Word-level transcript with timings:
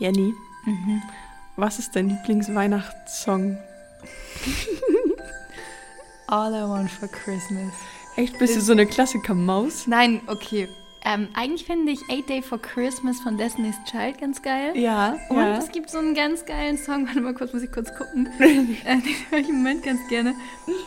Jenny, 0.00 0.34
was 1.56 1.78
ist 1.78 1.94
dein 1.94 2.08
Lieblingsweihnachtssong? 2.08 3.58
All 6.26 6.54
I 6.54 6.62
Want 6.66 6.90
for 6.90 7.06
Christmas. 7.06 7.74
Echt, 8.16 8.38
bist 8.38 8.56
du 8.56 8.62
so 8.62 8.72
eine 8.72 8.86
Klassiker-Maus? 8.86 9.86
Nein, 9.86 10.22
okay. 10.26 10.68
Ähm, 11.04 11.28
eigentlich 11.34 11.66
finde 11.66 11.92
ich 11.92 12.00
Eight 12.08 12.30
Day 12.30 12.40
for 12.40 12.58
Christmas 12.58 13.20
von 13.20 13.36
Destiny's 13.36 13.76
Child 13.90 14.18
ganz 14.18 14.40
geil. 14.40 14.74
Ja, 14.74 15.18
Und 15.28 15.36
ja. 15.36 15.58
es 15.58 15.70
gibt 15.70 15.90
so 15.90 15.98
einen 15.98 16.14
ganz 16.14 16.46
geilen 16.46 16.78
Song, 16.78 17.06
warte 17.06 17.20
mal 17.20 17.34
kurz, 17.34 17.52
muss 17.52 17.62
ich 17.62 17.70
kurz 17.70 17.94
gucken. 17.94 18.26
äh, 18.38 18.96
den 19.02 19.16
höre 19.28 19.38
ich 19.40 19.50
im 19.50 19.58
Moment 19.58 19.82
ganz 19.82 20.00
gerne. 20.08 20.34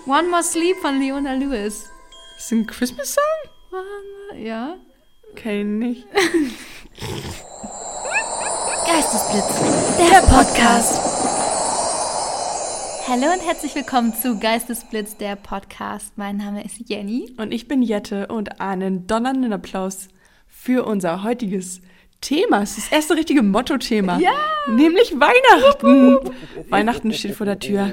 One 0.07 0.27
More 0.27 0.41
Sleep 0.41 0.77
von 0.77 1.00
Leona 1.00 1.34
Lewis. 1.36 1.84
Ist 1.84 1.91
das 2.38 2.52
ein 2.52 2.66
Christmas-Song? 2.66 3.23
Ja. 4.39 4.77
Kenn 5.36 5.77
nicht. 5.77 6.07
Geistesblitz, 8.96 9.60
der 9.98 10.20
Podcast. 10.21 11.02
Hallo 13.07 13.33
und 13.33 13.43
herzlich 13.43 13.74
willkommen 13.74 14.14
zu 14.14 14.38
Geistesblitz, 14.38 15.18
der 15.18 15.36
Podcast. 15.36 16.16
Mein 16.16 16.38
Name 16.38 16.64
ist 16.64 16.88
Jenny. 16.88 17.33
Und 17.38 17.52
ich 17.52 17.68
bin 17.68 17.82
Jette 17.82 18.28
und 18.28 18.61
einen 18.61 19.07
donnernden 19.07 19.52
Applaus 19.52 20.10
für 20.46 20.86
unser 20.86 21.24
heutiges 21.24 21.82
Thema. 22.21 22.61
Es 22.61 22.78
ist 22.78 22.92
das 22.92 22.97
erste 23.00 23.16
richtige 23.16 23.42
Motto-Thema. 23.42 24.19
Ja! 24.19 24.29
Nämlich 24.68 25.16
Weihnachten. 25.19 26.32
Weihnachten 26.69 27.14
steht 27.14 27.33
vor 27.33 27.47
der 27.47 27.57
Tür. 27.57 27.91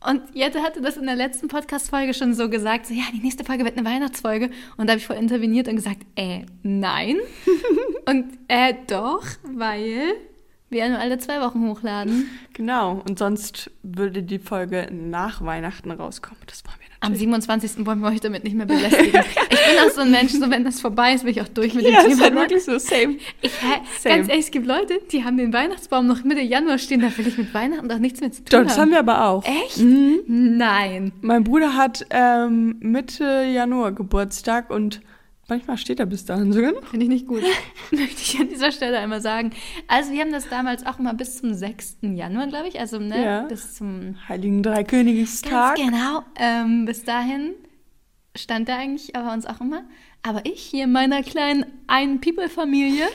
Und 0.00 0.22
Jette 0.32 0.62
hatte 0.62 0.80
das 0.80 0.96
in 0.96 1.04
der 1.04 1.16
letzten 1.16 1.48
Podcast-Folge 1.48 2.14
schon 2.14 2.32
so 2.32 2.48
gesagt, 2.48 2.86
so, 2.86 2.94
ja, 2.94 3.02
die 3.12 3.20
nächste 3.20 3.44
Folge 3.44 3.66
wird 3.66 3.76
eine 3.76 3.86
Weihnachtsfolge. 3.86 4.48
Und 4.78 4.86
da 4.86 4.92
habe 4.92 4.98
ich 4.98 5.06
voll 5.06 5.16
interveniert 5.16 5.68
und 5.68 5.76
gesagt, 5.76 6.06
äh, 6.16 6.46
nein. 6.62 7.18
und 8.06 8.38
äh, 8.48 8.72
doch, 8.86 9.26
weil 9.42 10.14
wir 10.70 10.88
nur 10.88 10.98
alle 10.98 11.18
zwei 11.18 11.40
Wochen 11.40 11.66
hochladen. 11.68 12.28
Genau. 12.52 13.02
Und 13.08 13.18
sonst 13.18 13.70
würde 13.82 14.22
die 14.22 14.38
Folge 14.38 14.88
nach 14.92 15.44
Weihnachten 15.44 15.90
rauskommen. 15.90 16.40
Das 16.46 16.64
wollen 16.64 16.76
wir 16.80 16.86
Am 17.00 17.12
natürlich. 17.12 17.20
27. 17.20 17.86
wollen 17.86 18.00
wir 18.00 18.08
euch 18.08 18.20
damit 18.20 18.44
nicht 18.44 18.54
mehr 18.54 18.66
belästigen. 18.66 19.20
ich 19.50 19.66
bin 19.66 19.78
auch 19.86 19.90
so 19.94 20.00
ein 20.02 20.10
Mensch, 20.10 20.32
so 20.32 20.50
wenn 20.50 20.64
das 20.64 20.80
vorbei 20.80 21.14
ist, 21.14 21.22
bin 21.22 21.30
ich 21.30 21.40
auch 21.40 21.48
durch 21.48 21.74
mit 21.74 21.86
dem 21.86 21.94
ja, 21.94 22.00
ist 22.00 22.08
Thema. 22.08 22.22
halt 22.24 22.34
wirklich 22.34 22.64
so. 22.64 22.78
Same. 22.78 23.16
Ich, 23.40 23.52
Same. 24.00 24.16
ganz 24.16 24.28
ehrlich, 24.28 24.44
es 24.46 24.50
gibt 24.50 24.66
Leute, 24.66 24.98
die 25.10 25.24
haben 25.24 25.36
den 25.38 25.52
Weihnachtsbaum 25.52 26.06
noch 26.06 26.24
Mitte 26.24 26.40
Januar 26.40 26.78
stehen, 26.78 27.00
da 27.00 27.16
will 27.16 27.26
ich 27.26 27.38
mit 27.38 27.54
Weihnachten 27.54 27.88
doch 27.88 27.98
nichts 27.98 28.20
mehr 28.20 28.32
zu 28.32 28.44
tun 28.44 28.60
Doch, 28.60 28.66
das 28.66 28.78
haben 28.78 28.90
wir 28.90 28.98
aber 28.98 29.26
auch. 29.26 29.44
Echt? 29.44 29.78
Mhm. 29.78 30.20
Nein. 30.26 31.12
Mein 31.22 31.44
Bruder 31.44 31.76
hat 31.76 32.04
ähm, 32.10 32.76
Mitte 32.80 33.44
Januar 33.44 33.92
Geburtstag 33.92 34.70
und 34.70 35.00
manchmal 35.48 35.78
steht 35.78 35.98
er 36.00 36.06
bis 36.06 36.24
dahin 36.24 36.52
sogar 36.52 36.72
noch. 36.72 36.84
Finde 36.86 37.04
ich 37.04 37.10
nicht 37.10 37.26
gut. 37.26 37.42
Möchte 37.90 38.22
ich 38.22 38.38
an 38.40 38.48
dieser 38.48 38.70
Stelle 38.72 38.98
einmal 38.98 39.20
sagen. 39.20 39.50
Also 39.86 40.12
wir 40.12 40.20
haben 40.20 40.32
das 40.32 40.48
damals 40.48 40.84
auch 40.86 40.98
mal 40.98 41.14
bis 41.14 41.38
zum 41.38 41.54
6. 41.54 41.98
Januar, 42.02 42.46
glaube 42.46 42.68
ich. 42.68 42.78
Also 42.78 42.98
ne, 42.98 43.24
Ja. 43.24 43.42
bis 43.42 43.74
zum 43.74 44.16
Heiligen 44.28 44.62
Dreikönigstag. 44.62 45.76
Ganz 45.76 45.90
genau. 45.90 46.22
Ähm, 46.36 46.84
bis 46.84 47.04
dahin 47.04 47.54
stand 48.36 48.68
er 48.68 48.76
eigentlich 48.76 49.16
aber 49.16 49.32
uns 49.32 49.46
auch 49.46 49.60
immer. 49.60 49.82
Aber 50.22 50.44
ich 50.46 50.60
hier 50.62 50.84
in 50.84 50.92
meiner 50.92 51.22
kleinen 51.22 51.64
Ein-People-Familie 51.86 53.06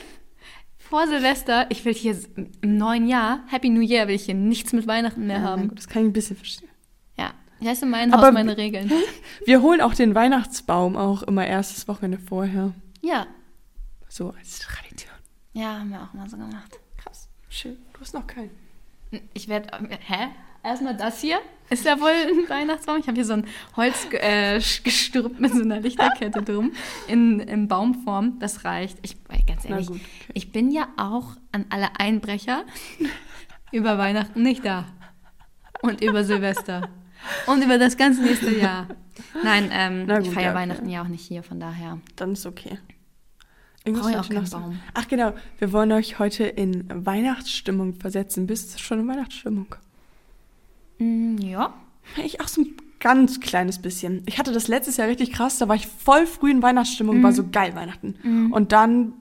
vor 0.78 1.06
Silvester, 1.06 1.66
ich 1.70 1.84
will 1.84 1.94
hier 1.94 2.16
im 2.60 2.76
neuen 2.76 3.06
Jahr, 3.08 3.40
Happy 3.48 3.70
New 3.70 3.80
Year, 3.80 4.06
will 4.08 4.14
ich 4.14 4.24
hier 4.26 4.34
nichts 4.34 4.72
mit 4.72 4.86
Weihnachten 4.86 5.26
mehr 5.26 5.38
Ja, 5.38 5.42
haben. 5.44 5.68
gut, 5.68 5.78
das 5.78 5.88
kann 5.88 6.02
ich 6.02 6.08
ein 6.08 6.12
bisschen 6.12 6.36
verstehen. 6.36 6.68
Ja, 7.64 7.70
das 7.70 7.76
heißt 7.78 7.82
in 7.84 7.90
meinem 7.90 8.12
Haus 8.12 8.32
meine 8.32 8.58
Regeln. 8.58 8.92
Wir 9.46 9.62
holen 9.62 9.80
auch 9.80 9.94
den 9.94 10.14
Weihnachtsbaum 10.14 10.96
auch 10.96 11.22
immer 11.22 11.46
erstes 11.46 11.88
Wochenende 11.88 12.18
vorher. 12.18 12.74
Ja, 13.00 13.26
So 14.06 14.34
als 14.38 14.58
Tradition. 14.58 15.14
ja, 15.54 15.78
haben 15.78 15.90
wir 15.90 16.02
auch 16.02 16.12
mal 16.12 16.28
so 16.28 16.36
gemacht. 16.36 16.78
Krass. 16.98 17.30
Schön. 17.48 17.78
Du 17.94 18.00
hast 18.00 18.12
noch 18.12 18.26
keinen. 18.26 18.50
Ich 19.32 19.48
werde. 19.48 19.68
Hä? 20.06 20.28
Erstmal 20.62 20.94
das 20.94 21.22
hier. 21.22 21.38
Ist 21.70 21.86
ja 21.86 21.98
wohl 22.00 22.10
ein 22.10 22.48
Weihnachtsbaum. 22.50 22.98
Ich 22.98 23.06
habe 23.06 23.14
hier 23.14 23.24
so 23.24 23.32
ein 23.32 23.46
Holz 23.76 24.08
äh, 24.12 24.56
mit 25.38 25.52
so 25.54 25.62
einer 25.62 25.80
Lichterkette 25.80 26.42
drum. 26.42 26.72
In, 27.08 27.40
in 27.40 27.66
Baumform. 27.66 28.38
Das 28.40 28.66
reicht. 28.66 28.98
Ich, 29.00 29.16
ganz 29.46 29.64
ehrlich, 29.64 29.86
gut, 29.86 29.96
okay. 29.96 30.32
ich 30.34 30.52
bin 30.52 30.70
ja 30.70 30.88
auch 30.98 31.36
an 31.50 31.64
alle 31.70 31.98
Einbrecher 31.98 32.64
über 33.72 33.96
Weihnachten 33.96 34.42
nicht 34.42 34.66
da. 34.66 34.84
Und 35.80 36.02
über 36.02 36.24
Silvester. 36.24 36.90
Und 37.46 37.62
über 37.62 37.78
das 37.78 37.96
ganze 37.96 38.22
nächste 38.22 38.54
Jahr. 38.56 38.88
Nein, 39.42 39.70
ähm, 39.72 40.04
Na 40.06 40.18
ich 40.18 40.26
gut, 40.26 40.34
feiere 40.34 40.44
ja, 40.44 40.50
okay. 40.50 40.60
Weihnachten 40.60 40.88
ja 40.88 41.02
auch 41.02 41.08
nicht 41.08 41.26
hier, 41.26 41.42
von 41.42 41.60
daher. 41.60 41.98
Dann 42.16 42.32
ist 42.32 42.46
okay. 42.46 42.78
Brauche 43.84 44.10
ich 44.10 44.16
auch 44.16 44.28
keinen. 44.28 44.48
Baum. 44.48 44.80
Ach 44.94 45.08
genau, 45.08 45.34
wir 45.58 45.72
wollen 45.72 45.92
euch 45.92 46.18
heute 46.18 46.44
in 46.44 46.86
Weihnachtsstimmung 46.88 47.94
versetzen. 47.94 48.46
Bist 48.46 48.74
du 48.74 48.78
schon 48.78 49.00
in 49.00 49.08
Weihnachtsstimmung? 49.08 49.74
Mm, 50.98 51.36
ja. 51.38 51.74
Ich 52.24 52.40
auch 52.40 52.48
so 52.48 52.62
ein 52.62 52.74
ganz 53.00 53.40
kleines 53.40 53.80
bisschen. 53.80 54.22
Ich 54.26 54.38
hatte 54.38 54.52
das 54.52 54.68
letztes 54.68 54.96
Jahr 54.96 55.08
richtig 55.08 55.32
krass, 55.32 55.58
da 55.58 55.68
war 55.68 55.76
ich 55.76 55.86
voll 55.86 56.26
früh 56.26 56.50
in 56.50 56.62
Weihnachtsstimmung, 56.62 57.22
war 57.22 57.32
so 57.32 57.46
geil 57.50 57.74
Weihnachten. 57.74 58.50
Und 58.50 58.72
dann 58.72 59.12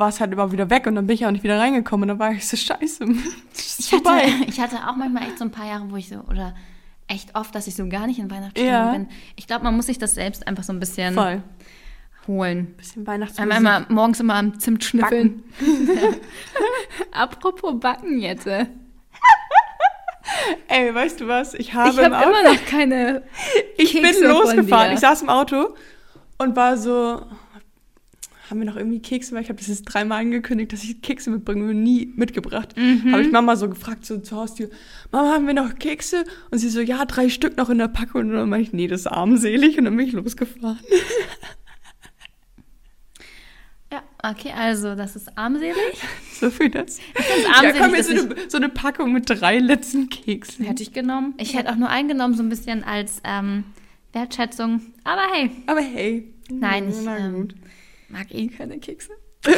war 0.00 0.08
es 0.08 0.20
halt 0.20 0.32
immer 0.32 0.50
wieder 0.50 0.68
weg 0.70 0.86
und 0.86 0.96
dann 0.96 1.06
bin 1.06 1.14
ich 1.14 1.26
auch 1.26 1.30
nicht 1.30 1.44
wieder 1.44 1.58
reingekommen 1.58 2.04
und 2.04 2.08
dann 2.08 2.18
war 2.18 2.32
ich 2.32 2.48
so 2.48 2.56
scheiße. 2.58 3.06
Ich 3.78 3.92
hatte, 3.92 4.44
ich 4.46 4.60
hatte 4.60 4.76
auch 4.88 4.96
manchmal 4.96 5.24
echt 5.24 5.38
so 5.38 5.44
ein 5.44 5.50
paar 5.50 5.66
Jahre, 5.66 5.90
wo 5.90 5.96
ich 5.96 6.08
so, 6.08 6.20
oder 6.28 6.54
echt 7.10 7.34
oft, 7.34 7.54
dass 7.54 7.66
ich 7.66 7.74
so 7.74 7.88
gar 7.88 8.06
nicht 8.06 8.18
in 8.18 8.30
Weihnachtsstimmung 8.30 8.70
Ja. 8.72 8.92
bin. 8.92 9.08
Ich 9.36 9.46
glaube, 9.46 9.64
man 9.64 9.74
muss 9.76 9.86
sich 9.86 9.98
das 9.98 10.14
selbst 10.14 10.46
einfach 10.46 10.62
so 10.62 10.72
ein 10.72 10.80
bisschen 10.80 11.14
Voll. 11.14 11.42
holen. 12.26 12.74
Bisschen 12.76 13.06
Weihnachtsmusik. 13.06 13.52
Einmal 13.52 13.86
morgens 13.88 14.20
immer 14.20 14.34
am 14.36 14.58
Zimt 14.60 14.84
schnüffeln. 14.84 15.42
Apropos 17.12 17.78
Backen 17.80 18.18
jetzt. 18.20 18.46
Ey, 20.68 20.94
weißt 20.94 21.20
du 21.20 21.28
was? 21.28 21.54
Ich 21.54 21.74
habe 21.74 21.90
Ich 21.90 21.98
im 21.98 22.04
habe 22.04 22.18
Auto, 22.18 22.28
immer 22.30 22.52
noch 22.54 22.64
keine. 22.66 23.22
ich 23.76 23.92
Kekse 23.92 24.20
bin 24.20 24.30
losgefahren. 24.30 24.92
Ich 24.92 25.00
saß 25.00 25.22
im 25.22 25.28
Auto 25.28 25.74
und 26.38 26.54
war 26.56 26.76
so, 26.76 27.22
haben 28.50 28.58
wir 28.58 28.66
noch 28.66 28.76
irgendwie 28.76 29.00
Kekse? 29.00 29.34
Weil 29.34 29.42
ich 29.42 29.48
habe 29.48 29.58
das 29.58 29.68
jetzt 29.68 29.84
dreimal 29.84 30.20
angekündigt, 30.20 30.72
dass 30.72 30.82
ich 30.82 31.00
Kekse 31.00 31.30
mitbringe 31.30 31.70
und 31.70 31.82
nie 31.82 32.12
mitgebracht. 32.16 32.76
Mhm. 32.76 33.12
Habe 33.12 33.22
ich 33.22 33.30
Mama 33.30 33.56
so 33.56 33.68
gefragt, 33.68 34.04
so 34.04 34.18
zur 34.18 34.38
Haustür, 34.38 34.68
Mama, 35.12 35.32
haben 35.32 35.46
wir 35.46 35.54
noch 35.54 35.78
Kekse? 35.78 36.24
Und 36.50 36.58
sie 36.58 36.68
so, 36.68 36.80
ja, 36.80 37.04
drei 37.04 37.28
Stück 37.28 37.56
noch 37.56 37.70
in 37.70 37.78
der 37.78 37.88
Packung. 37.88 38.22
Und 38.22 38.32
dann 38.32 38.48
meinte 38.48 38.68
ich, 38.68 38.72
nee, 38.72 38.88
das 38.88 39.02
ist 39.02 39.06
armselig. 39.06 39.78
Und 39.78 39.84
dann 39.84 39.96
bin 39.96 40.06
ich 40.06 40.12
losgefahren. 40.12 40.78
Ja, 43.92 44.04
okay, 44.22 44.52
also 44.56 44.94
das 44.94 45.16
ist 45.16 45.36
armselig. 45.36 45.74
So 46.40 46.48
viel 46.48 46.70
das. 46.70 46.98
Ich 46.98 47.04
finde 47.04 47.32
es 47.36 47.42
Ja, 47.42 47.52
armselig, 47.54 47.80
komm, 47.82 47.94
jetzt 47.94 48.08
so 48.08 48.14
eine, 48.14 48.50
so 48.50 48.56
eine 48.56 48.68
Packung 48.70 49.12
mit 49.12 49.28
drei 49.28 49.58
letzten 49.58 50.08
Keksen. 50.08 50.64
hätte 50.64 50.82
ich 50.82 50.92
genommen. 50.92 51.34
Ich 51.36 51.54
hätte 51.54 51.70
auch 51.70 51.76
nur 51.76 51.90
eingenommen, 51.90 52.34
so 52.34 52.42
ein 52.42 52.48
bisschen 52.48 52.82
als 52.82 53.20
ähm, 53.24 53.64
Wertschätzung. 54.12 54.80
Aber 55.04 55.22
hey, 55.32 55.50
Aber 55.66 55.80
hey. 55.80 56.32
Nein, 56.50 56.88
ich, 56.88 57.06
ähm, 57.06 57.34
gut. 57.34 57.54
Mag 58.10 58.32
eh 58.34 58.48
keine 58.48 58.78
Kekse. 58.78 59.12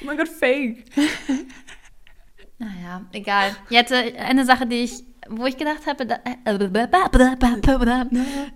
Oh 0.00 0.04
mein 0.06 0.16
Gott, 0.16 0.28
fake. 0.28 0.84
Naja, 2.58 3.04
egal. 3.12 3.56
Jetzt 3.70 3.92
äh, 3.92 4.14
eine 4.18 4.44
Sache, 4.44 4.66
die 4.66 4.82
ich, 4.84 5.04
wo 5.28 5.46
ich 5.46 5.56
gedacht 5.56 5.86
habe, 5.86 6.06
da, 6.06 6.18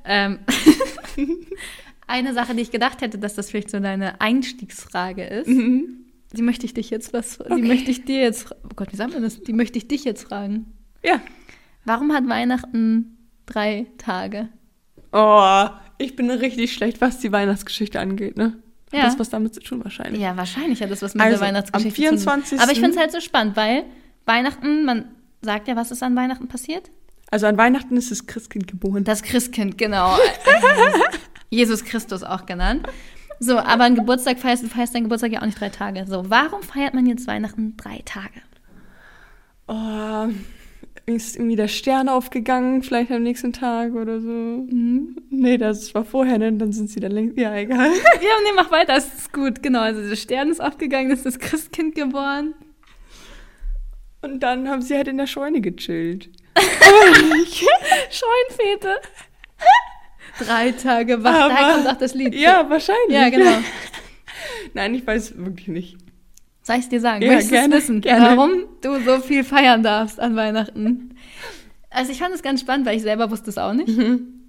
ähm, 0.04 0.38
eine 2.06 2.34
Sache, 2.34 2.54
die 2.54 2.62
ich 2.62 2.70
gedacht 2.70 3.00
hätte, 3.00 3.18
dass 3.18 3.34
das 3.34 3.50
vielleicht 3.50 3.70
so 3.70 3.80
deine 3.80 4.20
Einstiegsfrage 4.20 5.24
ist. 5.24 5.48
Die 5.48 6.42
möchte 6.42 6.66
ich 6.66 6.74
dich 6.74 6.90
jetzt 6.90 7.12
was, 7.12 7.38
die 7.38 7.44
Okay. 7.44 7.62
möchte 7.62 7.90
ich 7.90 8.04
dir 8.04 8.20
jetzt, 8.22 8.52
oh 8.64 8.68
Gott, 8.76 8.92
wie 8.92 8.96
sagt 8.96 9.12
man 9.14 9.22
das? 9.22 9.40
Die 9.42 9.52
möchte 9.52 9.78
ich 9.78 9.88
dich 9.88 10.04
jetzt 10.04 10.24
fragen. 10.24 10.72
Ja. 11.04 11.20
Warum 11.84 12.12
hat 12.12 12.28
Weihnachten 12.28 13.16
drei 13.46 13.86
Tage? 13.98 14.48
Oh, 15.12 15.66
ich 15.98 16.16
bin 16.16 16.30
richtig 16.30 16.72
schlecht, 16.72 17.00
was 17.00 17.20
die 17.20 17.32
Weihnachtsgeschichte 17.32 17.98
angeht, 18.00 18.36
ne? 18.36 18.60
Hat 18.92 18.98
Ja. 18.98 19.04
Das 19.06 19.18
was 19.18 19.30
damit 19.30 19.54
zu 19.54 19.60
tun 19.60 19.82
wahrscheinlich. 19.82 20.20
Ja, 20.20 20.36
wahrscheinlich 20.36 20.82
hat 20.82 20.90
das 20.90 21.02
was 21.02 21.14
mit 21.14 21.22
Also, 21.22 21.38
der 21.38 21.46
Weihnachtsgeschichte 21.48 22.08
am 22.08 22.16
zu 22.18 22.24
tun. 22.24 22.42
24.. 22.42 22.60
Aber 22.60 22.72
ich 22.72 22.78
finde 22.78 22.92
es 22.92 22.98
halt 22.98 23.12
so 23.12 23.20
spannend, 23.20 23.56
weil 23.56 23.84
Weihnachten, 24.26 24.84
man 24.84 25.06
sagt 25.42 25.68
ja, 25.68 25.76
was 25.76 25.90
ist 25.90 26.02
an 26.02 26.14
Weihnachten 26.16 26.48
passiert? 26.48 26.90
Also 27.30 27.46
an 27.46 27.58
Weihnachten 27.58 27.96
ist 27.96 28.10
das 28.10 28.26
Christkind 28.26 28.68
geboren. 28.68 29.04
Das 29.04 29.22
Christkind, 29.22 29.76
genau. 29.78 30.16
Jesus 31.50 31.84
Christus 31.84 32.22
auch 32.22 32.46
genannt. 32.46 32.86
So, 33.38 33.58
aber 33.58 33.84
ein 33.84 33.96
Geburtstag 33.96 34.38
feierst 34.38 34.62
du 34.62 34.68
feierst 34.68 34.94
deinen 34.94 35.04
Geburtstag 35.04 35.32
ja 35.32 35.40
auch 35.42 35.46
nicht 35.46 35.60
drei 35.60 35.68
Tage. 35.68 36.06
So, 36.06 36.30
warum 36.30 36.62
feiert 36.62 36.94
man 36.94 37.06
jetzt 37.06 37.26
Weihnachten 37.26 37.76
drei 37.76 38.00
Tage? 38.04 38.40
Oh, 39.68 40.28
ist 41.06 41.36
irgendwie 41.36 41.54
der 41.56 41.68
Stern 41.68 42.08
aufgegangen, 42.08 42.82
vielleicht 42.82 43.12
am 43.12 43.22
nächsten 43.22 43.52
Tag 43.52 43.92
oder 43.94 44.20
so. 44.20 44.28
Mhm. 44.28 45.16
Nee, 45.30 45.56
das 45.56 45.94
war 45.94 46.04
vorher, 46.04 46.38
ne? 46.38 46.52
Dann 46.52 46.72
sind 46.72 46.90
sie 46.90 46.98
dann 47.00 47.12
längst. 47.12 47.38
Ja, 47.38 47.54
egal. 47.54 47.90
Ja, 48.20 48.32
nee, 48.44 48.50
mach 48.56 48.70
weiter, 48.72 48.94
das 48.94 49.06
ist 49.14 49.32
gut. 49.32 49.62
Genau, 49.62 49.80
also 49.80 50.06
der 50.06 50.16
Stern 50.16 50.50
ist 50.50 50.60
aufgegangen, 50.60 51.10
ist 51.12 51.24
das 51.24 51.38
Christkind 51.38 51.94
geboren. 51.94 52.54
Und 54.22 54.40
dann 54.42 54.68
haben 54.68 54.82
sie 54.82 54.96
halt 54.96 55.06
in 55.08 55.18
der 55.18 55.28
Scheune 55.28 55.60
gechillt. 55.60 56.28
Scheunfete. 58.10 58.96
Drei 60.40 60.72
Tage 60.72 61.22
wach, 61.22 61.34
Aber- 61.34 61.54
daher 61.54 61.74
kommt 61.74 61.88
auch 61.88 61.96
das 61.98 62.14
Lied. 62.14 62.34
Ja, 62.34 62.68
wahrscheinlich. 62.68 63.10
Ja, 63.10 63.28
genau. 63.30 63.58
Nein, 64.74 64.94
ich 64.94 65.06
weiß 65.06 65.36
wirklich 65.38 65.68
nicht. 65.68 65.96
Soll 66.66 66.76
ich 66.78 66.88
dir 66.88 67.00
sagen? 67.00 67.22
Ja, 67.22 67.28
Möchtest 67.28 67.52
gerne, 67.52 67.74
wissen, 67.76 68.00
gerne. 68.00 68.36
warum 68.36 68.50
du 68.82 68.98
so 69.04 69.20
viel 69.20 69.44
feiern 69.44 69.84
darfst 69.84 70.18
an 70.18 70.34
Weihnachten? 70.34 71.14
Also 71.90 72.10
ich 72.10 72.18
fand 72.18 72.34
es 72.34 72.42
ganz 72.42 72.60
spannend, 72.60 72.86
weil 72.86 72.96
ich 72.96 73.02
selber 73.02 73.30
wusste 73.30 73.50
es 73.50 73.56
auch 73.56 73.72
nicht. 73.72 73.88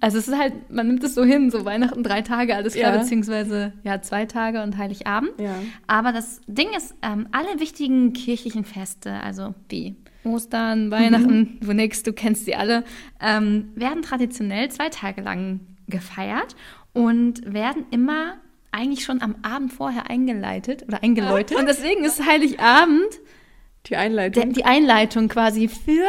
Also 0.00 0.18
es 0.18 0.26
ist 0.26 0.36
halt, 0.36 0.52
man 0.68 0.88
nimmt 0.88 1.04
es 1.04 1.14
so 1.14 1.24
hin, 1.24 1.50
so 1.52 1.64
Weihnachten 1.64 2.02
drei 2.02 2.22
Tage, 2.22 2.56
alles 2.56 2.74
klar, 2.74 2.92
Ja. 2.92 2.98
beziehungsweise 3.00 3.72
ja 3.84 4.02
zwei 4.02 4.26
Tage 4.26 4.64
und 4.64 4.76
Heiligabend. 4.78 5.30
Ja. 5.38 5.54
Aber 5.86 6.10
das 6.12 6.40
Ding 6.48 6.66
ist, 6.76 6.92
ähm, 7.02 7.28
alle 7.30 7.60
wichtigen 7.60 8.12
kirchlichen 8.14 8.64
Feste, 8.64 9.12
also 9.12 9.54
wie 9.68 9.94
Ostern, 10.24 10.90
Weihnachten, 10.90 11.58
du 11.60 11.72
nix, 11.72 12.02
du 12.02 12.12
kennst 12.12 12.46
sie 12.46 12.56
alle, 12.56 12.82
ähm, 13.20 13.70
werden 13.76 14.02
traditionell 14.02 14.68
zwei 14.70 14.88
Tage 14.88 15.20
lang 15.22 15.60
gefeiert 15.88 16.56
und 16.92 17.52
werden 17.52 17.86
immer 17.92 18.34
eigentlich 18.72 19.04
schon 19.04 19.22
am 19.22 19.36
Abend 19.42 19.72
vorher 19.72 20.10
eingeleitet 20.10 20.84
oder 20.86 21.02
eingeläutet. 21.02 21.56
Und 21.58 21.66
deswegen 21.66 22.04
ist 22.04 22.24
Heiligabend 22.24 23.08
Die 23.86 23.96
Einleitung. 23.96 24.52
die 24.52 24.64
Einleitung 24.64 25.28
quasi 25.28 25.68
für 25.68 26.04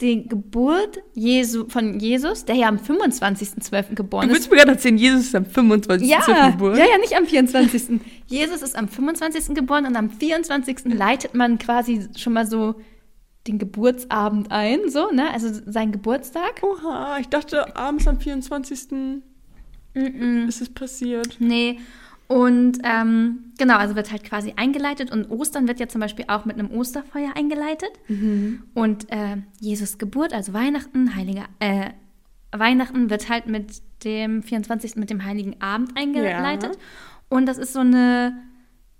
die 0.00 0.26
Geburt 0.26 1.02
Jesu, 1.14 1.68
von 1.68 2.00
Jesus, 2.00 2.44
der 2.44 2.56
ja 2.56 2.68
am 2.68 2.76
25.12. 2.78 3.94
geboren 3.94 4.28
du 4.28 4.34
ist. 4.34 4.38
willst 4.40 4.50
mir 4.50 4.56
gerade 4.56 4.72
erzählen, 4.72 4.98
Jesus 4.98 5.26
ist 5.26 5.34
am 5.36 5.46
25. 5.46 6.08
Ja, 6.08 6.50
Geburt. 6.50 6.76
ja, 6.76 6.84
ja, 6.84 6.98
nicht 6.98 7.16
am 7.16 7.26
24. 7.26 8.00
Jesus 8.26 8.62
ist 8.62 8.76
am 8.76 8.88
25. 8.88 9.54
geboren 9.54 9.86
und 9.86 9.94
am 9.94 10.10
24. 10.10 10.86
leitet 10.86 11.34
man 11.34 11.58
quasi 11.58 12.08
schon 12.16 12.32
mal 12.32 12.46
so 12.46 12.74
den 13.46 13.58
Geburtsabend 13.58 14.50
ein, 14.50 14.88
so, 14.88 15.10
ne? 15.12 15.30
Also 15.32 15.48
sein 15.66 15.92
Geburtstag. 15.92 16.62
Oha, 16.62 17.18
ich 17.20 17.28
dachte, 17.28 17.76
abends 17.76 18.08
am 18.08 18.18
24. 18.18 19.20
Mm-mm. 19.94 20.48
ist 20.48 20.60
es 20.60 20.70
passiert. 20.70 21.36
Nee. 21.38 21.78
Und 22.26 22.78
ähm, 22.84 23.52
genau, 23.58 23.76
also 23.76 23.96
wird 23.96 24.10
halt 24.10 24.24
quasi 24.24 24.54
eingeleitet 24.56 25.12
und 25.12 25.30
Ostern 25.30 25.68
wird 25.68 25.78
ja 25.78 25.88
zum 25.88 26.00
Beispiel 26.00 26.24
auch 26.28 26.46
mit 26.46 26.58
einem 26.58 26.70
Osterfeuer 26.70 27.32
eingeleitet. 27.34 27.90
Und 28.74 29.12
äh, 29.12 29.36
Jesus 29.60 29.98
Geburt, 29.98 30.32
also 30.32 30.52
Weihnachten, 30.54 31.14
Heiliger, 31.14 31.44
äh, 31.60 31.90
Weihnachten 32.50 33.10
wird 33.10 33.28
halt 33.28 33.46
mit 33.46 33.82
dem 34.04 34.42
24. 34.42 34.96
mit 34.96 35.10
dem 35.10 35.24
Heiligen 35.24 35.60
Abend 35.60 35.96
eingeleitet. 35.96 36.78
Und 37.28 37.46
das 37.46 37.58
ist 37.58 37.72
so 37.72 37.80
eine, 37.80 38.34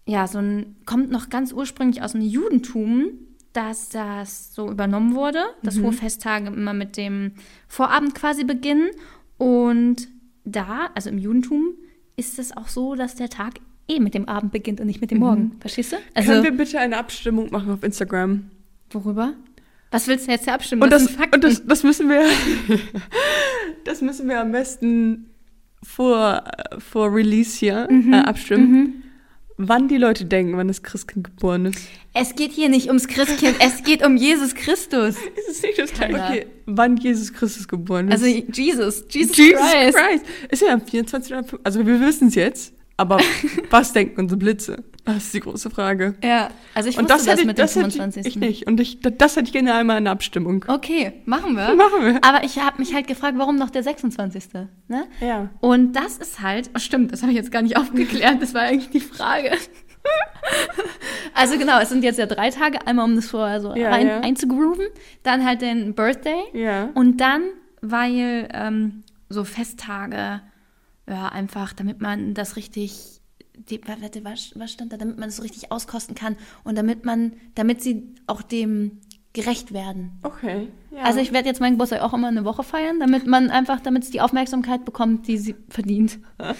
ja, 0.06 0.26
so 0.26 0.38
ein, 0.38 0.76
kommt 0.86 1.10
noch 1.10 1.30
ganz 1.30 1.52
ursprünglich 1.52 2.02
aus 2.02 2.12
dem 2.12 2.20
Judentum, 2.20 3.06
dass 3.52 3.88
das 3.88 4.52
so 4.52 4.70
übernommen 4.70 5.14
wurde, 5.14 5.44
dass 5.62 5.80
hohe 5.80 5.92
Festtage 5.92 6.48
immer 6.48 6.74
mit 6.74 6.96
dem 6.96 7.32
Vorabend 7.68 8.14
quasi 8.14 8.44
beginnen. 8.44 8.90
Und 9.38 10.08
da, 10.44 10.90
also 10.94 11.10
im 11.10 11.18
Judentum, 11.18 11.74
ist 12.16 12.38
es 12.38 12.56
auch 12.56 12.68
so, 12.68 12.94
dass 12.94 13.14
der 13.16 13.28
Tag 13.28 13.54
eh 13.88 14.00
mit 14.00 14.14
dem 14.14 14.28
Abend 14.28 14.52
beginnt 14.52 14.80
und 14.80 14.86
nicht 14.86 15.00
mit 15.00 15.10
dem 15.10 15.18
Morgen. 15.18 15.56
Verstehst 15.60 15.92
du? 15.92 15.96
Also, 16.14 16.32
Können 16.32 16.44
wir 16.44 16.52
bitte 16.56 16.78
eine 16.78 16.96
Abstimmung 16.96 17.50
machen 17.50 17.70
auf 17.72 17.82
Instagram? 17.82 18.50
worüber? 18.92 19.34
Was 19.90 20.06
willst 20.08 20.26
du 20.26 20.30
jetzt 20.32 20.44
hier 20.44 20.54
abstimmen? 20.54 20.82
Und 20.82 20.90
das, 20.92 21.10
Fakten. 21.10 21.34
und 21.34 21.44
das, 21.44 21.66
das 21.66 21.82
müssen 21.82 22.08
wir, 22.08 22.24
das 23.84 24.00
müssen 24.00 24.28
wir 24.28 24.40
am 24.40 24.52
besten 24.52 25.30
vor, 25.82 26.44
vor 26.78 27.14
Release 27.14 27.58
hier 27.58 27.86
Mhm. 27.90 28.12
äh, 28.12 28.16
abstimmen. 28.18 29.03
Wann 29.56 29.86
die 29.86 29.98
Leute 29.98 30.24
denken, 30.24 30.56
wann 30.56 30.66
das 30.66 30.82
Christkind 30.82 31.24
geboren 31.24 31.66
ist. 31.66 31.78
es 32.12 32.34
geht 32.34 32.50
hier 32.50 32.68
nicht 32.68 32.88
ums 32.88 33.06
Christkind, 33.06 33.56
es 33.60 33.84
geht 33.84 34.04
um 34.04 34.16
Jesus 34.16 34.54
Christus. 34.54 35.16
Ist 35.36 35.48
es 35.48 35.62
nicht 35.62 35.78
das 35.78 35.92
Keiner. 35.92 36.28
Okay, 36.28 36.46
wann 36.66 36.96
Jesus 36.96 37.32
Christus 37.32 37.68
geboren 37.68 38.08
ist. 38.08 38.14
Also 38.14 38.26
Jesus, 38.26 39.04
Jesus, 39.10 39.36
Jesus 39.36 39.60
Christ. 39.60 39.96
Christ. 39.96 40.24
Ist 40.50 40.62
ja 40.62 40.72
am 40.72 40.80
24. 40.80 41.32
oder 41.32 41.38
am 41.38 41.44
5. 41.44 41.62
Also 41.62 41.86
wir 41.86 42.00
wissen 42.00 42.28
es 42.28 42.34
jetzt, 42.34 42.72
aber 42.96 43.18
was 43.70 43.92
denken 43.92 44.20
unsere 44.20 44.38
Blitze? 44.38 44.84
Das 45.04 45.16
ist 45.18 45.34
die 45.34 45.40
große 45.40 45.68
Frage. 45.68 46.14
Ja, 46.24 46.48
also 46.74 46.88
ich 46.88 46.96
Und 46.96 47.04
wusste 47.04 47.14
das 47.16 47.24
das, 47.24 47.32
hätte 47.32 47.40
ich, 47.42 47.46
mit 47.46 47.58
dem 47.58 47.62
das 47.62 47.76
hätte 47.76 47.90
25. 47.90 48.26
ich 48.26 48.36
nicht. 48.36 48.66
Und 48.66 48.80
ich, 48.80 49.00
das 49.00 49.36
hätte 49.36 49.46
ich 49.46 49.52
gerne 49.52 49.74
einmal 49.74 49.98
in 49.98 50.04
der 50.04 50.12
Abstimmung. 50.14 50.64
Okay, 50.66 51.12
machen 51.26 51.56
wir. 51.56 51.74
Machen 51.74 52.04
wir. 52.06 52.24
Aber 52.24 52.42
ich 52.42 52.58
habe 52.58 52.78
mich 52.78 52.94
halt 52.94 53.06
gefragt, 53.06 53.34
warum 53.36 53.56
noch 53.56 53.68
der 53.68 53.82
26. 53.82 54.44
Ne? 54.88 55.06
Ja. 55.20 55.50
Und 55.60 55.92
das 55.92 56.16
ist 56.16 56.40
halt, 56.40 56.70
oh, 56.74 56.78
stimmt, 56.78 57.12
das 57.12 57.20
habe 57.20 57.32
ich 57.32 57.36
jetzt 57.36 57.50
gar 57.52 57.60
nicht 57.60 57.76
aufgeklärt, 57.78 58.40
das 58.40 58.54
war 58.54 58.62
eigentlich 58.62 58.88
die 58.90 59.00
Frage. 59.00 59.50
also 61.34 61.58
genau, 61.58 61.78
es 61.80 61.88
sind 61.88 62.02
jetzt 62.04 62.18
ja 62.18 62.26
drei 62.26 62.50
Tage, 62.50 62.86
einmal 62.86 63.04
um 63.06 63.16
das 63.16 63.26
vorher 63.30 63.60
so 63.60 63.74
Ja, 63.74 63.90
rein, 63.90 64.06
ja. 64.06 64.20
einzugrooven, 64.20 64.86
dann 65.22 65.44
halt 65.44 65.60
den 65.62 65.94
Birthday 65.94 66.42
Ja. 66.52 66.88
und 66.94 67.18
dann, 67.20 67.42
weil 67.82 68.48
ähm, 68.52 69.02
so 69.28 69.44
Festtage, 69.44 70.40
ja, 71.08 71.28
einfach, 71.28 71.72
damit 71.72 72.00
man 72.00 72.34
das 72.34 72.56
richtig, 72.56 73.20
die, 73.56 73.80
warte, 73.86 74.24
was, 74.24 74.52
was 74.54 74.72
stand 74.72 74.92
da, 74.92 74.96
damit 74.96 75.18
man 75.18 75.28
das 75.28 75.36
so 75.36 75.42
richtig 75.42 75.70
auskosten 75.70 76.14
kann 76.14 76.36
und 76.64 76.76
damit 76.76 77.04
man, 77.04 77.34
damit 77.54 77.82
sie 77.82 78.14
auch 78.26 78.42
dem 78.42 79.00
gerecht 79.34 79.74
werden. 79.74 80.12
Okay. 80.22 80.68
Ja. 80.92 81.02
Also 81.02 81.18
ich 81.18 81.32
werde 81.32 81.48
jetzt 81.48 81.60
meinen 81.60 81.72
Geburtstag 81.72 82.00
auch 82.02 82.14
immer 82.14 82.28
eine 82.28 82.44
Woche 82.44 82.62
feiern, 82.62 83.00
damit 83.00 83.26
man 83.26 83.50
einfach, 83.50 83.80
damit 83.80 84.04
es 84.04 84.10
die 84.10 84.20
Aufmerksamkeit 84.20 84.84
bekommt, 84.84 85.26
die 85.26 85.38
sie 85.38 85.56
verdient. 85.68 86.18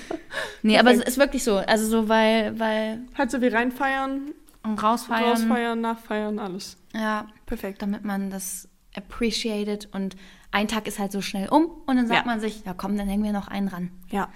Nee, 0.66 0.78
aber 0.78 0.92
es 0.92 1.00
ist 1.00 1.18
wirklich 1.18 1.44
so. 1.44 1.56
Also 1.58 1.86
so, 1.86 2.08
weil, 2.08 2.58
weil 2.58 3.02
halt 3.18 3.30
so 3.30 3.42
wie 3.42 3.48
reinfeiern, 3.48 4.32
rausfeiern. 4.66 5.24
rausfeiern, 5.24 5.80
nachfeiern, 5.82 6.38
alles. 6.38 6.78
Ja, 6.94 7.26
Perfekt. 7.44 7.82
damit 7.82 8.02
man 8.02 8.30
das 8.30 8.66
appreciated 8.96 9.90
und 9.92 10.16
ein 10.54 10.68
Tag 10.68 10.86
ist 10.86 10.98
halt 10.98 11.12
so 11.12 11.20
schnell 11.20 11.48
um 11.48 11.66
und 11.86 11.96
dann 11.96 12.06
sagt 12.06 12.20
Ja. 12.20 12.26
man 12.26 12.40
sich, 12.40 12.64
ja 12.64 12.72
komm, 12.74 12.96
dann 12.96 13.08
hängen 13.08 13.24
wir 13.24 13.32
noch 13.32 13.48
einen 13.48 13.68
ran. 13.68 13.90
Ja. 14.10 14.28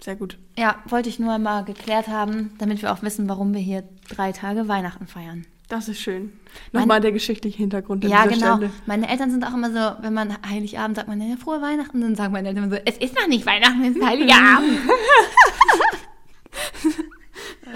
Sehr 0.00 0.16
gut. 0.16 0.38
Ja, 0.58 0.76
wollte 0.86 1.08
ich 1.08 1.18
nur 1.18 1.38
mal 1.38 1.64
geklärt 1.64 2.08
haben, 2.08 2.50
damit 2.58 2.82
wir 2.82 2.92
auch 2.92 3.02
wissen, 3.02 3.28
warum 3.28 3.54
wir 3.54 3.60
hier 3.60 3.84
drei 4.08 4.32
Tage 4.32 4.68
Weihnachten 4.68 5.06
feiern. 5.06 5.46
Das 5.68 5.88
ist 5.88 5.98
schön. 6.00 6.32
Mein- 6.72 6.82
Nochmal 6.82 7.00
der 7.00 7.12
geschichtliche 7.12 7.56
Hintergrund 7.56 8.04
Ja, 8.04 8.26
dieser 8.26 8.34
genau. 8.40 8.56
Stelle. 8.56 8.72
Meine 8.84 9.08
Eltern 9.08 9.30
sind 9.30 9.44
auch 9.44 9.54
immer 9.54 9.70
so, 9.70 10.02
wenn 10.02 10.12
man 10.12 10.36
Heiligabend 10.46 10.96
sagt, 10.96 11.08
man 11.08 11.20
ja, 11.22 11.36
frohe 11.36 11.62
Weihnachten, 11.62 12.02
dann 12.02 12.14
sagen 12.16 12.32
meine 12.34 12.48
Eltern 12.48 12.64
immer 12.64 12.76
so, 12.76 12.82
es 12.84 12.98
ist 12.98 13.14
noch 13.18 13.26
nicht 13.28 13.46
Weihnachten, 13.46 13.82
es 13.82 13.96
ist 13.96 14.04
Heiligabend. 14.06 14.78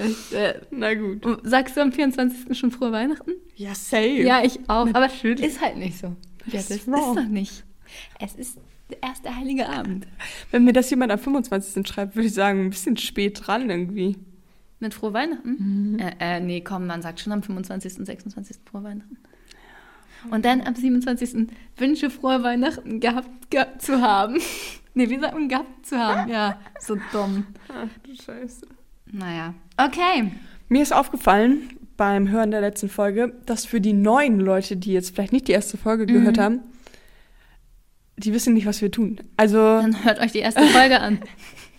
Ich, 0.06 0.32
äh, 0.36 0.60
Na 0.70 0.94
gut. 0.94 1.22
Sagst 1.44 1.76
du 1.76 1.80
am 1.80 1.92
24. 1.92 2.58
schon 2.58 2.70
frohe 2.70 2.92
Weihnachten? 2.92 3.32
Ja, 3.56 3.74
safe. 3.74 4.22
Ja, 4.22 4.42
ich 4.44 4.60
auch. 4.68 4.86
Aber 4.88 5.00
Natürlich. 5.00 5.44
ist 5.46 5.60
halt 5.62 5.76
nicht 5.78 5.98
so. 5.98 6.08
Ja, 6.46 6.58
das 6.60 6.70
ist 6.70 6.86
doch 6.88 7.24
nicht. 7.24 7.64
Es 8.20 8.34
ist 8.34 8.58
der 8.90 9.02
erste 9.02 9.34
heilige 9.34 9.68
Abend. 9.68 10.06
Wenn 10.50 10.64
mir 10.64 10.72
das 10.72 10.90
jemand 10.90 11.12
am 11.12 11.18
25. 11.18 11.86
schreibt, 11.86 12.16
würde 12.16 12.26
ich 12.28 12.34
sagen, 12.34 12.66
ein 12.66 12.70
bisschen 12.70 12.96
spät 12.96 13.46
dran 13.46 13.68
irgendwie. 13.68 14.16
Mit 14.80 14.94
frohe 14.94 15.12
Weihnachten? 15.12 15.98
Äh, 15.98 16.14
äh, 16.36 16.40
nee, 16.40 16.60
komm, 16.60 16.86
man 16.86 17.02
sagt 17.02 17.20
schon 17.20 17.32
am 17.32 17.42
25. 17.42 17.98
und 17.98 18.04
26. 18.06 18.56
frohe 18.64 18.84
Weihnachten. 18.84 19.18
Und 20.30 20.44
dann 20.44 20.60
am 20.62 20.74
27. 20.74 21.48
Wünsche 21.76 22.10
frohe 22.10 22.42
Weihnachten 22.42 23.00
gehabt, 23.00 23.50
gehabt 23.50 23.82
zu 23.82 24.00
haben. 24.00 24.38
nee, 24.94 25.08
wie 25.10 25.18
sagt 25.18 25.34
man 25.34 25.48
gehabt 25.48 25.86
zu 25.86 25.96
haben? 25.98 26.30
Ja, 26.30 26.58
so 26.80 26.96
dumm. 27.12 27.46
Ach 27.68 27.88
du 28.04 28.14
Scheiße. 28.14 28.66
Naja. 29.12 29.54
Okay. 29.76 30.32
Mir 30.68 30.82
ist 30.82 30.92
aufgefallen 30.92 31.70
beim 31.96 32.28
Hören 32.30 32.50
der 32.50 32.60
letzten 32.60 32.88
Folge, 32.88 33.32
dass 33.46 33.64
für 33.64 33.80
die 33.80 33.92
neuen 33.92 34.38
Leute, 34.40 34.76
die 34.76 34.92
jetzt 34.92 35.14
vielleicht 35.14 35.32
nicht 35.32 35.48
die 35.48 35.52
erste 35.52 35.76
Folge 35.76 36.04
Mhm. 36.04 36.12
gehört 36.18 36.38
haben, 36.38 36.60
die 38.18 38.32
wissen 38.34 38.54
nicht, 38.54 38.66
was 38.66 38.80
wir 38.82 38.90
tun. 38.90 39.20
Also, 39.36 39.56
Dann 39.56 40.04
hört 40.04 40.18
euch 40.20 40.32
die 40.32 40.38
erste 40.40 40.62
Folge 40.68 41.00
an. 41.00 41.20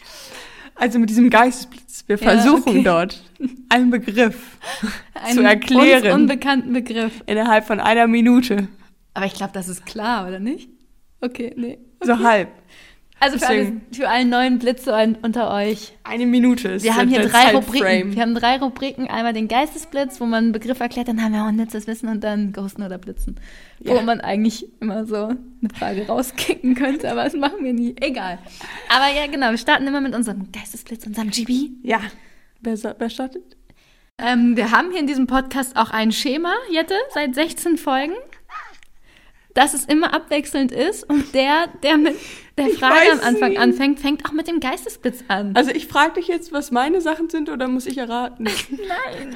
also 0.76 1.00
mit 1.00 1.10
diesem 1.10 1.30
Geistesblitz. 1.30 2.04
Wir 2.08 2.18
Ja, 2.18 2.32
versuchen 2.32 2.70
okay. 2.70 2.84
dort 2.84 3.24
einen 3.70 3.92
Begriff 3.92 4.58
zu 4.82 4.88
Einen 5.40 5.46
erklären. 5.46 6.06
uns 6.06 6.14
unbekannten 6.16 6.74
Begriff. 6.74 7.22
innerhalb 7.28 7.66
von 7.66 7.80
einer 7.80 8.08
Minute. 8.08 8.68
Aber 9.14 9.26
ich 9.26 9.34
glaube, 9.34 9.52
das 9.54 9.68
ist 9.70 9.86
klar, 9.86 10.28
oder 10.28 10.40
nicht? 10.40 10.70
Okay, 11.22 11.54
nee. 11.56 11.78
So 12.02 12.18
halb. 12.20 12.50
Also 13.22 13.38
für, 13.38 13.48
alle, 13.48 13.82
für 13.92 14.08
allen 14.08 14.30
neuen 14.30 14.60
Blitze 14.60 14.94
un- 14.94 15.18
unter 15.22 15.54
euch. 15.54 15.94
Eine 16.04 16.26
Minute 16.26 16.70
ist 16.70 16.84
Wir 16.84 16.96
haben 16.96 17.10
hier 17.10 17.28
drei. 17.28 17.52
Rubriken. 17.54 18.16
Wir 18.16 18.22
haben 18.22 18.34
drei 18.34 18.58
Rubriken. 18.58 19.08
Einmal 19.10 19.34
den 19.34 19.48
Geistesblitz, 19.50 20.22
wo 20.22 20.26
man 20.26 20.46
einen 20.46 20.52
Begriff 20.54 20.80
erklärt, 20.80 21.10
dann 21.10 21.22
haben 21.22 21.34
wir 21.34 21.44
unnützes 21.44 21.86
Wissen 21.86 22.08
und 22.08 22.24
dann 22.24 22.54
Ghosten 22.54 22.82
oder 22.84 22.98
Blitzen. 22.98 23.40
Wo 23.80 23.96
Ja. 23.96 24.02
man 24.04 24.22
eigentlich 24.22 24.68
immer 24.82 25.06
so 25.06 25.16
eine 25.26 25.38
Frage 25.78 26.08
rauskicken 26.08 26.76
könnte, 26.76 27.12
aber 27.12 27.26
das 27.26 27.34
machen 27.34 27.64
wir 27.64 27.74
nie. 27.74 27.94
Egal. 28.00 28.40
Aber 28.90 29.14
ja, 29.14 29.28
genau, 29.28 29.50
wir 29.52 29.58
starten 29.58 29.86
immer 29.86 30.00
mit 30.02 30.16
unserem 30.16 30.52
Geistesblitz, 30.54 31.06
unserem 31.06 31.30
GB. 31.30 31.72
Ja. 31.84 32.00
Wer, 32.62 32.78
wer 32.98 33.10
startet? 33.10 33.58
Ähm, 34.18 34.56
wir 34.58 34.72
haben 34.72 34.92
hier 34.92 35.00
in 35.00 35.08
diesem 35.08 35.28
Podcast 35.28 35.76
auch 35.76 35.92
ein 35.92 36.12
Schema, 36.12 36.54
Jette, 36.72 36.96
seit 37.14 37.36
16 37.36 37.78
Folgen, 37.78 38.14
dass 39.54 39.74
es 39.74 39.86
immer 39.86 40.14
abwechselnd 40.14 40.72
ist 40.72 41.04
und 41.10 41.34
der, 41.34 41.68
der 41.84 41.98
mit 41.98 42.16
der 42.60 42.70
Frage 42.70 43.12
am 43.14 43.20
Anfang 43.22 43.50
nicht. 43.50 43.60
anfängt, 43.60 44.00
fängt 44.00 44.26
auch 44.26 44.32
mit 44.32 44.48
dem 44.48 44.60
Geistesblitz 44.60 45.24
an. 45.28 45.56
Also 45.56 45.72
ich 45.72 45.88
frage 45.88 46.14
dich 46.14 46.28
jetzt, 46.28 46.52
was 46.54 46.72
meine 46.72 47.02
Sachen 47.02 47.30
sind 47.30 47.50
oder 47.50 47.68
muss 47.68 47.86
ich 47.86 47.98
erraten? 47.98 48.44
Nein. 48.70 49.36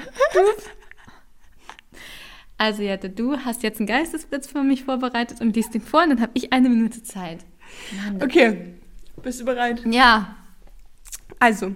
Also 2.57 2.81
Jette, 2.83 3.09
du 3.09 3.37
hast 3.39 3.63
jetzt 3.63 3.79
einen 3.79 3.87
Geistesblitz 3.87 4.47
für 4.47 4.63
mich 4.63 4.83
vorbereitet 4.83 5.41
und 5.41 5.55
liest 5.55 5.73
den 5.73 5.81
vor 5.81 6.03
und 6.03 6.09
dann 6.11 6.21
habe 6.21 6.31
ich 6.35 6.53
eine 6.53 6.69
Minute 6.69 7.03
Zeit. 7.03 7.39
Mann, 8.03 8.21
Okay. 8.21 8.75
Bist 9.21 9.41
du 9.41 9.45
bereit? 9.45 9.81
Ja, 9.85 10.35
Also. 11.39 11.75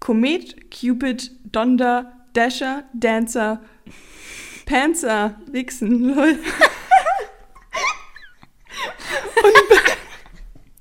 Komet, 0.00 0.70
Cupid, 0.70 1.30
Donder, 1.44 2.12
Dasher, 2.32 2.84
Dancer, 2.92 3.60
Panzer, 4.66 5.36
Wichsen, 5.50 6.14
lol. 6.14 6.38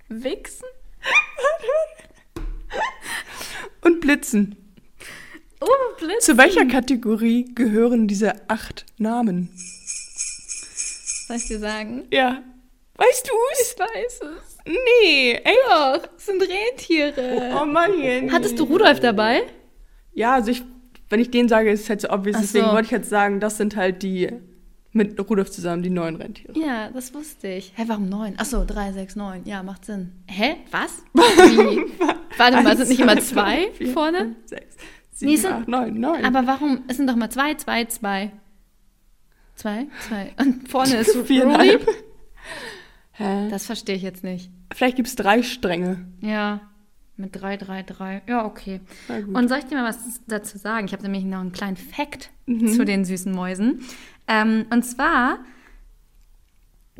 Wichsen? 0.10 0.66
Und 3.82 4.00
Blitzen. 4.32 4.56
Oh, 5.60 5.68
Blitz. 6.00 6.26
Zu 6.26 6.38
welcher 6.38 6.66
Kategorie 6.66 7.54
gehören 7.54 8.08
diese 8.08 8.50
acht 8.50 8.86
Namen? 8.98 9.50
Soll 11.28 11.38
ich 11.38 11.48
dir 11.48 11.60
sagen? 11.60 12.08
Ja. 12.12 12.42
Weißt 12.96 13.28
du's? 13.28 13.74
Ich 13.74 13.80
weiß 13.80 14.20
es. 14.22 14.58
Nee, 14.66 15.34
echt? 15.34 15.58
Doch, 15.70 16.10
es 16.18 16.26
sind 16.26 16.42
Rentiere. 16.42 17.58
Oh 17.60 17.66
Mann, 17.66 18.00
Jenny. 18.00 18.30
Hattest 18.30 18.60
du 18.60 18.64
Rudolf 18.64 19.00
dabei? 19.00 19.44
Ja, 20.14 20.36
also 20.36 20.52
ich, 20.52 20.64
wenn 21.10 21.20
ich 21.20 21.32
den 21.32 21.48
sage, 21.48 21.72
ist 21.72 21.82
es 21.84 21.90
halt 21.90 22.02
so 22.02 22.10
obvious. 22.10 22.38
Ach 22.38 22.42
Deswegen 22.42 22.66
so. 22.66 22.72
wollte 22.72 22.86
ich 22.86 22.92
jetzt 22.92 23.10
sagen, 23.10 23.40
das 23.40 23.58
sind 23.58 23.76
halt 23.76 24.04
die 24.04 24.32
mit 24.94 25.18
Rudolf 25.30 25.52
zusammen 25.52 25.84
die 25.84 25.90
neuen 25.90 26.16
Rentiere. 26.18 26.54
Ja, 26.60 26.90
das 26.90 27.14
wusste 27.14 27.48
ich. 27.48 27.72
Hä, 27.76 27.84
warum 27.88 28.10
neun? 28.10 28.34
Achso, 28.38 28.66
drei, 28.66 28.92
sechs, 28.92 29.16
neun. 29.16 29.42
Ja, 29.46 29.64
macht 29.64 29.86
Sinn. 29.86 30.12
Hä? 30.28 30.58
Was? 30.72 31.04
Wie? 31.14 31.92
Warte 32.38 32.62
mal, 32.62 32.76
sind 32.78 32.90
nicht 32.90 33.00
immer 33.00 33.18
zwei 33.20 33.70
vier, 33.74 33.94
vorne? 33.94 34.18
fünf, 34.20 34.38
sechs, 34.46 34.76
sieben, 35.12 35.32
Nee, 35.32 35.38
sind- 35.38 35.54
acht, 35.54 35.68
neun, 35.68 36.00
neun. 36.00 36.26
Aber 36.26 36.46
warum? 36.48 36.84
Es 36.88 36.98
sind 36.98 37.08
doch 37.08 37.16
mal 37.16 37.30
zwei, 37.30 37.54
zwei, 37.56 37.86
zwei. 37.86 38.32
Zwei, 39.56 39.88
zwei. 40.08 40.34
Und 40.40 40.68
vorne 40.70 40.96
ist 40.98 41.16
Rudi. 41.16 41.28
Viereinhalb. 41.28 41.88
Hä? 43.14 43.50
Das 43.50 43.66
verstehe 43.66 43.96
ich 43.96 44.02
jetzt 44.02 44.24
nicht. 44.24 44.50
Vielleicht 44.74 44.96
gibt 44.96 45.08
es 45.08 45.16
drei 45.16 45.44
Stränge. 45.44 46.08
Ja, 46.22 46.62
mit 47.18 47.40
drei, 47.40 47.58
drei, 47.58 47.84
drei. 47.84 48.24
Ja, 48.28 48.46
okay. 48.46 48.80
Und 49.34 49.48
soll 49.50 49.60
ich 49.60 49.66
dir 49.66 49.76
mal 49.76 49.88
was 49.90 50.00
dazu 50.28 50.58
sagen? 50.58 50.86
Ich 50.88 50.94
habe 50.94 51.04
nämlich 51.04 51.24
noch 51.26 51.40
einen 51.42 51.52
kleinen 51.52 51.78
Fact 51.78 52.32
zu 52.48 52.84
den 52.86 53.06
süßen 53.06 53.32
Mäusen. 53.32 53.82
Ähm, 54.32 54.66
und 54.70 54.84
zwar, 54.84 55.40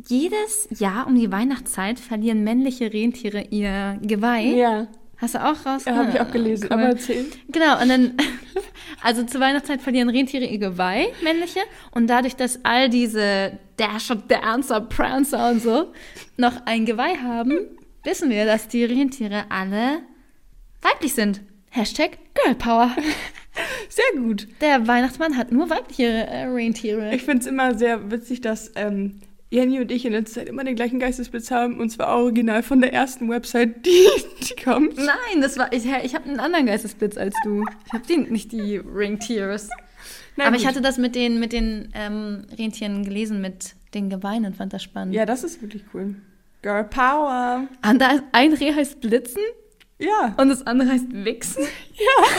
jedes 0.06 0.68
Jahr 0.78 1.06
um 1.06 1.14
die 1.14 1.30
Weihnachtszeit 1.30 1.98
verlieren 1.98 2.44
männliche 2.44 2.92
Rentiere 2.92 3.46
ihr 3.50 3.98
Geweih. 4.02 4.54
ja, 4.54 4.88
Hast 5.16 5.36
du 5.36 5.38
auch 5.38 5.64
raus? 5.64 5.84
ja 5.84 5.94
habe 5.94 6.10
ich 6.10 6.20
auch 6.20 6.32
gelesen. 6.32 6.64
Cool. 6.64 6.72
Aber 6.72 6.82
erzähl. 6.88 7.26
Genau, 7.48 7.80
und 7.80 7.88
dann, 7.88 8.16
also 9.02 9.22
zur 9.22 9.40
Weihnachtszeit 9.40 9.80
verlieren 9.80 10.08
Rentiere 10.10 10.44
ihr 10.44 10.58
Geweih, 10.58 11.06
männliche, 11.22 11.60
und 11.92 12.08
dadurch, 12.08 12.34
dass 12.34 12.64
all 12.64 12.90
diese 12.90 13.58
Dasher, 13.76 14.16
Dancer, 14.16 14.80
Prancer 14.80 15.50
und 15.50 15.62
so 15.62 15.92
noch 16.36 16.66
ein 16.66 16.84
Geweih 16.86 17.16
haben, 17.18 17.52
wissen 18.02 18.30
wir, 18.30 18.44
dass 18.46 18.66
die 18.66 18.84
Rentiere 18.84 19.44
alle 19.48 20.00
weiblich 20.80 21.14
sind. 21.14 21.40
Hashtag 21.70 22.18
Girl 22.34 22.56
Power. 22.56 22.90
Sehr 23.88 24.20
gut. 24.20 24.48
Der 24.60 24.86
Weihnachtsmann 24.86 25.36
hat 25.36 25.52
nur 25.52 25.68
weibliche 25.68 26.04
äh, 26.04 26.44
Rentiere. 26.44 27.14
Ich 27.14 27.22
finde 27.22 27.40
es 27.42 27.46
immer 27.46 27.74
sehr 27.76 28.10
witzig, 28.10 28.40
dass 28.40 28.72
ähm, 28.74 29.20
Jenny 29.50 29.80
und 29.80 29.90
ich 29.90 30.06
in 30.06 30.12
letzter 30.12 30.40
Zeit 30.40 30.48
immer 30.48 30.64
den 30.64 30.76
gleichen 30.76 30.98
Geistesblitz 30.98 31.50
haben. 31.50 31.78
Und 31.78 31.90
zwar 31.90 32.08
original 32.16 32.62
von 32.62 32.80
der 32.80 32.94
ersten 32.94 33.28
Website, 33.28 33.84
die, 33.84 34.06
die 34.42 34.62
kommt. 34.62 34.96
Nein, 34.96 35.42
das 35.42 35.58
war 35.58 35.70
ich. 35.72 35.84
Ich 35.84 36.14
habe 36.14 36.28
einen 36.28 36.40
anderen 36.40 36.64
Geistesblitz 36.64 37.18
als 37.18 37.34
du. 37.44 37.64
Ich 37.86 37.92
habe 37.92 38.32
nicht 38.32 38.52
die 38.52 38.76
Rentiers. 38.78 39.68
Na 40.36 40.46
Aber 40.46 40.56
ich 40.56 40.62
gut. 40.62 40.70
hatte 40.70 40.80
das 40.80 40.96
mit 40.96 41.14
den 41.14 41.38
mit 41.38 41.52
den 41.52 41.90
ähm, 41.94 42.46
Rentieren 42.58 43.04
gelesen 43.04 43.42
mit 43.42 43.74
den 43.92 44.08
Geweihen 44.08 44.46
und 44.46 44.56
fand 44.56 44.72
das 44.72 44.82
spannend. 44.82 45.14
Ja, 45.14 45.26
das 45.26 45.44
ist 45.44 45.60
wirklich 45.60 45.82
cool. 45.92 46.14
Girl 46.62 46.84
Power. 46.84 47.66
Und 47.86 48.00
da 48.00 48.12
ist 48.12 48.22
ein 48.32 48.54
Reh 48.54 48.72
heißt 48.72 49.02
Blitzen 49.02 49.42
Ja. 50.04 50.34
und 50.36 50.48
das 50.48 50.66
andere 50.66 50.90
heißt 50.90 51.06
Wichsen. 51.12 51.64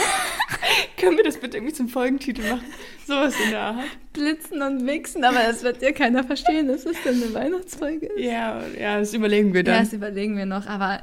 Können 1.00 1.16
wir 1.16 1.24
das 1.24 1.38
bitte 1.38 1.56
irgendwie 1.56 1.72
zum 1.74 1.88
Folgentitel 1.88 2.42
machen? 2.48 2.64
Sowas 3.06 3.34
in 3.44 3.50
der 3.50 3.60
Art. 3.60 3.84
Blitzen 4.12 4.62
und 4.62 4.86
Wichsen, 4.86 5.24
aber 5.24 5.40
das 5.40 5.62
wird 5.62 5.82
ja 5.82 5.92
keiner 5.92 6.24
verstehen, 6.24 6.68
dass 6.68 6.84
das 6.84 6.96
dann 7.04 7.14
eine 7.22 7.34
Weihnachtsfolge 7.34 8.06
ist. 8.06 8.24
Ja, 8.24 8.62
ja, 8.78 8.98
das 8.98 9.12
überlegen 9.14 9.52
wir 9.52 9.60
Ja, 9.60 9.74
dann. 9.74 9.84
das 9.84 9.92
überlegen 9.92 10.36
wir 10.36 10.46
noch, 10.46 10.66
aber 10.66 11.00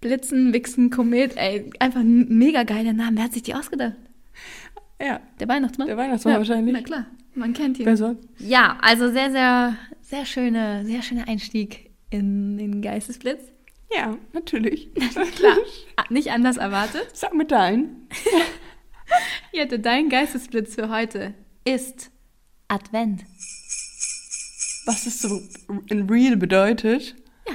Blitzen, 0.00 0.52
Wichsen, 0.52 0.90
Komet, 0.90 1.36
ey, 1.36 1.70
einfach 1.78 2.00
ein 2.00 2.26
mega 2.28 2.62
geiler 2.62 2.92
Name. 2.92 3.16
Wer 3.16 3.24
hat 3.24 3.32
sich 3.32 3.42
die 3.42 3.54
ausgedacht? 3.54 3.94
Ja, 5.00 5.20
Der 5.40 5.48
Weihnachtsmann? 5.48 5.88
der 5.88 5.96
Weihnachtsmann 5.96 6.34
ja, 6.34 6.38
wahrscheinlich. 6.38 6.74
Na 6.74 6.82
klar, 6.82 7.06
man 7.34 7.52
kennt 7.52 7.78
ihn. 7.78 7.86
Wer 7.86 7.96
sonst? 7.96 8.22
Ja, 8.38 8.78
also 8.82 9.10
sehr, 9.10 9.30
sehr, 9.30 9.76
sehr 10.02 10.24
schöne, 10.26 10.84
sehr 10.84 11.02
schöner 11.02 11.26
Einstieg 11.28 11.90
in 12.10 12.56
den 12.58 12.82
Geistesblitz. 12.82 13.40
Ja, 13.92 14.16
natürlich. 14.32 14.88
Klar, 15.36 15.56
ah, 15.96 16.04
nicht 16.10 16.30
anders 16.30 16.56
erwartet. 16.56 17.08
Sag 17.12 17.34
mit 17.34 17.50
deinen. 17.50 18.08
Ja, 19.52 19.64
dein 19.64 20.08
Geistesblitz 20.08 20.76
für 20.76 20.88
heute 20.90 21.34
ist 21.64 22.10
Advent. 22.68 23.24
Was 24.86 25.04
das 25.04 25.20
so 25.20 25.40
in 25.88 26.08
real 26.08 26.36
bedeutet? 26.36 27.16
Ja. 27.48 27.54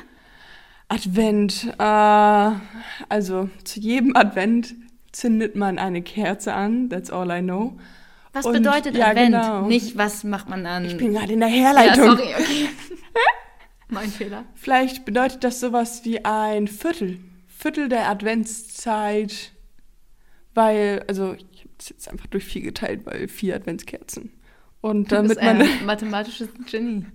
Advent. 0.90 1.74
Äh, 1.80 2.52
also 3.10 3.50
zu 3.64 3.80
jedem 3.80 4.16
Advent 4.16 4.76
zündet 5.14 5.56
man 5.56 5.80
eine 5.80 6.02
Kerze 6.02 6.54
an. 6.54 6.90
That's 6.90 7.10
all 7.10 7.32
I 7.32 7.42
know. 7.42 7.78
Was 8.34 8.46
Und- 8.46 8.54
bedeutet 8.54 8.98
ja, 8.98 9.08
Advent? 9.08 9.28
genau. 9.32 9.62
Nicht, 9.68 9.98
was 9.98 10.26
macht 10.26 10.50
man 10.50 10.66
an. 10.66 10.84
Ich 10.86 10.98
bin 10.98 11.14
gerade 11.14 11.32
in 11.32 11.40
der 11.40 11.48
ja, 11.50 11.68
Herleitung. 11.68 12.18
sorry, 12.18 12.34
okay. 12.38 12.70
mein 13.90 14.10
Fehler. 14.10 14.46
Vielleicht 14.56 15.06
bedeutet 15.06 15.44
das 15.44 15.60
sowas 15.60 16.04
wie 16.06 16.24
ein 16.26 16.68
Viertel. 16.68 17.20
Viertel 17.48 17.90
der 17.90 18.10
Adventszeit. 18.10 19.52
Weil, 20.54 21.04
also 21.08 21.34
ich 21.34 21.60
habe 21.62 21.70
es 21.80 21.90
jetzt 21.90 22.10
einfach 22.10 22.28
durch 22.28 22.46
vier 22.46 22.62
geteilt, 22.62 23.06
weil 23.06 23.28
vier 23.28 23.56
Adventskerzen. 23.56 24.32
Und 24.82 25.12
Du 25.12 25.16
damit 25.16 25.30
bist 25.38 25.42
man. 25.44 25.62
ein 25.62 25.86
mathematisches 25.86 26.50
Genie. 26.70 27.06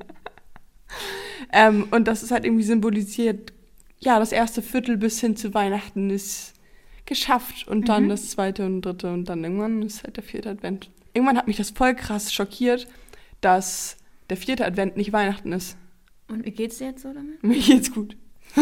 Ähm, 1.52 1.88
und 1.90 2.06
das 2.08 2.22
ist 2.22 2.30
halt 2.30 2.44
irgendwie 2.44 2.64
symbolisiert, 2.64 3.52
ja, 3.98 4.18
das 4.18 4.32
erste 4.32 4.62
Viertel 4.62 4.96
bis 4.96 5.20
hin 5.20 5.36
zu 5.36 5.54
Weihnachten 5.54 6.10
ist 6.10 6.54
geschafft 7.06 7.66
und 7.66 7.88
dann 7.88 8.04
Mhm. 8.04 8.08
das 8.10 8.30
zweite 8.30 8.64
und 8.66 8.82
dritte 8.82 9.12
und 9.12 9.24
dann 9.24 9.42
irgendwann 9.42 9.82
ist 9.82 10.04
halt 10.04 10.16
der 10.16 10.24
vierte 10.24 10.50
Advent. 10.50 10.90
Irgendwann 11.12 11.36
hat 11.36 11.48
mich 11.48 11.56
das 11.56 11.70
voll 11.70 11.94
krass 11.94 12.32
schockiert, 12.32 12.86
dass 13.40 13.96
der 14.28 14.36
vierte 14.36 14.64
Advent 14.64 14.96
nicht 14.96 15.12
Weihnachten 15.12 15.52
ist. 15.52 15.76
Und 16.30 16.44
wie 16.44 16.50
geht's 16.52 16.78
dir 16.78 16.87
jetzt 16.88 17.02
so 17.02 17.12
damit? 17.12 17.42
Mir 17.42 17.58
geht's 17.58 17.92
gut. 17.92 18.16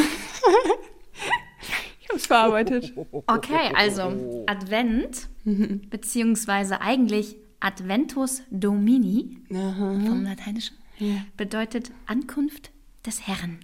ich 2.00 2.08
hab's 2.10 2.26
verarbeitet. 2.26 2.92
Okay, 3.26 3.72
also 3.74 4.44
Advent, 4.46 5.28
beziehungsweise 5.90 6.80
eigentlich 6.80 7.36
Adventus 7.60 8.42
Domini 8.50 9.38
Aha. 9.52 10.00
vom 10.06 10.24
Lateinischen, 10.24 10.76
Ja. 10.98 11.24
bedeutet 11.36 11.90
Ankunft 12.06 12.70
des 13.04 13.26
Herrn. 13.26 13.58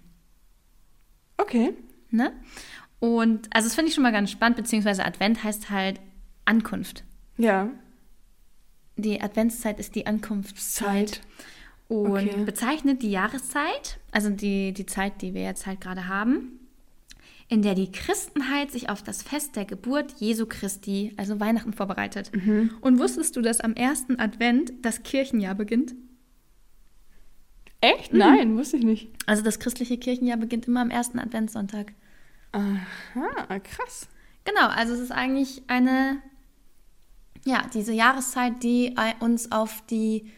Okay. 1.36 1.72
Ne? 2.10 2.32
Und 3.00 3.48
also 3.54 3.68
das 3.68 3.74
finde 3.74 3.88
ich 3.88 3.94
schon 3.94 4.02
mal 4.02 4.12
ganz 4.12 4.30
spannend, 4.30 4.56
beziehungsweise 4.56 5.04
Advent 5.04 5.42
heißt 5.44 5.70
halt 5.70 6.00
Ankunft. 6.44 7.04
Ja. 7.36 7.70
Die 8.96 9.20
Adventszeit 9.20 9.78
ist 9.80 9.94
die 9.94 10.06
Ankunftszeit 10.06 11.08
Zeit. 11.08 11.20
Und 11.88 12.10
Okay. 12.12 12.44
bezeichnet 12.44 13.02
die 13.02 13.10
Jahreszeit, 13.10 13.98
also 14.10 14.30
die, 14.30 14.72
die 14.72 14.86
Zeit, 14.86 15.20
die 15.22 15.34
wir 15.34 15.42
jetzt 15.42 15.66
halt 15.66 15.80
gerade 15.80 16.08
haben, 16.08 16.58
in 17.48 17.60
der 17.62 17.74
die 17.74 17.92
Christenheit 17.92 18.70
sich 18.70 18.88
auf 18.88 19.02
das 19.02 19.22
Fest 19.22 19.54
der 19.54 19.66
Geburt 19.66 20.12
Jesu 20.18 20.46
Christi, 20.46 21.12
also 21.18 21.40
Weihnachten, 21.40 21.72
vorbereitet. 21.74 22.32
Und 22.80 22.98
wusstest 22.98 23.36
du, 23.36 23.42
dass 23.42 23.60
am 23.60 23.74
ersten 23.74 24.18
Advent 24.18 24.72
das 24.82 25.02
Kirchenjahr 25.02 25.54
beginnt? 25.54 25.94
Echt? 27.80 28.14
Nein, 28.14 28.56
wusste 28.56 28.78
ich 28.78 28.84
nicht. 28.84 29.08
Also 29.26 29.42
das 29.42 29.58
christliche 29.58 29.98
Kirchenjahr 29.98 30.38
beginnt 30.38 30.66
immer 30.66 30.80
am 30.80 30.90
ersten 30.90 31.18
Adventssonntag. 31.18 31.92
Aha, 32.52 33.58
krass. 33.58 34.08
Genau, 34.44 34.68
also 34.68 34.94
es 34.94 35.00
ist 35.00 35.12
eigentlich 35.12 35.62
eine, 35.66 36.18
ja, 37.44 37.62
diese 37.74 37.92
Jahreszeit, 37.92 38.62
die 38.62 38.96
ein- 38.96 39.16
uns 39.20 39.52
auf 39.52 39.82
die, 39.90 40.30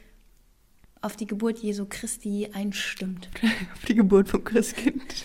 auf 1.07 1.17
die 1.17 1.27
Geburt 1.27 1.59
Jesu 1.59 1.87
Christi 1.89 2.51
einstimmt. 2.53 3.29
Auf 3.75 3.85
die 3.87 3.95
Geburt 3.95 4.29
vom 4.29 4.45
Christkind. 4.45 5.03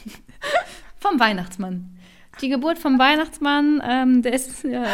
Vom 0.99 1.19
Weihnachtsmann. 1.19 1.97
Die 2.41 2.49
Geburt 2.49 2.77
vom 2.77 2.99
Weihnachtsmann, 2.99 3.81
ähm, 3.83 4.21
der 4.21 4.33
ist, 4.33 4.63
ja, 4.63 4.85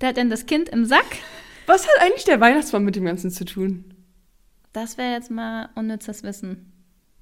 der 0.00 0.10
hat 0.10 0.18
dann 0.18 0.28
das 0.28 0.44
Kind 0.44 0.68
im 0.68 0.84
Sack. 0.84 1.06
Was 1.66 1.86
hat 1.86 2.02
eigentlich 2.02 2.24
der 2.24 2.40
Weihnachtsmann 2.40 2.84
mit 2.84 2.94
dem 2.94 3.06
Ganzen 3.06 3.30
zu 3.30 3.46
tun? 3.46 3.94
Das 4.74 4.98
wäre 4.98 5.12
jetzt 5.12 5.30
mal 5.30 5.70
unnützes 5.74 6.22
Wissen. 6.22 6.70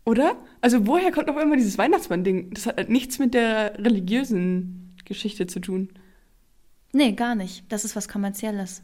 Oder? 0.05 0.37
Also 0.61 0.89
woher 0.89 1.13
kommt 1.13 1.29
noch 1.29 1.37
immer 1.37 1.57
dieses 1.57 1.79
Weihnachtsmann-Ding? 1.79 2.51
Das 2.53 2.67
hat 2.67 2.77
halt 2.77 2.91
nichts 2.91 3.21
mit 3.21 3.33
der 3.33 3.79
religiösen 3.79 4.97
Geschichte 5.05 5.47
zu 5.47 5.61
tun. 5.61 5.93
Nee, 6.93 7.13
gar 7.13 7.37
nicht. 7.37 7.65
Das 7.71 7.85
ist 7.85 7.95
was 7.95 8.09
Kommerzielles. 8.09 8.83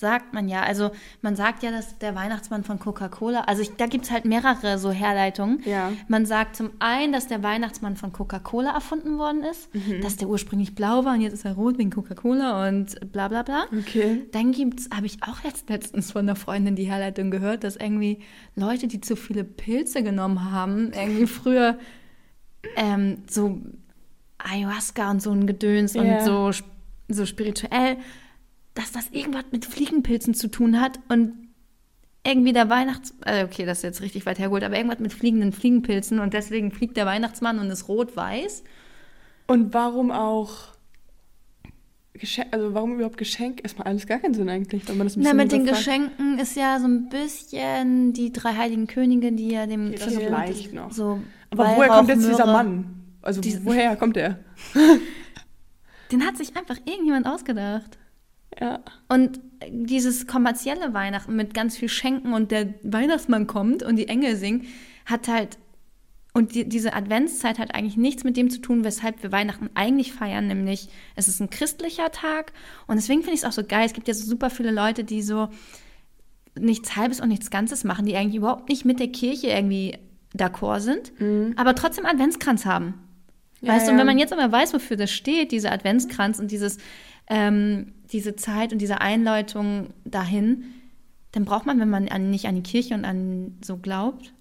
Sagt 0.00 0.32
man 0.32 0.48
ja. 0.48 0.62
Also 0.62 0.90
man 1.20 1.36
sagt 1.36 1.62
ja, 1.62 1.70
dass 1.70 1.98
der 1.98 2.14
Weihnachtsmann 2.14 2.64
von 2.64 2.78
Coca-Cola, 2.78 3.42
also 3.42 3.60
ich, 3.62 3.76
da 3.76 3.86
gibt 3.86 4.06
es 4.06 4.10
halt 4.10 4.24
mehrere 4.24 4.78
so 4.78 4.90
Herleitungen. 4.90 5.60
Ja. 5.66 5.92
Man 6.08 6.24
sagt 6.26 6.56
zum 6.56 6.70
einen, 6.78 7.12
dass 7.12 7.26
der 7.28 7.42
Weihnachtsmann 7.42 7.96
von 7.96 8.12
Coca-Cola 8.12 8.72
erfunden 8.72 9.18
worden 9.18 9.44
ist, 9.44 9.72
Mhm. 9.74 10.00
dass 10.00 10.16
der 10.16 10.28
ursprünglich 10.28 10.74
blau 10.74 11.04
war 11.04 11.14
und 11.14 11.20
jetzt 11.20 11.34
ist 11.34 11.44
er 11.44 11.52
rot 11.52 11.78
wegen 11.78 11.90
Coca-Cola 11.90 12.66
und 12.68 13.12
bla 13.12 13.28
bla 13.28 13.42
bla. 13.42 13.64
Okay. 13.78 14.22
Dann 14.32 14.52
gibt's, 14.52 14.88
habe 14.94 15.06
ich 15.06 15.22
auch 15.22 15.44
letzt, 15.44 15.68
letztens 15.68 16.10
von 16.12 16.22
einer 16.22 16.34
Freundin 16.36 16.74
die 16.76 16.84
Herleitung 16.90 17.30
gehört, 17.30 17.62
dass 17.62 17.76
irgendwie 17.76 18.20
Leute, 18.56 18.88
die 18.88 19.00
zu 19.00 19.16
viele 19.16 19.44
Pilze 19.44 20.02
genommen 20.02 20.50
haben, 20.50 20.92
irgendwie 20.92 21.26
früher 21.38 21.78
ähm, 22.76 23.18
so 23.28 23.60
Ayahuasca 24.38 25.10
und 25.10 25.20
so 25.22 25.30
ein 25.32 25.46
Gedöns 25.46 25.94
Ja. 25.94 26.02
und 26.02 26.24
so, 26.24 26.50
so 27.08 27.26
spirituell, 27.26 27.96
dass 28.74 28.92
das 28.92 29.08
irgendwas 29.10 29.44
mit 29.50 29.64
Fliegenpilzen 29.64 30.34
zu 30.34 30.48
tun 30.48 30.80
hat 30.80 30.98
und 31.08 31.48
irgendwie 32.24 32.52
der 32.52 32.68
Weihnachts... 32.68 33.14
Also 33.22 33.46
okay, 33.46 33.64
das 33.64 33.78
ist 33.78 33.82
jetzt 33.84 34.02
richtig 34.02 34.26
weit 34.26 34.38
hergeholt, 34.38 34.62
aber 34.62 34.76
irgendwas 34.76 34.98
mit 35.00 35.12
fliegenden 35.12 35.52
Fliegenpilzen 35.52 36.18
und 36.20 36.34
deswegen 36.34 36.70
fliegt 36.70 36.96
der 36.96 37.06
Weihnachtsmann 37.06 37.58
und 37.58 37.70
ist 37.70 37.88
rot-weiß. 37.88 38.62
Und 39.46 39.72
warum 39.74 40.10
auch 40.10 40.68
Geschenk, 42.12 42.48
also 42.50 42.74
warum 42.74 42.94
überhaupt 42.96 43.16
Geschenk? 43.16 43.60
Erstmal 43.62 43.86
alles 43.86 44.06
gar 44.06 44.18
keinen 44.18 44.34
Sinn 44.34 44.48
eigentlich, 44.50 44.86
wenn 44.88 44.98
man 44.98 45.06
das 45.06 45.16
ein 45.16 45.22
Na, 45.22 45.32
bisschen 45.32 45.36
mit 45.38 45.52
den. 45.52 45.64
Geschenken 45.66 46.38
ist 46.38 46.54
ja 46.56 46.78
so 46.78 46.86
ein 46.86 47.08
bisschen 47.08 48.12
die 48.12 48.30
drei 48.32 48.54
heiligen 48.54 48.86
Könige, 48.86 49.32
die 49.32 49.48
ja 49.48 49.66
dem 49.66 49.92
das 49.92 50.02
Kind 50.06 50.20
vielleicht 50.20 50.74
noch. 50.74 50.92
so 50.92 51.20
Aber 51.50 51.64
woher 51.64 51.78
Weihrauch, 51.78 51.96
kommt 51.96 52.08
jetzt 52.10 52.18
dieser 52.28 52.44
Myrrhe- 52.44 52.52
Mann? 52.52 52.94
Also 53.22 53.40
Diese- 53.40 53.64
woher 53.64 53.96
kommt 53.96 54.16
er? 54.18 54.38
Den 56.12 56.26
hat 56.26 56.36
sich 56.36 56.54
einfach 56.56 56.76
irgendjemand 56.84 57.26
ausgedacht. 57.26 57.96
Ja. 58.58 58.80
Und 59.08 59.40
dieses 59.68 60.26
kommerzielle 60.26 60.94
Weihnachten 60.94 61.36
mit 61.36 61.54
ganz 61.54 61.76
viel 61.76 61.88
Schenken 61.88 62.32
und 62.32 62.50
der 62.50 62.74
Weihnachtsmann 62.82 63.46
kommt 63.46 63.82
und 63.82 63.96
die 63.96 64.08
Engel 64.08 64.36
singen, 64.36 64.66
hat 65.06 65.28
halt 65.28 65.58
und 66.32 66.54
die, 66.54 66.68
diese 66.68 66.94
Adventszeit 66.94 67.58
hat 67.58 67.74
eigentlich 67.74 67.96
nichts 67.96 68.22
mit 68.22 68.36
dem 68.36 68.50
zu 68.50 68.60
tun, 68.60 68.84
weshalb 68.84 69.22
wir 69.22 69.32
Weihnachten 69.32 69.68
eigentlich 69.74 70.12
feiern, 70.12 70.46
nämlich 70.46 70.88
es 71.16 71.26
ist 71.26 71.40
ein 71.40 71.50
christlicher 71.50 72.12
Tag 72.12 72.52
und 72.86 72.96
deswegen 72.96 73.22
finde 73.22 73.34
ich 73.34 73.40
es 73.40 73.44
auch 73.44 73.52
so 73.52 73.64
geil. 73.64 73.86
Es 73.86 73.94
gibt 73.94 74.06
ja 74.06 74.14
so 74.14 74.24
super 74.24 74.48
viele 74.48 74.70
Leute, 74.70 75.02
die 75.02 75.22
so 75.22 75.48
nichts 76.58 76.94
Halbes 76.96 77.20
und 77.20 77.28
nichts 77.28 77.50
Ganzes 77.50 77.82
machen, 77.82 78.06
die 78.06 78.14
eigentlich 78.16 78.36
überhaupt 78.36 78.68
nicht 78.68 78.84
mit 78.84 79.00
der 79.00 79.08
Kirche 79.08 79.48
irgendwie 79.48 79.98
d'accord 80.36 80.80
sind, 80.80 81.12
aber 81.56 81.74
trotzdem 81.74 82.06
Adventskranz 82.06 82.64
haben. 82.64 82.94
Ja, 83.60 83.74
weißt 83.74 83.86
du, 83.86 83.90
ja. 83.90 83.92
und 83.92 83.98
wenn 83.98 84.06
man 84.06 84.18
jetzt 84.18 84.32
aber 84.32 84.50
weiß, 84.50 84.72
wofür 84.72 84.96
das 84.96 85.10
steht, 85.10 85.52
dieser 85.52 85.72
Adventskranz 85.72 86.38
und 86.38 86.50
dieses, 86.50 86.78
ähm, 87.28 87.92
diese 88.12 88.36
Zeit 88.36 88.72
und 88.72 88.78
diese 88.80 89.00
Einläutung 89.00 89.88
dahin, 90.04 90.64
dann 91.32 91.44
braucht 91.44 91.66
man, 91.66 91.78
wenn 91.80 91.90
man 91.90 92.08
an, 92.08 92.30
nicht 92.30 92.46
an 92.46 92.56
die 92.56 92.62
Kirche 92.62 92.94
und 92.94 93.04
an 93.04 93.56
so 93.62 93.76
glaubt, 93.76 94.32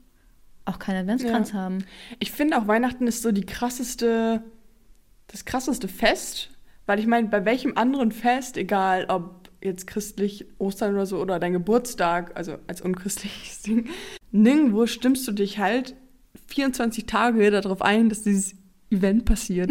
auch 0.66 0.80
keinen 0.80 0.98
Adventskranz 1.02 1.52
Ja. 1.52 1.60
haben. 1.60 1.80
Ich 2.20 2.32
finde 2.32 2.58
auch 2.58 2.68
Weihnachten 2.68 3.08
ist 3.08 3.22
so 3.22 3.32
die 3.32 3.46
krasseste, 3.46 4.44
das 5.28 5.46
krasseste 5.46 5.88
Fest, 5.88 6.50
weil 6.86 7.00
ich 7.00 7.08
meine, 7.08 7.28
bei 7.28 7.46
welchem 7.46 7.78
anderen 7.78 8.12
Fest, 8.12 8.58
egal 8.58 9.06
ob 9.10 9.50
jetzt 9.62 9.88
christlich, 9.88 10.46
Ostern 10.58 10.94
oder 10.94 11.06
so, 11.06 11.20
oder 11.20 11.40
dein 11.40 11.54
Geburtstag, 11.54 12.36
also 12.36 12.58
als 12.68 12.82
unchristliches 12.82 13.62
Ding, 13.64 13.90
nirgendwo 14.32 14.86
stimmst 14.88 15.28
du 15.28 15.32
dich 15.32 15.60
halt 15.60 15.96
24 16.48 17.06
Tage 17.06 17.52
darauf 17.52 17.82
ein, 17.82 18.10
dass 18.10 18.24
dieses 18.24 18.56
Event 18.90 19.26
passiert. 19.26 19.70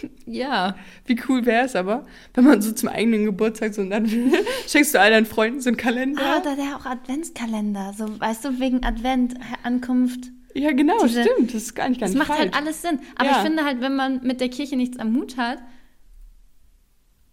Ja. 0.26 0.76
Wie 1.06 1.20
cool 1.28 1.44
wäre 1.46 1.66
es 1.66 1.76
aber, 1.76 2.06
wenn 2.34 2.44
man 2.44 2.62
so 2.62 2.72
zum 2.72 2.88
eigenen 2.88 3.24
Geburtstag 3.24 3.74
so 3.74 3.82
und 3.82 3.90
dann 3.90 4.08
schenkst 4.68 4.94
du 4.94 5.00
all 5.00 5.10
deinen 5.10 5.26
Freunden 5.26 5.60
so 5.60 5.68
einen 5.70 5.76
Kalender. 5.76 6.22
Ah, 6.22 6.40
da 6.40 6.54
der 6.56 6.76
auch 6.76 6.86
Adventskalender, 6.86 7.92
so, 7.96 8.18
weißt 8.20 8.44
du, 8.44 8.60
wegen 8.60 8.84
Advent, 8.84 9.34
Ankunft. 9.62 10.30
ja, 10.54 10.72
genau, 10.72 10.96
diese- 11.04 11.22
stimmt. 11.24 11.48
Das 11.54 11.62
ist 11.62 11.74
gar 11.74 11.88
nicht 11.88 12.00
ganz 12.00 12.12
Das 12.12 12.18
macht 12.18 12.28
falsch. 12.28 12.40
halt 12.40 12.54
alles 12.54 12.82
Sinn. 12.82 12.98
Aber 13.16 13.28
Ja. 13.30 13.36
ich 13.36 13.42
finde 13.42 13.64
halt, 13.64 13.80
wenn 13.80 13.94
man 13.96 14.22
mit 14.22 14.40
der 14.40 14.48
Kirche 14.48 14.76
nichts 14.76 14.98
am 14.98 15.14
Hut 15.16 15.36
hat, 15.36 15.58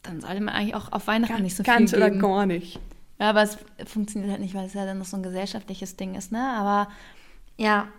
dann 0.04 0.22
sollte 0.22 0.42
man 0.42 0.54
eigentlich 0.56 0.76
auch 0.76 0.92
auf 0.92 1.08
Weihnachten 1.08 1.42
nicht 1.44 1.56
so 1.56 1.64
Ganz 1.64 1.92
viel 1.92 2.00
oder 2.00 2.10
geben. 2.10 2.22
gar 2.22 2.46
nicht. 2.46 2.80
Ja, 3.20 3.30
aber 3.32 3.44
es 3.44 3.58
funktioniert 3.86 4.32
halt 4.32 4.42
nicht, 4.42 4.54
weil 4.56 4.66
es 4.66 4.74
ja 4.74 4.86
dann 4.86 4.98
noch 4.98 5.06
so 5.06 5.18
ein 5.18 5.24
gesellschaftliches 5.24 5.98
Ding 5.98 6.16
ist, 6.16 6.32
ne? 6.32 6.42
Aber 6.42 6.90
ja, 7.58 7.90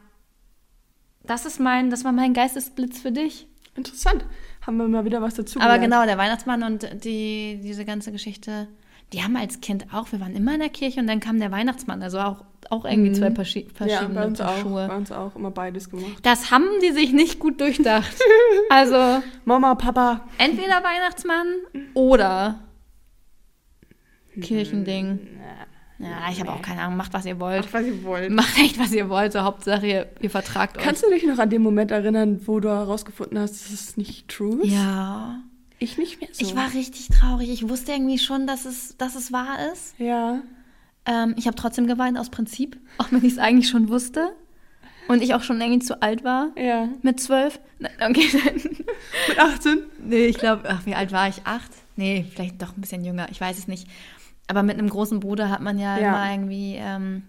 das 1.25 1.45
ist 1.45 1.61
mein, 1.61 1.91
das 1.91 2.05
war 2.05 2.13
mein 2.13 2.33
Geistesblitz 2.33 3.01
für 3.01 3.13
dich. 3.13 3.47
Interessant. 3.77 4.25
Haben 4.67 4.77
wir 4.77 4.89
mal 4.89 5.05
wieder 5.05 5.23
was 5.23 5.35
dazu 5.35 5.59
Aber 5.61 5.79
genau, 5.79 6.05
der 6.05 6.19
Weihnachtsmann 6.19 6.63
und 6.63 7.05
die, 7.05 7.61
diese 7.63 7.85
ganze 7.85 8.13
Geschichte, 8.13 8.69
die 9.13 9.23
haben 9.23 9.37
als 9.37 9.61
Kind 9.61 9.87
auch, 9.93 10.13
wir 10.13 10.21
waren 10.21 10.37
immer 10.37 10.53
in 10.55 10.61
der 10.61 10.69
Kirche 10.69 11.01
und 11.01 11.07
dann 11.07 11.19
kam 11.21 11.41
der 11.41 11.51
Weihnachtsmann, 11.51 12.03
also 12.03 12.19
auch, 12.21 12.45
auch 12.69 12.85
irgendwie 12.85 13.13
zwei 13.13 13.29
verschi- 13.29 13.65
Ja, 13.65 13.75
verschiedene 13.75 14.21
bei 14.21 14.27
uns, 14.27 14.41
auch, 14.41 14.59
Schuhe. 14.59 14.87
bei 14.87 14.97
uns 14.97 15.11
auch 15.11 15.35
immer 15.35 15.51
beides 15.51 15.89
gemacht. 15.91 16.19
Das 16.23 16.51
haben 16.51 16.67
die 16.83 16.91
sich 16.93 17.13
nicht 17.13 17.39
gut 17.41 17.61
durchdacht. 17.61 18.15
also 18.69 19.23
Mama, 19.45 19.75
Papa. 19.77 20.29
entweder 20.39 20.83
Weihnachtsmann 20.85 21.47
oder 21.95 22.61
Kirchending. 24.41 25.19
Ja, 26.01 26.31
ich 26.33 26.41
habe 26.41 26.51
auch 26.53 26.63
keine 26.63 26.81
Ahnung, 26.81 26.97
macht 26.97 27.13
was 27.13 27.27
ihr 27.27 27.39
wollt. 27.39 27.67
Ach, 27.69 27.73
was 27.75 27.85
ihr 27.85 28.03
wollt. 28.05 28.31
Macht 28.31 28.57
echt, 28.59 28.79
was 28.79 28.91
ihr 28.93 29.09
wollt. 29.11 29.33
So, 29.33 29.41
Hauptsache, 29.43 29.87
ihr, 29.87 30.07
ihr 30.21 30.31
vertragt 30.31 30.79
euch. 30.79 30.83
Kannst 30.83 31.03
du 31.05 31.11
dich 31.11 31.25
noch 31.25 31.39
an 31.39 31.51
den 31.51 31.61
Moment 31.63 31.91
erinnern, 31.91 32.41
wo 32.47 32.59
du 32.59 32.71
herausgefunden 32.71 33.39
hast, 33.39 33.53
dass 33.53 33.71
es 33.71 33.97
nicht 33.97 34.29
true 34.29 34.63
ist? 34.63 34.73
ja. 34.73 35.41
Ich 35.83 35.97
nicht 35.97 36.21
mehr 36.21 36.29
so. 36.31 36.45
Ich 36.45 36.55
war 36.55 36.75
richtig 36.75 37.09
traurig. 37.09 37.49
Ich 37.49 37.67
wusste 37.67 37.93
irgendwie 37.93 38.19
schon, 38.19 38.47
dass 38.47 38.67
es, 38.67 38.99
dass 38.99 39.15
es 39.15 39.33
wahr 39.33 39.57
ist. 39.73 39.95
Ja. 39.99 40.43
Ähm, 41.07 41.35
ich 41.39 41.47
habe 41.47 41.57
trotzdem 41.57 41.87
geweint 41.87 42.19
aus 42.19 42.29
Prinzip, 42.29 42.79
auch 42.99 43.11
wenn 43.11 43.25
ich 43.25 43.33
es 43.33 43.39
eigentlich 43.39 43.71
schon 43.71 43.89
wusste. 43.89 44.35
Und 45.09 45.23
ich 45.23 45.33
auch 45.35 45.43
schon 45.43 45.59
irgendwie 45.59 45.79
zu 45.79 46.03
alt 46.03 46.23
war. 46.23 46.51
Ja. 46.57 46.89
Mit 47.01 47.19
zwölf. 47.19 47.61
Nein, 47.79 47.93
Okay. 48.11 48.29
Mit 49.29 49.39
18? 49.39 49.79
nee, 50.05 50.27
ich 50.27 50.37
glaube, 50.37 50.65
ach, 50.69 50.85
wie 50.85 50.95
alt 50.95 51.13
war 51.13 51.29
ich? 51.29 51.41
Acht? 51.45 51.71
Nee, 51.97 52.27
vielleicht 52.31 52.61
doch 52.61 52.77
ein 52.77 52.81
bisschen 52.83 53.03
jünger. 53.03 53.29
Ich 53.31 53.41
weiß 53.41 53.57
es 53.57 53.67
nicht. 53.67 53.87
Aber 54.51 54.65
mit 54.65 54.77
einem 54.79 54.91
großen 54.91 55.21
Bruder 55.21 55.49
hat 55.49 55.61
man 55.61 55.79
ja, 55.79 55.97
Ja. 55.99 56.09
immer 56.09 56.33
irgendwie 56.33 56.75
ähm, 56.77 57.23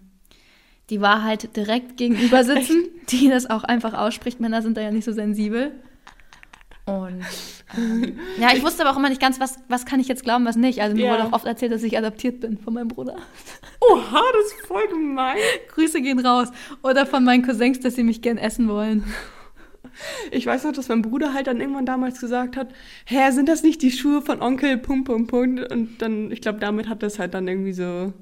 die 0.90 1.02
Wahrheit 1.02 1.56
direkt 1.56 1.96
gegenüber 1.98 2.44
sitzen, 2.52 2.86
die 3.10 3.30
das 3.30 3.48
auch 3.48 3.64
einfach 3.64 3.94
ausspricht. 3.94 4.40
Männer 4.40 4.62
sind 4.64 4.76
da 4.76 4.82
ja 4.82 4.90
nicht 4.92 5.06
so 5.06 5.12
sensibel. 5.12 5.72
Und 6.86 7.24
ähm, 7.78 8.18
ja, 8.40 8.50
ich 8.56 8.64
wusste 8.64 8.82
aber 8.84 8.92
auch 8.92 8.98
immer 8.98 9.10
nicht 9.10 9.22
ganz, 9.22 9.40
was, 9.40 9.60
was 9.70 9.86
kann 9.86 10.00
ich 10.00 10.08
jetzt 10.08 10.24
glauben, 10.24 10.46
was 10.46 10.56
nicht. 10.56 10.82
Also 10.82 10.96
mir 10.96 11.06
Ja. 11.06 11.12
wurde 11.14 11.26
auch 11.26 11.34
oft 11.34 11.46
erzählt, 11.46 11.72
dass 11.72 11.84
ich 11.84 11.96
adoptiert 11.96 12.40
bin 12.40 12.58
von 12.58 12.74
meinem 12.74 12.88
Bruder. 12.88 13.18
Oha, 13.80 14.22
das 14.34 14.52
ist 14.52 14.66
voll 14.66 14.88
gemein. 14.88 15.38
Grüße 15.76 16.02
gehen 16.02 16.20
raus. 16.26 16.48
Oder 16.82 17.06
von 17.06 17.24
meinen 17.24 17.44
Cousins, 17.46 17.80
dass 17.82 17.96
sie 17.96 18.04
mich 18.04 18.22
gern 18.24 18.38
essen 18.40 18.68
wollen. 18.68 19.04
Ich 20.32 20.46
weiß 20.46 20.64
noch, 20.64 20.72
dass 20.74 20.88
mein 20.90 21.02
Bruder 21.02 21.34
halt 21.34 21.48
dann 21.48 21.60
irgendwann 21.60 21.86
damals 21.86 22.20
gesagt 22.20 22.56
hat, 22.58 22.70
hä, 23.06 23.32
sind 23.32 23.48
das 23.50 23.64
nicht 23.64 23.82
die 23.82 23.92
Schuhe 23.92 24.22
von 24.22 24.42
Onkel, 24.42 24.78
Punkt, 24.78 25.06
Punkt, 25.06 25.30
Punkt. 25.30 25.72
Und 25.72 26.02
dann, 26.02 26.32
ich 26.32 26.42
glaube, 26.42 26.60
damit 26.60 26.88
hat 26.90 27.04
das 27.04 27.20
halt 27.20 27.34
dann 27.34 27.48
irgendwie 27.48 27.74
so, 27.74 28.14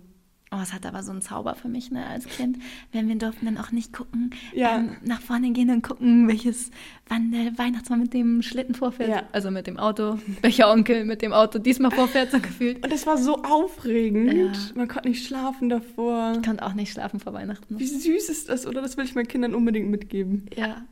Oh, 0.52 0.58
es 0.64 0.74
hat 0.74 0.84
aber 0.88 1.04
so 1.04 1.12
einen 1.12 1.22
Zauber 1.22 1.54
für 1.54 1.68
mich, 1.68 1.92
ne, 1.92 2.08
als 2.08 2.26
Kind. 2.26 2.58
Wenn 2.92 3.08
wir 3.08 3.16
durften 3.20 3.46
dann 3.46 3.60
auch 3.60 3.72
nicht 3.72 3.94
gucken, 3.94 4.32
Ja. 4.52 4.80
ähm, 4.80 4.98
nach 5.06 5.22
vorne 5.22 5.52
gehen 5.52 5.70
und 5.70 5.84
gucken, 5.84 6.28
welches, 6.28 6.72
wann 7.08 7.32
der 7.32 7.56
Weihnachtsmann 7.60 8.00
mit 8.02 8.16
dem 8.16 8.42
Schlitten 8.42 8.74
vorfährt. 8.74 9.10
Ja. 9.10 9.24
Also 9.32 9.52
mit 9.52 9.68
dem 9.68 9.78
Auto. 9.78 10.18
Welcher 10.42 10.72
Onkel 10.72 11.06
mit 11.06 11.22
dem 11.22 11.34
Auto 11.34 11.60
diesmal 11.60 11.92
vorfährt, 11.92 12.32
so 12.32 12.40
gefühlt. 12.42 12.84
und 12.84 12.92
das 12.92 13.06
war 13.06 13.20
so 13.20 13.44
aufregend. 13.44 14.34
Ja. 14.34 14.52
Man 14.74 14.88
konnte 14.88 15.10
nicht 15.10 15.24
schlafen 15.28 15.70
davor. 15.70 16.34
Ich 16.38 16.44
konnte 16.48 16.66
auch 16.66 16.74
nicht 16.74 16.92
schlafen 16.94 17.20
vor 17.20 17.34
Weihnachten. 17.34 17.78
Wie 17.78 17.86
süß 17.86 18.30
ist 18.30 18.50
das, 18.50 18.66
oder? 18.66 18.82
Das 18.82 18.98
will 18.98 19.06
ich 19.06 19.14
meinen 19.14 19.28
Kindern 19.28 19.54
unbedingt 19.54 19.92
mitgeben. 19.92 20.48
Ja. 20.58 20.84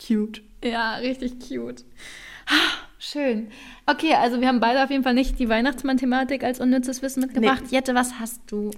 Cute. 0.00 0.42
Ja, 0.62 0.96
richtig 0.96 1.40
cute. 1.40 1.84
Schön. 2.98 3.48
Okay, 3.86 4.14
also 4.14 4.40
wir 4.40 4.48
haben 4.48 4.60
beide 4.60 4.82
auf 4.82 4.90
jeden 4.90 5.02
Fall 5.02 5.14
nicht 5.14 5.38
die 5.38 5.48
Weihnachtsmann-Thematik 5.48 6.42
als 6.42 6.58
unnützes 6.60 7.02
Wissen 7.02 7.20
mitgebracht. 7.20 7.64
Jette, 7.70 7.94
was 7.94 8.18
hast 8.18 8.40
du 8.46 8.70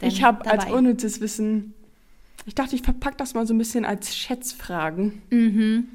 denn 0.00 0.08
Ich 0.08 0.22
habe 0.22 0.50
als 0.50 0.66
unnützes 0.66 1.20
Wissen, 1.20 1.74
ich 2.44 2.54
dachte, 2.54 2.74
ich 2.74 2.82
verpacke 2.82 3.16
das 3.16 3.34
mal 3.34 3.46
so 3.46 3.54
ein 3.54 3.58
bisschen 3.58 3.84
als 3.84 4.16
Schätzfragen. 4.16 5.22
Mhm. 5.30 5.88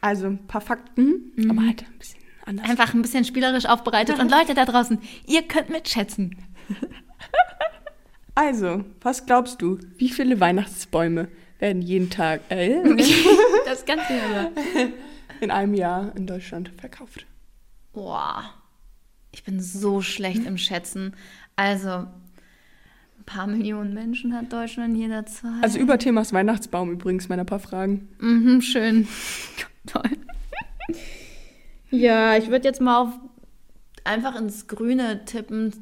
Also 0.00 0.26
ein 0.26 0.46
paar 0.46 0.60
Fakten, 0.60 1.32
aber 1.48 1.66
halt 1.66 1.82
ein 1.82 1.98
bisschen 1.98 2.20
anders. 2.44 2.68
Einfach 2.68 2.94
ein 2.94 3.02
bisschen 3.02 3.24
spielerisch 3.24 3.66
aufbereitet. 3.66 4.18
Und 4.18 4.30
Leute 4.30 4.54
da 4.54 4.64
draußen, 4.64 4.98
ihr 5.26 5.42
könnt 5.42 5.70
mitschätzen. 5.70 6.36
Also, 8.38 8.84
was 9.00 9.24
glaubst 9.24 9.62
du, 9.62 9.78
wie 9.96 10.10
viele 10.10 10.38
Weihnachtsbäume 10.40 11.28
werden 11.58 11.82
jeden 11.82 12.10
Tag 12.10 12.40
äh, 12.50 12.82
Das 13.64 13.84
Ganze 13.84 14.12
aber. 14.12 14.50
in 15.40 15.50
einem 15.50 15.74
Jahr 15.74 16.14
in 16.16 16.26
Deutschland 16.26 16.70
verkauft? 16.78 17.26
Boah. 17.92 18.44
Ich 19.32 19.44
bin 19.44 19.60
so 19.60 20.00
schlecht 20.00 20.46
im 20.46 20.56
Schätzen. 20.56 21.14
Also, 21.56 21.90
ein 21.90 23.24
paar 23.26 23.46
Millionen 23.46 23.92
Menschen 23.92 24.34
hat 24.34 24.52
Deutschland 24.52 24.96
jederzeit. 24.96 25.62
Also 25.62 25.78
über 25.78 25.98
Themas 25.98 26.32
Weihnachtsbaum 26.32 26.90
übrigens, 26.92 27.28
meine 27.28 27.44
paar 27.44 27.58
Fragen. 27.58 28.08
Mhm, 28.18 28.62
schön. 28.62 29.08
Toll. 29.86 30.10
Ja, 31.90 32.36
ich 32.36 32.48
würde 32.48 32.66
jetzt 32.66 32.80
mal 32.80 33.02
auf 33.02 33.10
einfach 34.04 34.36
ins 34.40 34.66
Grüne 34.66 35.24
tippen. 35.24 35.72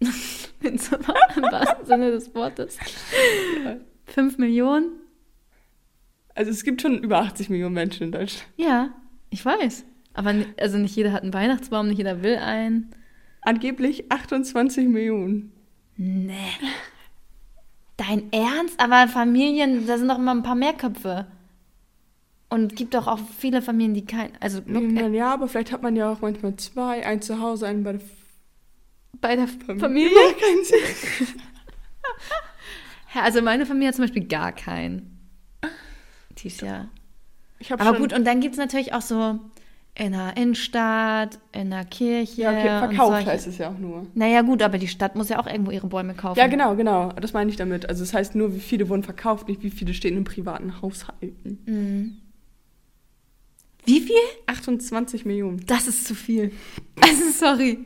Im 0.60 0.78
wahrsten 0.78 1.86
Sinne 1.86 2.10
des 2.10 2.34
Wortes. 2.34 2.78
Fünf 4.06 4.38
Millionen? 4.38 4.99
Also 6.40 6.52
es 6.52 6.64
gibt 6.64 6.80
schon 6.80 6.96
über 6.96 7.18
80 7.18 7.50
Millionen 7.50 7.74
Menschen 7.74 8.04
in 8.04 8.12
Deutschland. 8.12 8.46
Ja, 8.56 8.94
ich 9.28 9.44
weiß. 9.44 9.84
Aber 10.14 10.34
also 10.58 10.78
nicht 10.78 10.96
jeder 10.96 11.12
hat 11.12 11.22
einen 11.22 11.34
Weihnachtsbaum, 11.34 11.88
nicht 11.88 11.98
jeder 11.98 12.22
will 12.22 12.36
einen. 12.36 12.94
Angeblich 13.42 14.10
28 14.10 14.88
Millionen. 14.88 15.52
Nee. 15.98 16.32
Dein 17.98 18.32
Ernst? 18.32 18.80
Aber 18.80 19.06
Familien, 19.06 19.86
da 19.86 19.98
sind 19.98 20.08
doch 20.08 20.16
immer 20.16 20.30
ein 20.34 20.42
paar 20.42 20.54
mehr 20.54 20.72
Köpfe. 20.72 21.26
Und 22.48 22.74
gibt 22.74 22.94
doch 22.94 23.06
auch 23.06 23.20
viele 23.38 23.60
Familien, 23.60 23.92
die 23.92 24.06
kein. 24.06 24.30
Also 24.40 24.62
Na 24.64 24.80
Ja, 25.08 25.34
aber 25.34 25.46
vielleicht 25.46 25.72
hat 25.72 25.82
man 25.82 25.94
ja 25.94 26.10
auch 26.10 26.22
manchmal 26.22 26.56
zwei, 26.56 27.04
einen 27.04 27.20
zu 27.20 27.38
Hause, 27.38 27.66
einen 27.66 27.82
bei 27.82 27.92
der 27.92 28.00
bei 29.20 29.36
der 29.36 29.46
Familie. 29.46 29.78
Familie. 29.78 30.14
Macht 30.14 30.40
keinen 30.40 30.64
Sinn. 30.64 31.26
Ja, 33.12 33.22
also 33.22 33.42
meine 33.42 33.66
Familie 33.66 33.88
hat 33.88 33.96
zum 33.96 34.04
Beispiel 34.04 34.26
gar 34.26 34.52
keinen. 34.52 35.09
Dies 36.42 36.60
Jahr. 36.60 36.88
Aber 37.70 37.98
gut, 37.98 38.12
und 38.12 38.24
dann 38.24 38.40
gibt 38.40 38.54
es 38.54 38.58
natürlich 38.58 38.94
auch 38.94 39.02
so 39.02 39.38
in 39.94 40.12
der 40.12 40.36
Innenstadt, 40.36 41.38
in 41.52 41.70
der 41.70 41.84
Kirche. 41.84 42.42
Ja, 42.42 42.50
okay, 42.50 42.94
verkauft 42.94 43.26
heißt 43.26 43.46
es 43.46 43.58
ja 43.58 43.70
auch 43.70 43.78
nur. 43.78 44.06
Naja, 44.14 44.42
gut, 44.42 44.62
aber 44.62 44.78
die 44.78 44.88
Stadt 44.88 45.16
muss 45.16 45.28
ja 45.28 45.38
auch 45.38 45.46
irgendwo 45.46 45.70
ihre 45.70 45.88
Bäume 45.88 46.14
kaufen. 46.14 46.38
Ja, 46.38 46.46
genau, 46.46 46.74
genau. 46.76 47.12
Das 47.12 47.32
meine 47.32 47.50
ich 47.50 47.56
damit. 47.56 47.88
Also 47.88 48.02
es 48.02 48.14
heißt 48.14 48.34
nur, 48.34 48.54
wie 48.54 48.60
viele 48.60 48.88
wurden 48.88 49.02
verkauft, 49.02 49.48
nicht 49.48 49.62
wie 49.62 49.70
viele 49.70 49.92
stehen 49.92 50.16
in 50.16 50.24
privaten 50.24 50.80
Haushalten. 50.80 51.58
Mhm. 51.66 52.16
Wie 53.84 54.00
viel? 54.00 54.16
28 54.46 55.24
Millionen. 55.24 55.64
Das 55.66 55.86
ist 55.86 56.06
zu 56.06 56.14
viel. 56.14 56.52
Also, 57.02 57.30
sorry. 57.30 57.78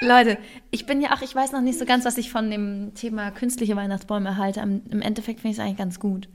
Leute, 0.00 0.36
ich 0.72 0.84
bin 0.84 1.00
ja 1.00 1.14
auch, 1.14 1.22
ich 1.22 1.32
weiß 1.32 1.52
noch 1.52 1.60
nicht 1.60 1.78
so 1.78 1.84
ganz, 1.84 2.04
was 2.04 2.18
ich 2.18 2.30
von 2.30 2.50
dem 2.50 2.92
Thema 2.94 3.30
künstliche 3.30 3.76
Weihnachtsbäume 3.76 4.36
halte. 4.36 4.60
Im 4.60 5.00
Endeffekt 5.00 5.40
finde 5.40 5.52
ich 5.52 5.58
es 5.58 5.64
eigentlich 5.64 5.78
ganz 5.78 6.00
gut. 6.00 6.28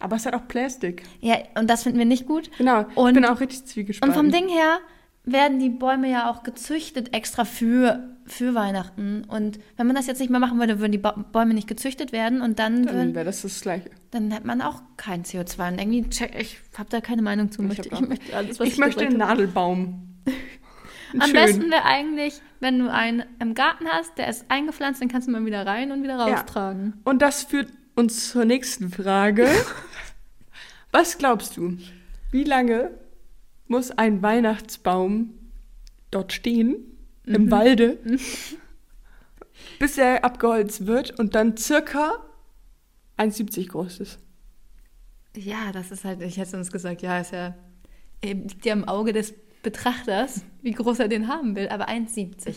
Aber 0.00 0.16
es 0.16 0.26
hat 0.26 0.34
auch 0.34 0.48
Plastik. 0.48 1.02
Ja, 1.20 1.36
und 1.58 1.68
das 1.70 1.82
finden 1.84 1.98
wir 1.98 2.06
nicht 2.06 2.26
gut. 2.26 2.50
Genau. 2.58 2.86
Und- 2.94 3.08
ich 3.10 3.14
bin 3.14 3.24
auch 3.26 3.40
richtig 3.40 3.64
zwiegespalten. 3.66 4.18
Und 4.18 4.24
vom 4.24 4.32
Ding 4.32 4.48
her 4.48 4.78
werden 5.24 5.58
die 5.58 5.68
Bäume 5.68 6.10
ja 6.10 6.30
auch 6.30 6.42
gezüchtet 6.42 7.14
extra 7.14 7.44
für, 7.44 8.16
für 8.24 8.54
Weihnachten. 8.54 9.24
Und 9.28 9.60
wenn 9.76 9.86
man 9.86 9.94
das 9.94 10.06
jetzt 10.06 10.18
nicht 10.18 10.30
mehr 10.30 10.40
machen 10.40 10.58
würde, 10.58 10.80
würden 10.80 10.92
die 10.92 10.98
ba 10.98 11.12
Bäume 11.12 11.52
nicht 11.52 11.68
gezüchtet 11.68 12.10
werden 12.12 12.40
und 12.40 12.58
dann, 12.58 12.86
Dann 12.86 13.14
wäre 13.14 13.26
das 13.26 13.42
das 13.42 13.60
Gleiche. 13.60 13.90
dann 14.10 14.30
hätte 14.30 14.46
man 14.46 14.62
auch 14.62 14.80
kein 14.96 15.22
CO2. 15.24 15.68
Und 15.72 15.78
irgendwie, 15.78 16.08
check, 16.08 16.34
ich 16.40 16.58
habe 16.78 16.88
da 16.88 17.02
keine 17.02 17.20
Meinung 17.20 17.52
zu. 17.52 17.60
Ich 17.62 17.68
Möchte, 17.68 17.88
ich, 17.92 18.00
möchte 18.00 18.34
alles, 18.36 18.58
was 18.58 18.66
Ich 18.68 18.78
möchte 18.78 19.06
einen. 19.06 19.18
Nadelbaum. 19.18 20.06
Am 21.12 21.22
Schön. 21.22 21.32
besten 21.32 21.70
wäre 21.70 21.84
eigentlich, 21.84 22.40
wenn 22.60 22.78
du 22.78 22.90
einen 22.90 23.24
im 23.40 23.54
Garten 23.54 23.86
hast, 23.88 24.16
der 24.16 24.28
ist 24.28 24.46
eingepflanzt, 24.48 25.02
dann 25.02 25.08
kannst 25.08 25.26
du 25.28 25.32
mal 25.32 25.44
wieder 25.44 25.66
rein 25.66 25.90
und 25.92 26.02
wieder 26.04 26.16
Ja. 26.16 26.24
raustragen. 26.36 26.94
Und 27.04 27.20
das 27.20 27.42
führt 27.42 27.68
uns 28.00 28.30
zur 28.30 28.44
nächsten 28.44 28.90
Frage. 28.90 29.46
Was 30.92 31.18
glaubst 31.18 31.56
du? 31.56 31.76
Wie 32.32 32.44
lange 32.44 32.90
muss 33.68 33.90
ein 33.92 34.22
Weihnachtsbaum 34.22 35.34
dort 36.10 36.32
stehen, 36.32 36.76
Mhm. 37.26 37.34
im 37.34 37.50
Walde, 37.50 37.98
bis 39.78 39.98
er 39.98 40.24
abgeholzt 40.24 40.86
wird 40.86 41.18
und 41.20 41.34
dann 41.34 41.56
circa 41.56 42.14
1,70 43.18 43.68
groß 43.68 44.00
ist? 44.00 44.18
Ja, 45.36 45.70
das 45.72 45.90
ist 45.90 46.04
halt, 46.04 46.22
ich 46.22 46.38
hätte 46.38 46.50
sonst 46.52 46.72
gesagt, 46.72 47.02
ja, 47.02 47.20
ist 47.20 47.32
ja, 47.32 47.54
eben 48.22 48.48
liegt 48.48 48.64
ja 48.64 48.72
im 48.72 48.88
Auge 48.88 49.12
des 49.12 49.34
Betrachters, 49.62 50.42
wie 50.62 50.72
groß 50.72 50.98
er 51.00 51.08
den 51.08 51.28
haben 51.28 51.54
will, 51.54 51.68
aber 51.68 51.88
1,70. 51.88 52.56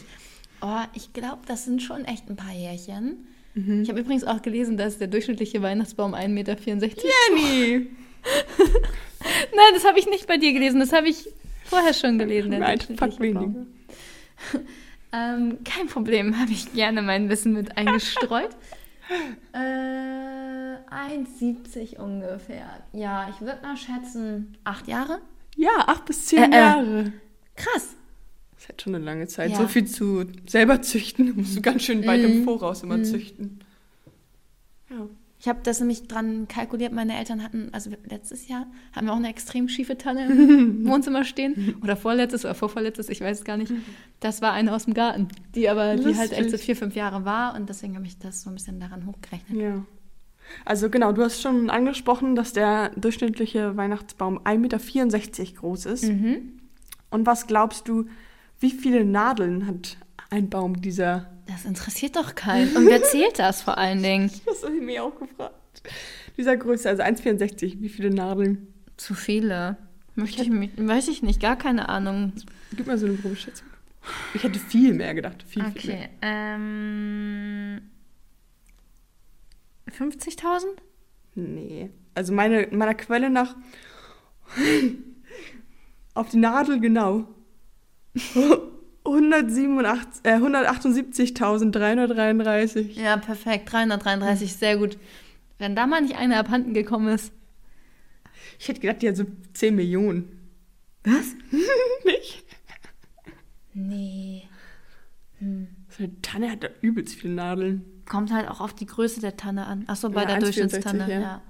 Oh, 0.61 0.81
ich 0.93 1.11
glaube, 1.11 1.41
das 1.45 1.65
sind 1.65 1.83
schon 1.83 2.05
echt 2.05 2.29
ein 2.29 2.37
paar 2.37 2.53
Jährchen. 2.53 3.27
Ich 3.55 3.89
habe 3.89 3.99
übrigens 3.99 4.23
auch 4.23 4.41
gelesen, 4.41 4.77
dass 4.77 4.97
der 4.97 5.07
durchschnittliche 5.07 5.61
Weihnachtsbaum 5.61 6.15
1,64 6.15 6.27
Meter 6.29 6.55
Jenny! 6.57 7.87
Nein, 9.55 9.73
das 9.73 9.85
habe 9.85 9.99
ich 9.99 10.07
nicht 10.07 10.25
bei 10.27 10.37
dir 10.37 10.53
gelesen, 10.53 10.79
das 10.79 10.91
habe 10.91 11.07
ich 11.07 11.29
vorher 11.65 11.93
schon 11.93 12.17
gelesen. 12.17 12.49
der 12.51 12.59
Nein, 12.61 12.79
fuck 12.79 13.19
weniger. 13.19 13.65
Ähm, 15.15 15.59
kein 15.63 15.85
Problem, 15.85 16.39
habe 16.39 16.51
ich 16.51 16.73
gerne 16.73 17.03
mein 17.03 17.29
Wissen 17.29 17.53
mit 17.53 17.77
eingestreut. 17.77 18.49
äh, 19.53 19.57
1,70 19.57 21.97
ungefähr. 21.99 22.65
Ja, 22.93 23.29
ich 23.29 23.39
würde 23.39 23.59
mal 23.61 23.77
schätzen, 23.77 24.57
acht 24.63 24.87
Jahre? 24.87 25.21
Ja, 25.55 25.69
acht 25.85 26.05
bis 26.05 26.25
zehn 26.25 26.51
Äh, 26.51 26.55
äh. 26.55 26.59
Jahre. 26.59 27.13
Krass. 27.55 27.95
Das 28.63 28.67
ist 28.67 28.69
halt 28.69 28.81
schon 28.83 28.95
eine 28.95 29.03
lange 29.03 29.27
Zeit. 29.27 29.51
Ja. 29.51 29.57
So 29.57 29.67
viel 29.67 29.85
zu 29.85 30.23
selber 30.47 30.81
züchten, 30.81 31.33
musst 31.35 31.57
du 31.57 31.61
ganz 31.61 31.83
schön 31.83 32.05
weit 32.07 32.21
im 32.23 32.39
Mhm. 32.39 32.43
Voraus 32.45 32.81
immer 32.83 32.97
Mhm. 32.97 33.03
züchten. 33.03 33.59
Ja. 34.89 35.07
Ich 35.39 35.49
habe 35.49 35.59
das 35.63 35.81
nämlich 35.81 36.07
dran 36.07 36.47
kalkuliert. 36.47 36.93
Meine 36.93 37.17
Eltern 37.17 37.43
hatten, 37.43 37.67
also 37.73 37.89
letztes 38.09 38.47
Jahr, 38.47 38.65
haben 38.93 39.07
wir 39.07 39.11
auch 39.11 39.17
eine 39.17 39.27
extrem 39.27 39.67
schiefe 39.67 39.97
Tanne 39.97 40.27
im 40.27 40.85
Wohnzimmer 40.87 41.25
stehen. 41.25 41.75
Oder 41.83 41.97
vorletztes 41.97 42.45
oder 42.45 42.55
vorvorletztes, 42.55 43.09
ich 43.09 43.19
weiß 43.19 43.39
es 43.39 43.43
gar 43.43 43.57
nicht. 43.57 43.73
Das 44.21 44.41
war 44.41 44.53
eine 44.53 44.73
aus 44.73 44.85
dem 44.85 44.93
Garten, 44.93 45.27
die 45.53 45.67
aber, 45.67 45.97
die 45.97 46.15
halt 46.15 46.31
echt 46.31 46.45
so 46.45 46.51
Lustig. 46.51 46.61
vier, 46.61 46.75
fünf 46.77 46.95
Jahre 46.95 47.25
war. 47.25 47.55
Und 47.55 47.67
deswegen 47.67 47.95
habe 47.97 48.05
ich 48.05 48.17
das 48.19 48.43
so 48.43 48.49
ein 48.49 48.53
bisschen 48.55 48.79
daran 48.79 49.05
hochgerechnet. 49.05 49.59
Ja. 49.61 49.85
Also 50.63 50.89
genau, 50.89 51.11
du 51.11 51.21
hast 51.23 51.41
schon 51.41 51.69
angesprochen, 51.69 52.35
dass 52.35 52.53
der 52.53 52.91
durchschnittliche 52.95 53.75
Weihnachtsbaum 53.75 54.39
1,64 54.45 55.39
Meter 55.41 55.59
groß 55.59 55.85
ist. 55.87 56.05
Mhm. 56.05 56.53
Und 57.09 57.25
was 57.25 57.47
glaubst 57.47 57.89
du, 57.89 58.05
wie 58.63 58.71
viele 58.71 59.03
Nadeln 59.03 59.67
hat 59.67 59.97
ein 60.29 60.49
Baum 60.49 60.81
dieser? 60.81 61.29
Das 61.47 61.65
interessiert 61.65 62.15
doch 62.15 62.33
keinen. 62.33 62.75
Und 62.75 62.87
wer 62.87 63.03
zählt 63.03 63.37
das 63.37 63.61
vor 63.61 63.77
allen 63.77 64.01
Dingen? 64.03 64.31
Das 64.45 64.63
habe 64.63 64.75
ich 64.75 64.81
mir 64.81 65.03
auch 65.03 65.19
gefragt. 65.19 65.83
Dieser 66.37 66.55
Größe, 66.55 66.89
also 66.89 67.03
1,64, 67.03 67.81
wie 67.81 67.89
viele 67.89 68.09
Nadeln? 68.09 68.73
Zu 68.95 69.13
viele. 69.13 69.77
Möchte 70.15 70.43
ich 70.43 70.49
weiß 70.49 71.09
ich 71.09 71.23
nicht, 71.23 71.41
gar 71.41 71.57
keine 71.57 71.89
Ahnung. 71.89 72.33
Gib 72.75 72.87
mal 72.87 72.97
so 72.97 73.05
eine 73.05 73.15
grobe 73.15 73.35
Schätzung. 73.35 73.67
Ich 74.33 74.43
hätte 74.43 74.59
viel 74.59 74.93
mehr 74.93 75.13
gedacht. 75.13 75.43
Viel, 75.43 75.65
viel 75.71 75.91
mehr. 75.91 76.03
Okay, 76.05 76.09
ähm. 76.21 77.81
50.000? 79.89 80.65
Nee. 81.35 81.89
Also 82.15 82.31
meine, 82.33 82.67
meiner 82.71 82.93
Quelle 82.93 83.29
nach 83.29 83.55
auf 86.13 86.29
die 86.29 86.37
Nadel 86.37 86.79
genau. 86.79 87.27
187 89.05 90.21
äh, 90.23 90.35
178.333. 90.37 92.99
Ja, 92.99 93.17
perfekt. 93.17 93.71
333, 93.71 94.55
sehr 94.55 94.77
gut. 94.77 94.97
Wenn 95.57 95.75
da 95.75 95.87
mal 95.87 96.01
nicht 96.01 96.17
einer 96.17 96.37
abhanden 96.37 96.73
gekommen 96.73 97.07
ist. 97.09 97.31
Ich 98.59 98.67
hätte 98.67 98.81
gedacht, 98.81 99.01
die 99.01 99.09
hat 99.09 99.17
so 99.17 99.25
10 99.53 99.75
Millionen. 99.75 100.39
Was? 101.03 101.33
Nicht? 102.05 102.43
Nee. 103.73 104.43
So 105.89 106.03
eine 106.03 106.21
Tanne 106.21 106.51
hat 106.51 106.63
da 106.63 106.67
übelst 106.81 107.15
viele 107.15 107.33
Nadeln. 107.33 107.83
Kommt 108.05 108.31
halt 108.31 108.47
auch 108.49 108.61
auf 108.61 108.73
die 108.73 108.85
Größe 108.85 109.19
der 109.21 109.37
Tanne 109.37 109.65
an. 109.65 109.83
Achso, 109.87 110.09
bei 110.09 110.21
Ja, 110.21 110.27
der 110.27 110.37
1,64, 110.37 110.41
Durchschnittstanne, 110.41 111.11
ja. 111.11 111.19
ja. 111.19 111.41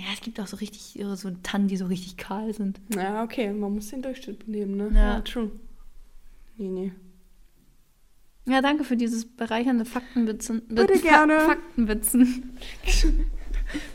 Ja. 0.00 0.12
es 0.14 0.20
gibt 0.20 0.40
auch 0.40 0.46
so 0.46 0.56
richtig 0.56 0.98
so 1.14 1.30
Tannen, 1.42 1.68
die 1.68 1.76
so 1.76 1.86
richtig 1.86 2.16
kahl 2.16 2.52
sind. 2.54 2.80
Ja, 2.94 3.22
okay, 3.22 3.52
man 3.52 3.74
muss 3.74 3.88
den 3.88 4.02
Durchschnitt 4.02 4.48
nehmen, 4.48 4.76
ne? 4.76 4.90
Ja. 4.94 5.20
true. 5.22 5.50
Nee, 6.56 6.68
nee. 6.68 6.92
Ja, 8.48 8.60
danke 8.62 8.84
für 8.84 8.96
dieses 8.96 9.24
bereichernde 9.26 9.84
Faktenwitzen. 9.84 10.62
Bitte 10.68 10.96
Fa- 10.98 11.08
gerne. 11.08 11.40
Faktenwitzen. 11.40 12.58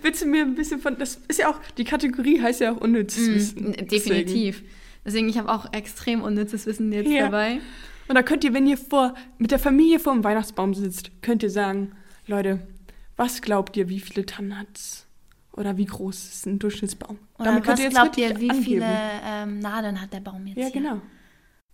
Du 0.04 0.26
mir 0.28 0.44
ein 0.44 0.56
bisschen 0.56 0.80
von. 0.80 0.98
Das 0.98 1.20
ist 1.28 1.40
ja 1.40 1.50
auch. 1.50 1.60
Die 1.78 1.84
Kategorie 1.84 2.40
heißt 2.42 2.62
ja 2.62 2.72
auch 2.74 2.78
unnützes 2.80 3.28
Wissen. 3.28 3.72
Mm, 3.72 3.88
definitiv. 3.88 4.64
Deswegen, 5.04 5.28
ich 5.28 5.38
habe 5.38 5.52
auch 5.52 5.74
extrem 5.74 6.22
unnützes 6.22 6.66
Wissen 6.66 6.94
jetzt 6.94 7.10
Ja. 7.10 7.24
dabei. 7.26 7.60
Und 8.08 8.16
da 8.16 8.24
könnt 8.24 8.44
ihr, 8.46 8.54
wenn 8.54 8.68
ihr 8.68 8.78
vor, 8.78 9.16
mit 9.38 9.52
der 9.52 9.60
Familie 9.60 10.00
vor 10.00 10.14
dem 10.14 10.24
Weihnachtsbaum 10.24 10.74
sitzt, 10.74 11.12
könnt 11.22 11.44
ihr 11.44 11.50
sagen, 11.50 11.92
Leute, 12.28 12.66
was 13.18 13.42
glaubt 13.42 13.76
ihr, 13.76 13.90
wie 13.90 14.00
viele 14.00 14.26
Tannen 14.26 14.58
hat's? 14.58 15.05
Oder 15.56 15.78
wie 15.78 15.86
groß 15.86 16.16
ist 16.34 16.46
ein 16.48 16.60
Durchschnittsbaum? 16.60 17.18
Oder 17.40 17.66
was 17.66 17.80
glaubt 17.90 18.18
ihr, 18.18 18.40
wie 18.40 18.52
viele 18.62 18.86
angeben. 18.86 19.54
ähm, 19.56 19.60
Nadeln 19.60 20.02
hat 20.02 20.12
der 20.12 20.20
Baum 20.20 20.46
jetzt 20.48 20.58
Ja, 20.58 20.66
hier? 20.66 20.82
genau. 20.82 21.02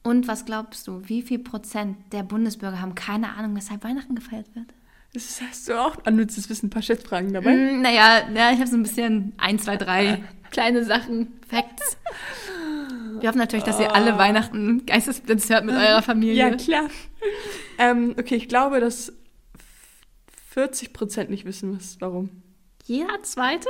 Und 0.04 0.28
was 0.28 0.46
glaubst 0.46 0.88
du, 0.88 1.02
wie 1.08 1.22
viel 1.22 1.40
Prozent 1.40 1.98
der 2.12 2.24
Bundesbürger 2.24 2.82
haben 2.82 2.96
keine 2.96 3.36
Ahnung, 3.36 3.56
weshalb 3.56 3.84
Weihnachten 3.84 4.16
gefeiert 4.16 4.48
wird? 4.56 4.68
Das 5.14 5.42
hast 5.42 5.68
du 5.68 5.80
auch 5.80 5.98
annützes 6.06 6.50
Wissen, 6.50 6.68
ein 6.68 6.70
paar 6.70 6.82
Schätzfragen 6.82 7.34
dabei. 7.34 7.54
Mm, 7.56 7.82
naja, 7.82 8.30
ja, 8.34 8.52
ich 8.52 8.60
habe 8.60 8.68
so 8.68 8.78
ein 8.78 8.84
bisschen 8.84 9.34
ein, 9.38 9.60
zwei, 9.60 9.78
drei 9.78 10.24
kleine 10.52 10.84
Sachen, 10.86 11.34
Facts. 11.48 11.98
Wir 13.20 13.30
hoffen 13.30 13.38
natürlich, 13.40 13.66
dass 13.66 13.80
ihr 13.80 13.94
alle 13.94 14.18
Weihnachten 14.18 14.86
Geistesblitz 14.86 15.50
hört 15.50 15.66
mit 15.66 15.76
eurer 15.76 16.02
Familie. 16.02 16.36
Ja, 16.36 16.56
klar. 16.56 16.88
ähm, 17.78 18.16
okay, 18.18 18.36
ich 18.36 18.48
glaube, 18.48 18.80
dass 18.80 19.12
40 20.52 20.94
Prozent 20.94 21.30
nicht 21.30 21.46
wissen, 21.46 21.76
was, 21.76 21.98
warum. 22.00 22.41
Jeder 22.86 23.22
zweite? 23.24 23.70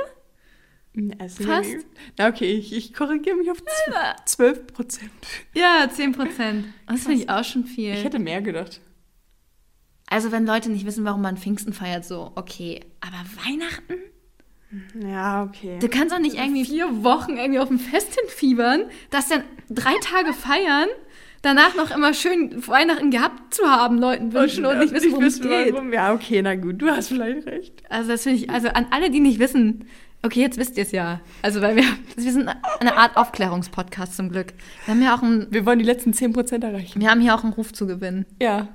Also, 1.18 1.44
Fast. 1.44 1.86
Na 2.18 2.28
okay, 2.28 2.52
ich, 2.52 2.72
ich 2.74 2.92
korrigiere 2.92 3.36
mich 3.36 3.50
auf 3.50 3.58
zw- 3.58 4.26
12 4.26 4.66
Prozent. 4.66 5.10
Ja, 5.54 5.88
10 5.90 6.12
Prozent. 6.12 6.66
Das 6.86 7.02
finde 7.04 7.18
ich 7.22 7.30
auch 7.30 7.44
schon 7.44 7.64
viel. 7.64 7.94
Ich 7.94 8.04
hätte 8.04 8.18
mehr 8.18 8.42
gedacht. 8.42 8.80
also 10.06 10.30
wenn 10.32 10.44
Leute 10.44 10.70
nicht 10.70 10.84
wissen, 10.84 11.04
warum 11.06 11.22
man 11.22 11.38
Pfingsten 11.38 11.72
feiert, 11.72 12.04
so, 12.04 12.32
okay. 12.34 12.84
Aber 13.00 13.24
Weihnachten? 13.46 13.94
Ja, 15.02 15.44
okay. 15.44 15.78
Du 15.80 15.88
kannst 15.88 16.14
doch 16.14 16.18
nicht 16.18 16.36
irgendwie 16.36 16.64
vier 16.64 17.02
Wochen 17.04 17.36
irgendwie 17.36 17.60
auf 17.60 17.68
dem 17.68 17.78
Fest 17.78 18.18
hinfiebern, 18.18 18.84
das 19.10 19.28
dann 19.28 19.44
drei 19.70 19.94
Tage 20.02 20.32
feiern, 20.34 20.88
danach 21.42 21.74
noch 21.74 21.94
immer 21.94 22.14
schön 22.14 22.66
Weihnachten 22.66 23.10
gehabt 23.10 23.54
zu 23.54 23.64
haben, 23.64 23.98
Leuten 23.98 24.32
wünschen 24.32 24.64
und, 24.64 24.78
nicht 24.78 24.94
wissen, 24.94 25.12
worum 25.12 25.24
es 25.24 25.40
geht. 25.40 25.72
warum. 25.74 25.92
Ja, 25.92 26.12
okay, 26.12 26.40
na 26.42 26.54
gut, 26.54 26.80
du 26.80 26.88
hast 26.88 27.08
vielleicht 27.08 27.46
recht. 27.46 27.82
Also 27.90 28.12
das 28.12 28.22
finde 28.22 28.38
ich, 28.38 28.50
also 28.50 28.68
an 28.68 28.86
alle, 28.90 29.10
die 29.10 29.20
nicht 29.20 29.38
wissen, 29.38 29.86
okay, 30.22 30.40
jetzt 30.40 30.56
wisst 30.56 30.76
ihr 30.76 30.84
es 30.84 30.92
ja. 30.92 31.20
Also 31.42 31.60
weil 31.60 31.76
wir, 31.76 31.84
wir 32.16 32.32
sind 32.32 32.48
eine 32.80 32.96
Art 32.96 33.16
Aufklärungspodcast 33.16 34.16
zum 34.16 34.30
Glück. 34.30 34.54
Wir 34.86 34.94
haben 34.94 35.02
ja 35.02 35.14
auch 35.14 35.22
einen, 35.22 35.52
Wir 35.52 35.66
wollen 35.66 35.78
die 35.78 35.84
letzten 35.84 36.12
10 36.12 36.32
Prozent 36.32 36.64
erreichen. 36.64 37.00
wir 37.00 37.10
haben 37.10 37.20
hier 37.20 37.34
auch 37.34 37.44
einen 37.44 37.52
Ruf 37.52 37.72
zu 37.72 37.86
gewinnen. 37.86 38.24
Ja. 38.40 38.68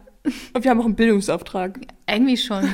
Und 0.54 0.64
wir 0.64 0.72
haben 0.72 0.82
auch 0.82 0.86
einen 0.86 0.96
Bildungsauftrag. 0.96 1.80
Irgendwie 2.10 2.38
schon. 2.38 2.74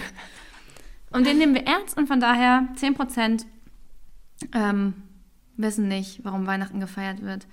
Und 1.11 1.27
den 1.27 1.37
nehmen 1.37 1.53
wir 1.53 1.67
ernst 1.67 1.95
und 1.95 2.07
von 2.07 2.19
daher 2.19 2.67
10% 2.75 3.45
ähm, 4.55 4.93
wissen 5.57 5.87
nicht, 5.87 6.21
warum 6.23 6.47
Weihnachten 6.47 6.79
gefeiert 6.79 7.21
wird. 7.21 7.45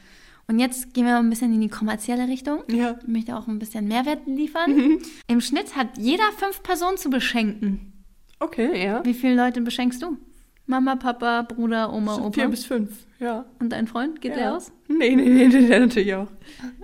Und 0.51 0.59
jetzt 0.59 0.95
gehen 0.95 1.05
wir 1.07 1.13
mal 1.13 1.21
ein 1.21 1.31
bisschen 1.31 1.55
in 1.55 1.61
die 1.61 1.69
kommerzielle 1.69 2.27
Richtung. 2.27 2.65
Ja. 2.69 2.99
Ich 3.01 3.07
möchte 3.07 3.37
auch 3.37 3.47
ein 3.47 3.61
bisschen 3.61 3.87
Mehrwert 3.87 4.27
liefern. 4.27 4.99
Im 5.29 5.41
Schnitt 5.41 5.77
hat 5.77 5.97
jeder 5.97 6.25
fünf 6.39 6.65
Personen 6.65 6.97
zu 6.97 7.09
beschenken. 7.09 7.93
Okay, 8.41 8.85
ja. 8.85 9.01
Wie 9.05 9.15
viele 9.15 9.37
Leute 9.37 9.61
beschenkst 9.61 10.03
du? 10.03 10.19
Mama, 10.67 10.97
Papa, 10.97 11.43
Bruder, 11.43 11.93
Oma, 11.93 12.17
Opa. 12.17 12.33
vier 12.33 12.49
bis 12.49 12.65
fünf, 12.65 13.07
ja. 13.21 13.45
und 13.61 13.71
dein 13.71 13.87
Freund? 13.87 14.21
Geht 14.21 14.33
ja. 14.33 14.39
der 14.39 14.57
aus? 14.57 14.73
Nee, 14.89 15.15
nee, 15.15 15.29
nee, 15.29 15.47
nee, 15.47 15.69
der 15.69 15.81
natürlich 15.87 16.17
auch. 16.17 16.27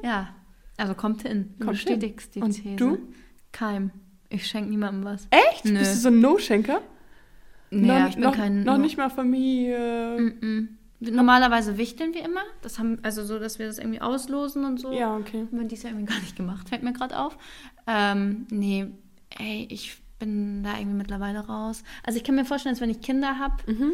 Ja. 0.00 0.29
Also 0.76 0.94
kommt 0.94 1.22
hin. 1.22 1.55
Du 1.59 1.64
Kommt 1.66 1.79
hin. 1.79 1.87
bestätigst 1.98 2.37
die 2.37 2.42
Und 2.42 2.52
These. 2.52 2.76
du? 2.76 2.98
Keim. 3.50 3.90
Ich 4.29 4.46
schenke 4.46 4.70
niemandem 4.70 5.05
was. 5.05 5.26
Echt? 5.31 5.64
Nö. 5.64 5.81
Bist 5.81 5.96
du 5.96 5.98
so 5.98 6.09
ein 6.11 6.20
No-Schenker? 6.20 6.83
Nee, 7.72 7.88
noch, 7.88 8.09
ich 8.11 8.14
bin 8.14 8.22
noch, 8.22 8.37
kein... 8.37 8.62
noch 8.62 8.79
nicht 8.79 8.96
mal 8.96 9.11
Familie. 9.11 10.18
Mm-mm. 10.20 10.68
Normalerweise 11.00 11.76
wichteln 11.76 12.14
wir 12.14 12.24
immer. 12.24 12.40
Das 12.62 12.78
haben, 12.78 12.98
also 13.02 13.24
so, 13.24 13.38
dass 13.38 13.59
wir 13.59 13.66
das 13.66 13.78
irgendwie 13.78 14.00
auslosen 14.00 14.64
und 14.64 14.78
so. 14.80 14.92
Ja, 14.92 15.16
okay. 15.16 15.40
Haben 15.50 15.59
wir 15.59 15.64
dies 15.68 15.82
Jahr 15.82 15.92
irgendwie 15.92 16.12
gar 16.12 16.20
nicht 16.20 16.37
gemacht, 16.37 16.68
fällt 16.68 16.82
mir 16.82 16.92
gerade 16.92 17.18
auf. 17.18 17.37
Ähm, 17.87 18.46
nee, 18.50 18.87
ey, 19.38 19.66
ich 19.70 20.00
bin 20.18 20.62
da 20.62 20.78
irgendwie 20.78 20.96
mittlerweile 20.96 21.40
raus. 21.40 21.82
Also 22.02 22.16
ich 22.16 22.24
kann 22.24 22.35
mir 22.35 22.44
vorstellen, 22.46 22.74
dass 22.74 22.80
wenn 22.80 22.90
ich 22.90 23.02
Kinder 23.02 23.38
habe, 23.38 23.56
Mhm. 23.70 23.92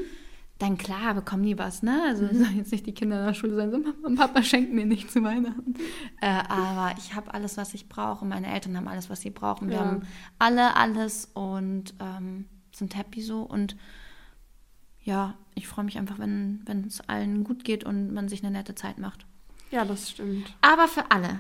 dann 0.61 0.79
klar 0.79 1.15
bekommen 1.15 1.43
die 1.43 1.59
was, 1.59 1.83
ne? 1.83 2.01
Also 2.07 2.25
es 2.27 2.39
sollen 2.39 2.57
jetzt 2.57 2.71
nicht 2.71 2.87
die 2.87 2.95
Kinder 2.95 3.19
in 3.19 3.27
der 3.27 3.35
Schule 3.35 3.57
sein, 3.57 3.73
so 3.73 3.79
Mama 3.79 3.95
und 4.07 4.15
Papa 4.15 4.41
schenken 4.45 4.77
mir 4.77 4.87
nicht 4.87 5.11
zu 5.11 5.25
Weihnachten. 5.25 5.75
Äh, 6.21 6.29
aber 6.49 6.95
ich 6.99 7.15
habe 7.17 7.35
alles, 7.35 7.57
was 7.57 7.75
ich 7.75 7.89
brauche. 7.89 8.25
Meine 8.25 8.47
Eltern 8.53 8.77
haben 8.77 8.87
alles, 8.87 9.11
was 9.11 9.23
sie 9.23 9.31
brauchen. 9.31 9.69
Wir 9.69 9.79
Ja. 9.79 9.85
haben 9.85 10.03
alle 10.39 10.77
alles 10.77 11.29
und 11.35 11.95
ähm, 11.99 12.45
sind 12.73 12.97
happy 12.97 13.21
so. 13.23 13.41
Und 13.43 13.77
ja, 15.05 15.35
ich 15.55 15.69
freue 15.69 15.85
mich 15.85 15.99
einfach, 15.99 16.19
wenn 16.19 16.63
es 16.87 17.01
allen 17.09 17.45
gut 17.45 17.65
geht 17.65 17.85
und 17.85 18.13
man 18.13 18.29
sich 18.29 18.43
eine 18.43 18.53
nette 18.53 18.75
Zeit 18.75 18.99
macht. 18.99 19.27
Ja, 19.71 19.85
das 19.85 20.11
stimmt. 20.11 20.55
Aber 20.61 20.89
für 20.89 21.11
alle, 21.11 21.39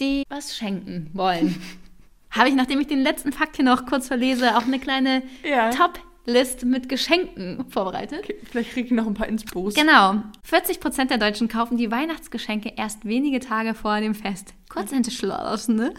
die 0.00 0.24
was 0.28 0.56
schenken 0.56 1.10
wollen, 1.12 1.60
habe 2.30 2.48
ich, 2.48 2.54
nachdem 2.54 2.80
ich 2.80 2.86
den 2.86 3.00
letzten 3.02 3.32
Fakt 3.32 3.56
hier 3.56 3.64
noch 3.64 3.86
kurz 3.86 4.08
verlese, 4.08 4.56
auch 4.56 4.62
eine 4.64 4.78
kleine 4.78 5.22
Ja. 5.44 5.70
Top-List 5.70 6.64
mit 6.64 6.88
Geschenken 6.88 7.64
vorbereitet. 7.68 8.20
Okay, 8.24 8.36
vielleicht 8.50 8.70
kriege 8.70 8.86
ich 8.86 8.92
noch 8.92 9.06
ein 9.06 9.14
paar 9.14 9.28
Inspos. 9.28 9.74
Genau. 9.74 10.22
40% 10.48 11.06
der 11.06 11.18
Deutschen 11.18 11.48
kaufen 11.48 11.76
die 11.76 11.90
Weihnachtsgeschenke 11.90 12.72
erst 12.76 13.04
wenige 13.04 13.40
Tage 13.40 13.74
vor 13.74 14.00
dem 14.00 14.14
Fest. 14.14 14.54
Kurz 14.68 14.92
entschlossene 14.92 15.92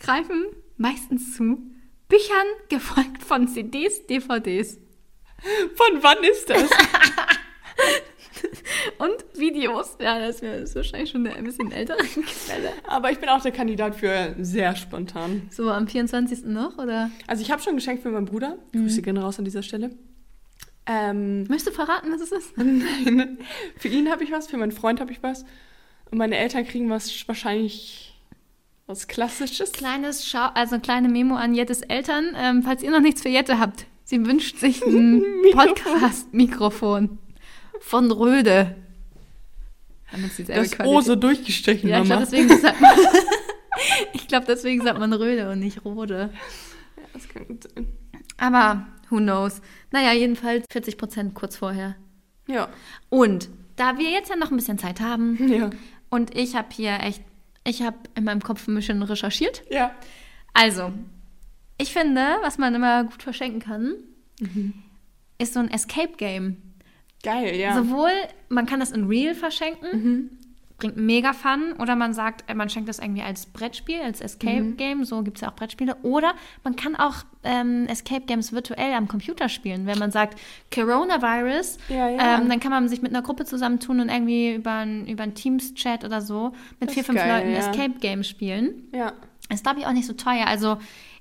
greifen 0.00 0.44
meistens 0.76 1.34
zu 1.36 1.58
Büchern, 2.08 2.46
gefolgt 2.68 3.22
von 3.22 3.48
CDs, 3.48 4.06
DVDs 4.06 4.78
Von 5.74 6.02
wann 6.02 6.18
ist 6.24 6.50
das? 6.50 6.62
und 8.98 9.38
Videos. 9.38 9.96
Ja, 10.00 10.18
das 10.18 10.40
ist 10.40 10.74
wahrscheinlich 10.74 11.10
schon 11.10 11.26
eine 11.26 11.36
ein 11.36 11.44
bisschen 11.44 11.72
ältere 11.72 11.98
Quelle. 11.98 12.72
Aber 12.86 13.10
ich 13.10 13.18
bin 13.18 13.28
auch 13.28 13.42
der 13.42 13.52
Kandidat 13.52 13.96
für 13.96 14.34
sehr 14.38 14.76
spontan. 14.76 15.48
So 15.50 15.70
am 15.70 15.88
24. 15.88 16.44
noch, 16.44 16.78
oder? 16.78 17.10
Also 17.26 17.42
ich 17.42 17.50
habe 17.50 17.62
schon 17.62 17.74
ein 17.74 17.76
Geschenk 17.76 18.02
für 18.02 18.10
meinen 18.10 18.26
Bruder. 18.26 18.58
Grüße 18.72 19.02
gehen 19.02 19.16
raus 19.16 19.38
an 19.38 19.44
dieser 19.44 19.62
Stelle. 19.62 19.90
Ähm, 20.86 21.44
Möchtest 21.48 21.68
du 21.68 21.72
verraten, 21.72 22.12
was 22.12 22.20
es 22.20 22.32
ist? 22.32 22.52
nein, 22.56 23.38
für 23.76 23.88
ihn 23.88 24.10
habe 24.10 24.24
ich 24.24 24.30
was, 24.30 24.46
für 24.46 24.56
meinen 24.56 24.72
Freund 24.72 25.00
habe 25.00 25.12
ich 25.12 25.22
was. 25.22 25.44
Und 26.10 26.18
meine 26.18 26.36
Eltern 26.36 26.64
kriegen 26.64 26.88
was 26.88 27.26
wahrscheinlich 27.26 28.14
was 28.86 29.08
Klassisches. 29.08 29.72
Kleines 29.72 30.28
Schau 30.28 30.48
also 30.54 30.76
eine 30.76 30.82
kleine 30.82 31.08
Memo 31.08 31.34
an 31.34 31.54
Jettes 31.54 31.82
Eltern. 31.82 32.36
Ähm, 32.36 32.62
falls 32.62 32.84
ihr 32.84 32.92
noch 32.92 33.00
nichts 33.00 33.22
für 33.22 33.28
Jette 33.28 33.58
habt, 33.58 33.86
sie 34.06 34.24
wünscht 34.24 34.56
sich 34.58 34.80
ein 34.86 35.20
Mikrofon. 35.42 35.74
Podcast-Mikrofon 35.74 37.18
von 37.80 38.10
Röde. 38.10 38.74
Dieselbe 40.38 40.68
Das. 40.76 40.86
O 40.86 41.00
so 41.02 41.14
durchgestrichen, 41.16 41.90
Ja, 41.90 42.00
ich 42.02 42.08
Mama. 42.08 42.24
glaube, 42.24 42.30
deswegen 42.30 42.60
sagt 42.60 42.80
man, 42.80 42.90
ich 44.14 44.28
glaube, 44.28 44.46
deswegen 44.46 44.82
sagt 44.82 44.98
man 44.98 45.12
Röde 45.12 45.50
und 45.50 45.58
nicht 45.58 45.84
Rode. 45.84 46.30
Das 47.12 47.28
kann 47.28 47.46
gut 47.46 47.64
sein. 47.64 47.86
Aber 48.38 48.86
who 49.10 49.16
knows? 49.18 49.60
Naja, 49.90 50.12
jedenfalls 50.12 50.64
40 50.70 50.96
Prozent 50.96 51.34
kurz 51.34 51.56
vorher. 51.56 51.96
Ja. 52.46 52.68
Und 53.08 53.48
da 53.76 53.98
wir 53.98 54.10
jetzt 54.10 54.30
ja 54.30 54.36
noch 54.36 54.50
ein 54.50 54.56
bisschen 54.56 54.78
Zeit 54.78 55.00
haben 55.00 55.48
Ja. 55.52 55.70
und 56.08 56.34
ich 56.36 56.54
habe 56.54 56.68
hier 56.72 57.00
echt, 57.02 57.22
ich 57.64 57.82
habe 57.82 57.96
in 58.14 58.24
meinem 58.24 58.40
Kopf 58.42 58.66
ein 58.68 58.74
bisschen 58.76 59.02
recherchiert. 59.02 59.64
Ja. 59.70 59.90
Also, 60.54 60.92
ich 61.78 61.92
finde, 61.92 62.22
was 62.42 62.58
man 62.58 62.74
immer 62.74 63.04
gut 63.04 63.22
verschenken 63.22 63.60
kann, 63.60 63.94
ist 65.38 65.54
so 65.54 65.60
ein 65.60 65.70
Escape 65.70 66.12
Game. 66.16 66.56
Geil, 67.22 67.56
ja. 67.56 67.72
Mhm. 67.72 67.88
Sowohl, 67.88 68.10
man 68.48 68.66
kann 68.66 68.80
das 68.80 68.92
in 68.92 69.06
Real 69.06 69.34
verschenken, 69.34 70.38
bringt 70.78 70.98
mega 70.98 71.32
Fun, 71.32 71.72
oder 71.78 71.96
man 71.96 72.12
sagt, 72.12 72.48
äh, 72.50 72.54
man 72.54 72.68
schenkt 72.68 72.88
das 72.88 72.98
irgendwie 72.98 73.22
als 73.22 73.46
Brettspiel, 73.46 74.00
als 74.02 74.20
Escape 74.20 74.60
Mhm. 74.62 74.76
Game, 74.76 75.04
so 75.04 75.22
gibt 75.22 75.38
es 75.38 75.40
ja 75.40 75.48
auch 75.48 75.56
Brettspiele. 75.56 75.96
Oder 76.02 76.34
man 76.64 76.76
kann 76.76 76.94
auch 76.96 77.14
ähm, 77.44 77.86
Escape 77.88 78.26
Games 78.26 78.52
virtuell 78.52 78.92
am 78.92 79.08
Computer 79.08 79.48
spielen. 79.48 79.86
Wenn 79.86 79.98
man 79.98 80.10
sagt, 80.10 80.38
Coronavirus, 80.74 81.78
Ja, 81.88 82.08
ja. 82.10 82.38
Ähm, 82.38 82.48
dann 82.48 82.60
kann 82.60 82.70
man 82.70 82.88
sich 82.88 83.00
mit 83.02 83.12
einer 83.12 83.22
Gruppe 83.22 83.44
zusammentun 83.46 84.00
und 84.00 84.08
irgendwie 84.10 84.54
über 84.54 84.72
ein, 84.74 85.06
über 85.06 85.22
ein 85.22 85.34
Teams-Chat 85.34 86.04
oder 86.04 86.20
so 86.20 86.52
mit 86.78 86.90
Das 86.90 86.94
vier, 86.94 87.04
fünf 87.04 87.18
geil, 87.18 87.38
Leuten 87.40 87.52
ja. 87.52 87.58
Escape 87.58 87.98
Game 88.00 88.22
spielen. 88.22 88.84
ja. 88.92 89.12
Ist, 89.48 89.62
glaube 89.62 89.78
ich, 89.78 89.86
auch 89.86 89.92
nicht 89.92 90.06
so 90.06 90.12
teuer. 90.12 90.46
Also 90.48 90.78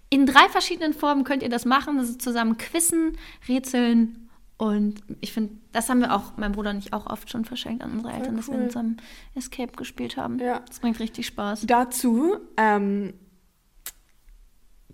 in 0.10 0.26
drei 0.26 0.48
verschiedenen 0.50 0.94
Formen 0.94 1.24
könnt 1.24 1.44
ihr 1.44 1.50
das 1.50 1.66
machen. 1.66 1.98
Das 1.98 2.10
ist 2.10 2.22
zusammen 2.22 2.58
Quizzen, 2.58 3.18
Rätseln 3.48 4.30
und 4.58 5.04
ich 5.20 5.34
finde, 5.34 5.56
das 5.74 5.90
haben 5.90 6.00
wir 6.00 6.14
auch, 6.14 6.38
mein 6.38 6.54
Bruder 6.54 6.70
und 6.70 6.78
ich 6.78 6.94
auch 6.94 7.08
oft 7.08 7.30
schon 7.30 7.44
verschenkt 7.44 7.84
an 7.84 7.92
unsere 7.92 8.14
Eltern, 8.14 8.38
dass 8.38 8.48
wir 8.48 8.54
cool. 8.54 8.62
in 8.62 8.66
unserem 8.68 8.98
Escape 9.36 9.74
gespielt 9.74 10.16
haben. 10.16 10.40
Ja. 10.40 10.62
Das 10.68 10.80
bringt 10.80 11.00
richtig 11.00 11.28
Spaß. 11.28 11.66
Dazu, 11.66 12.38
ähm, 12.56 13.14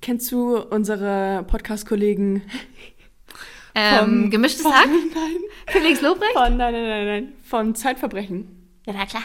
kennst 0.02 0.32
du 0.32 0.58
unsere 0.58 1.46
Podcast-Kollegen 1.48 2.42
Ähm, 3.74 4.30
gemischtes 4.30 4.66
Hack? 4.66 4.88
Nein. 5.16 5.38
Felix 5.68 6.02
Lobrecht? 6.02 6.34
Von, 6.34 6.58
nein, 6.58 6.74
nein, 6.74 6.88
nein, 6.88 7.06
nein. 7.06 7.34
Von 7.44 7.76
Zeitverbrechen. 7.76 8.68
Ja, 8.86 8.94
na 8.94 9.06
klar. 9.06 9.24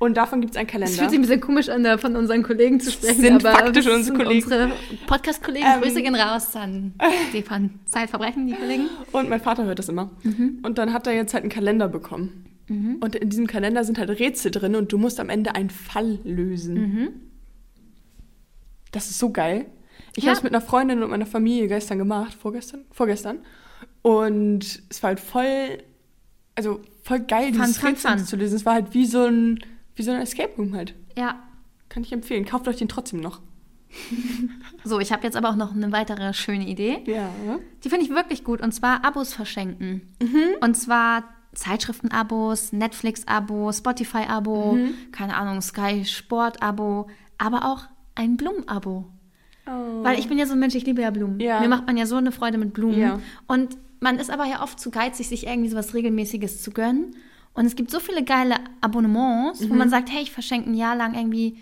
Und 0.00 0.16
davon 0.16 0.40
gibt 0.40 0.52
es 0.52 0.56
einen 0.56 0.66
Es 0.68 0.72
Kalender. 0.72 0.96
fühlt 0.96 1.10
sich 1.10 1.18
ein 1.18 1.22
bisschen 1.22 1.40
komisch 1.40 1.68
an, 1.68 1.82
da 1.82 1.98
von 1.98 2.14
unseren 2.14 2.44
Kollegen 2.44 2.78
zu 2.78 2.92
sprechen. 2.92 3.20
Sind 3.20 3.44
aber 3.46 3.58
faktisch 3.58 3.86
unsere 3.88 4.16
Kollegen. 4.16 4.44
Unsere 4.44 4.72
Podcast-Kollegen, 5.08 5.66
Ähm. 5.66 5.80
Grüße 5.82 6.02
gehen 6.02 6.14
raus 6.14 6.54
an 6.54 6.94
die 7.32 7.42
von 7.42 7.70
Zeitverbrechen, 7.86 8.46
die 8.46 8.54
Kollegen. 8.54 8.88
Und 9.10 9.28
mein 9.28 9.40
Vater 9.40 9.64
hört 9.64 9.78
das 9.80 9.88
immer. 9.88 10.10
Mhm. 10.22 10.60
Und 10.62 10.78
dann 10.78 10.92
hat 10.92 11.06
er 11.08 11.14
jetzt 11.14 11.34
halt 11.34 11.42
einen 11.42 11.50
Kalender 11.50 11.88
bekommen. 11.88 12.44
Und 13.00 13.14
in 13.14 13.30
diesem 13.30 13.46
Kalender 13.46 13.82
sind 13.82 13.96
halt 13.98 14.10
Rätsel 14.10 14.50
drin 14.50 14.76
und 14.76 14.92
du 14.92 14.98
musst 14.98 15.18
am 15.20 15.30
Ende 15.30 15.54
einen 15.54 15.70
Fall 15.70 16.18
lösen. 16.22 16.74
Mhm. 16.74 17.08
Das 18.92 19.08
ist 19.10 19.18
so 19.18 19.30
geil. 19.30 19.66
Ich 20.16 20.24
Ja. 20.24 20.30
habe 20.30 20.36
es 20.38 20.42
mit 20.42 20.52
einer 20.52 20.60
Freundin 20.60 21.02
und 21.02 21.08
meiner 21.10 21.24
Familie 21.24 21.66
gestern 21.66 21.96
gemacht, 21.98 22.34
vorgestern, 22.34 22.84
vorgestern. 22.90 23.38
Und 24.02 24.82
es 24.90 25.02
war 25.02 25.08
halt 25.08 25.20
voll, 25.20 25.78
also 26.56 26.80
voll 27.02 27.20
geil, 27.20 27.52
dieses 27.52 27.78
fun, 27.78 27.88
Rätsel 27.90 28.10
fun. 28.18 28.26
zu 28.26 28.36
lösen. 28.36 28.56
Es 28.56 28.66
war 28.66 28.74
halt 28.74 28.92
wie 28.92 29.06
so 29.06 29.24
ein, 29.24 29.60
wie 29.98 30.02
so 30.02 30.10
ein 30.12 30.20
Escape 30.20 30.54
Room 30.56 30.74
halt. 30.74 30.94
Ja, 31.16 31.42
Kann 31.88 32.02
ich 32.02 32.12
empfehlen. 32.12 32.44
Kauft 32.44 32.68
euch 32.68 32.76
den 32.76 32.88
trotzdem 32.88 33.20
noch. 33.20 33.40
so, 34.84 35.00
ich 35.00 35.12
habe 35.12 35.24
jetzt 35.24 35.36
aber 35.36 35.48
auch 35.50 35.56
noch 35.56 35.74
eine 35.74 35.90
weitere 35.92 36.34
schöne 36.34 36.66
Idee. 36.68 36.98
Ja. 37.06 37.30
Die 37.82 37.88
finde 37.88 38.04
ich 38.04 38.10
wirklich 38.10 38.44
gut 38.44 38.60
und 38.60 38.72
zwar 38.72 39.04
Abos 39.04 39.32
verschenken. 39.34 40.02
Mhm. 40.22 40.56
Und 40.60 40.74
zwar 40.76 41.24
Zeitschriften-Abos, 41.54 42.72
Netflix-Abo, 42.72 43.72
Spotify-Abo, 43.72 44.72
Mhm. 44.74 44.94
keine 45.12 45.36
Ahnung, 45.36 45.60
Sky 45.62 46.04
Sport-Abo, 46.04 47.08
aber 47.38 47.64
auch 47.64 47.84
ein 48.14 48.36
Blumen-Abo. 48.36 49.06
Oh. 49.66 50.02
Weil 50.04 50.18
ich 50.18 50.28
bin 50.28 50.38
ja 50.38 50.46
so 50.46 50.52
ein 50.54 50.58
Mensch, 50.58 50.74
ich 50.74 50.84
liebe 50.86 51.02
ja 51.02 51.10
Blumen. 51.10 51.40
Ja. 51.40 51.60
Mir 51.60 51.68
macht 51.68 51.86
man 51.86 51.96
ja 51.96 52.06
so 52.06 52.16
eine 52.16 52.32
Freude 52.32 52.58
mit 52.58 52.72
Blumen. 52.74 52.98
Ja. 52.98 53.20
Und 53.46 53.76
man 54.00 54.18
ist 54.18 54.30
aber 54.30 54.44
ja 54.46 54.62
oft 54.62 54.78
zu 54.80 54.90
geizig, 54.90 55.28
sich 55.28 55.46
irgendwie 55.46 55.68
sowas 55.68 55.94
Regelmäßiges 55.94 56.62
zu 56.62 56.70
gönnen. 56.70 57.14
Und 57.54 57.66
es 57.66 57.74
gibt 57.76 57.90
so 57.90 57.98
viele 58.00 58.22
geile 58.24 58.56
Abonnements, 58.80 59.60
wo 59.68 59.72
Mhm. 59.72 59.78
man 59.78 59.90
sagt, 59.90 60.10
hey, 60.10 60.22
ich 60.22 60.30
verschenke 60.32 60.70
ein 60.70 60.74
Jahr 60.74 60.94
lang 60.96 61.14
irgendwie 61.14 61.58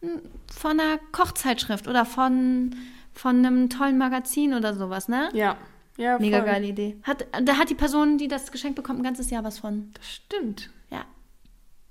hm, 0.00 0.20
von 0.54 0.78
einer 0.78 0.98
Kochzeitschrift 1.12 1.88
oder 1.88 2.04
von, 2.04 2.74
von 3.12 3.36
einem 3.44 3.68
tollen 3.68 3.98
Magazin 3.98 4.54
oder 4.54 4.74
sowas, 4.74 5.08
ne? 5.08 5.28
Ja. 5.32 5.56
Ja, 5.96 6.16
Mega 6.20 6.38
voll. 6.38 6.46
geile 6.46 6.66
Idee. 6.68 6.96
Hat, 7.02 7.26
da 7.42 7.56
hat 7.56 7.70
die 7.70 7.74
Person, 7.74 8.18
die 8.18 8.28
das 8.28 8.52
Geschenk 8.52 8.76
bekommt, 8.76 9.00
ein 9.00 9.02
ganzes 9.02 9.30
Jahr 9.30 9.42
was 9.42 9.58
von. 9.58 9.90
Das 9.94 10.08
stimmt. 10.08 10.70
Ja. 10.90 11.04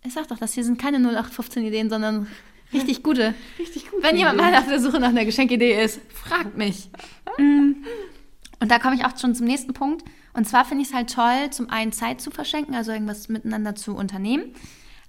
Ich 0.06 0.14
sag 0.14 0.30
doch, 0.30 0.38
das 0.38 0.54
hier 0.54 0.64
sind 0.64 0.80
keine 0.80 0.98
0815 1.00 1.66
Ideen, 1.66 1.90
sondern 1.90 2.28
richtig 2.74 3.04
gute. 3.04 3.34
Richtig 3.60 3.92
gut. 3.92 4.02
Wenn 4.02 4.16
jemand 4.16 4.38
mal 4.38 4.56
auf 4.56 4.68
der 4.68 4.80
Suche 4.80 5.02
nach 5.02 5.10
einer 5.10 5.26
Geschenkidee 5.26 5.84
ist, 5.84 6.00
fragt 6.14 6.58
mich. 6.58 6.90
Mm. 7.38 7.86
Und 8.60 8.72
da 8.72 8.80
komme 8.80 8.96
ich 8.96 9.06
auch 9.06 9.16
schon 9.16 9.36
zum 9.36 9.46
nächsten 9.46 9.72
Punkt. 9.74 10.04
Und 10.38 10.46
zwar 10.48 10.66
finde 10.66 10.84
ich 10.84 10.90
es 10.90 10.94
halt 10.94 11.12
toll, 11.12 11.50
zum 11.50 11.70
einen 11.72 11.92
Zeit 11.92 12.22
zu 12.22 12.30
verschenken, 12.30 12.76
also 12.76 12.92
irgendwas 12.92 13.28
miteinander 13.28 13.74
zu 13.74 13.96
unternehmen, 13.96 14.54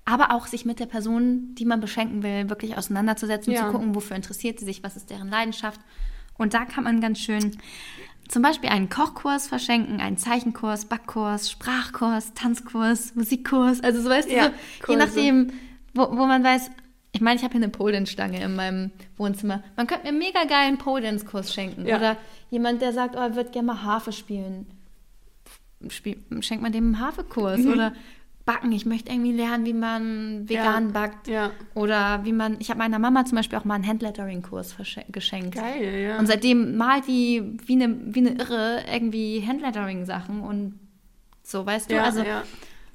aber 0.06 0.32
auch 0.32 0.46
sich 0.46 0.64
mit 0.64 0.80
der 0.80 0.86
Person, 0.86 1.54
die 1.54 1.66
man 1.66 1.80
beschenken 1.80 2.22
will, 2.22 2.48
wirklich 2.48 2.78
auseinanderzusetzen, 2.78 3.52
Ja. 3.52 3.66
zu 3.66 3.72
gucken, 3.72 3.94
wofür 3.94 4.16
interessiert 4.16 4.58
sie 4.58 4.64
sich, 4.64 4.82
was 4.82 4.96
ist 4.96 5.10
deren 5.10 5.28
Leidenschaft. 5.28 5.80
Und 6.38 6.54
da 6.54 6.64
kann 6.64 6.84
man 6.84 7.02
ganz 7.02 7.18
schön 7.18 7.58
zum 8.26 8.40
Beispiel 8.40 8.70
einen 8.70 8.88
Kochkurs 8.88 9.48
verschenken, 9.48 10.00
einen 10.00 10.16
Zeichenkurs, 10.16 10.86
Backkurs, 10.86 11.50
Sprachkurs, 11.50 12.32
Tanzkurs, 12.32 13.14
Musikkurs, 13.14 13.82
also 13.82 14.00
so 14.00 14.08
weißt 14.08 14.30
Ja, 14.30 14.48
du, 14.48 14.54
so, 14.86 14.92
je 14.92 14.98
nachdem, 14.98 15.52
wo, 15.92 16.04
wo 16.10 16.24
man 16.26 16.42
weiß, 16.42 16.70
ich 17.12 17.20
meine, 17.20 17.36
ich 17.36 17.42
habe 17.42 17.52
hier 17.52 17.62
eine 17.62 17.70
Pole-Dance-Stange 17.70 18.42
in 18.42 18.56
meinem 18.56 18.92
Wohnzimmer. 19.18 19.62
Man 19.76 19.86
könnte 19.86 20.04
mir 20.04 20.08
einen 20.10 20.18
mega 20.18 20.44
geilen 20.44 20.78
Pole-Dance-Kurs 20.78 21.52
schenken. 21.52 21.86
Ja. 21.86 21.96
Oder 21.96 22.16
jemand, 22.50 22.80
der 22.80 22.94
sagt, 22.94 23.14
oh, 23.14 23.20
er 23.20 23.34
würde 23.36 23.50
gerne 23.50 23.66
mal 23.66 23.82
Harfe 23.82 24.12
spielen. 24.12 24.66
Spiel, 25.88 26.18
schenkt 26.40 26.62
man 26.62 26.72
dem 26.72 26.86
einen 26.86 27.00
Harfekurs. 27.00 27.60
Mhm. 27.60 27.72
Oder 27.72 27.92
backen. 28.44 28.72
Ich 28.72 28.86
möchte 28.86 29.12
irgendwie 29.12 29.32
lernen, 29.32 29.66
wie 29.66 29.74
man 29.74 30.48
vegan 30.48 30.86
Ja. 30.86 30.92
backt. 30.92 31.28
Ja. 31.28 31.50
Oder 31.74 32.20
wie 32.24 32.32
man, 32.32 32.56
ich 32.60 32.70
habe 32.70 32.78
meiner 32.78 32.98
Mama 32.98 33.24
zum 33.26 33.36
Beispiel 33.36 33.58
auch 33.58 33.64
mal 33.66 33.74
einen 33.74 33.86
Handlettering-Kurs 33.86 34.76
geschenkt. 35.12 35.54
Geil, 35.54 36.00
ja. 36.08 36.18
Und 36.18 36.26
seitdem 36.26 36.76
malt 36.78 37.06
die 37.06 37.58
wie 37.66 37.74
eine, 37.74 37.94
wie 38.14 38.20
eine 38.20 38.30
Irre 38.38 38.82
irgendwie 38.90 39.44
Handlettering-Sachen 39.46 40.40
und 40.40 40.78
so, 41.42 41.64
weißt 41.66 41.90
du? 41.90 41.94
ja, 41.96 42.04
also 42.04 42.22
ja. 42.22 42.42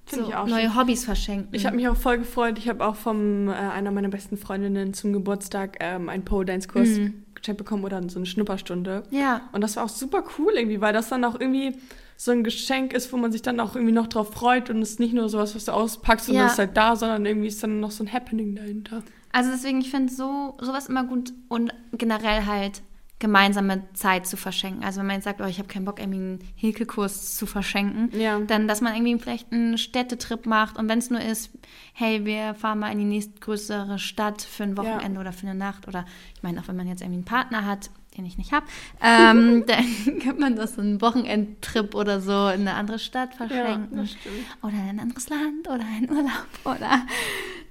So 0.09 0.27
ich 0.27 0.35
auch 0.35 0.47
neue 0.47 0.63
schön. 0.63 0.75
Hobbys 0.75 1.05
verschenken. 1.05 1.49
Ich 1.53 1.65
habe 1.65 1.77
mich 1.77 1.87
auch 1.87 1.95
voll 1.95 2.17
gefreut. 2.17 2.57
Ich 2.57 2.67
habe 2.67 2.85
auch 2.85 2.95
von 2.95 3.47
äh, 3.47 3.51
einer 3.51 3.89
meiner 3.91 4.09
besten 4.09 4.35
Freundinnen 4.37 4.93
zum 4.93 5.13
Geburtstag 5.13 5.77
ähm, 5.79 6.09
einen 6.09 6.25
Pole-Dance-Kurs 6.25 6.89
Mhm. 6.97 7.23
geschenkt 7.35 7.57
bekommen 7.59 7.83
oder 7.85 8.01
so 8.09 8.17
eine 8.19 8.25
Schnupperstunde. 8.25 9.03
ja. 9.11 9.41
Und 9.53 9.61
das 9.61 9.75
war 9.77 9.85
auch 9.85 9.89
super 9.89 10.23
cool 10.37 10.51
irgendwie, 10.55 10.81
weil 10.81 10.91
das 10.93 11.07
dann 11.09 11.23
auch 11.23 11.39
irgendwie 11.39 11.77
so 12.23 12.31
ein 12.31 12.43
Geschenk 12.43 12.93
ist, 12.93 13.11
wo 13.11 13.17
man 13.17 13.31
sich 13.31 13.41
dann 13.41 13.59
auch 13.59 13.75
irgendwie 13.75 13.93
noch 13.93 14.07
drauf 14.07 14.31
freut 14.33 14.69
und 14.69 14.81
es 14.81 14.91
ist 14.91 14.99
nicht 14.99 15.13
nur 15.13 15.27
sowas, 15.29 15.55
was 15.55 15.65
du 15.65 15.71
auspackst 15.73 16.29
und 16.29 16.35
Ja. 16.35 16.47
ist 16.47 16.57
halt 16.57 16.77
da, 16.77 16.95
sondern 16.95 17.25
irgendwie 17.25 17.47
ist 17.47 17.61
dann 17.63 17.79
noch 17.79 17.91
so 17.91 18.03
ein 18.03 18.11
Happening 18.11 18.55
dahinter. 18.55 19.03
Also 19.31 19.51
deswegen, 19.51 19.81
ich 19.81 19.89
finde 19.89 20.13
so, 20.13 20.55
sowas 20.61 20.87
immer 20.87 21.03
gut 21.03 21.33
und 21.49 21.73
generell 21.91 22.45
halt 22.45 22.81
gemeinsame 23.19 23.83
Zeit 23.93 24.27
zu 24.27 24.35
verschenken. 24.35 24.83
Also 24.83 24.99
wenn 24.99 25.07
man 25.07 25.15
jetzt 25.15 25.23
sagt, 25.23 25.39
oh, 25.39 25.45
ich 25.45 25.57
habe 25.57 25.67
keinen 25.69 25.85
Bock, 25.85 25.99
irgendwie 25.99 26.17
einen 26.17 26.39
Häkelkurs 26.55 27.35
zu 27.37 27.45
verschenken, 27.45 28.09
Ja. 28.19 28.39
dann, 28.41 28.67
dass 28.67 28.81
man 28.81 28.93
irgendwie 28.95 29.17
vielleicht 29.17 29.51
einen 29.53 29.77
Städtetrip 29.77 30.45
macht 30.45 30.77
und 30.77 30.89
wenn 30.89 30.99
es 30.99 31.09
nur 31.09 31.21
ist, 31.21 31.49
hey, 31.93 32.25
wir 32.25 32.53
fahren 32.53 32.79
mal 32.79 32.91
in 32.91 32.99
die 32.99 33.05
nächstgrößere 33.05 33.97
Stadt 33.97 34.41
für 34.41 34.63
ein 34.63 34.77
Wochenende 34.77 35.19
oder 35.21 35.31
für 35.31 35.47
eine 35.47 35.55
Nacht 35.57 35.87
oder 35.87 36.05
ich 36.35 36.43
meine, 36.43 36.59
auch 36.59 36.67
wenn 36.67 36.75
man 36.75 36.87
jetzt 36.87 37.01
irgendwie 37.01 37.17
einen 37.19 37.25
Partner 37.25 37.65
hat, 37.65 37.89
den 38.17 38.25
ich 38.25 38.37
nicht 38.37 38.51
habe, 38.51 38.65
ähm, 39.01 39.65
dann 39.67 40.19
kann 40.19 40.39
man 40.39 40.55
das 40.55 40.75
so 40.75 40.81
einen 40.81 41.01
Wochenendtrip 41.01 41.95
oder 41.95 42.21
so 42.21 42.47
in 42.49 42.61
eine 42.61 42.75
andere 42.75 42.99
Stadt 42.99 43.35
verschenken. 43.35 43.97
das 43.97 44.11
stimmt. 44.11 44.35
oder 44.61 44.73
in 44.73 44.89
ein 44.89 44.99
anderes 44.99 45.29
Land 45.29 45.67
oder 45.67 45.83
einen 45.85 46.09
Urlaub 46.09 46.47
oder 46.65 47.05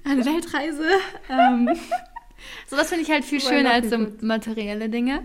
eine 0.04 0.24
Weltreise. 0.24 0.88
ähm, 1.28 1.68
so, 2.66 2.76
das 2.76 2.88
finde 2.88 3.04
ich 3.04 3.10
halt 3.10 3.24
viel 3.24 3.40
schöner 3.40 3.72
als 3.72 3.90
so 3.90 3.98
materielle 4.20 4.88
Dinge. 4.88 5.24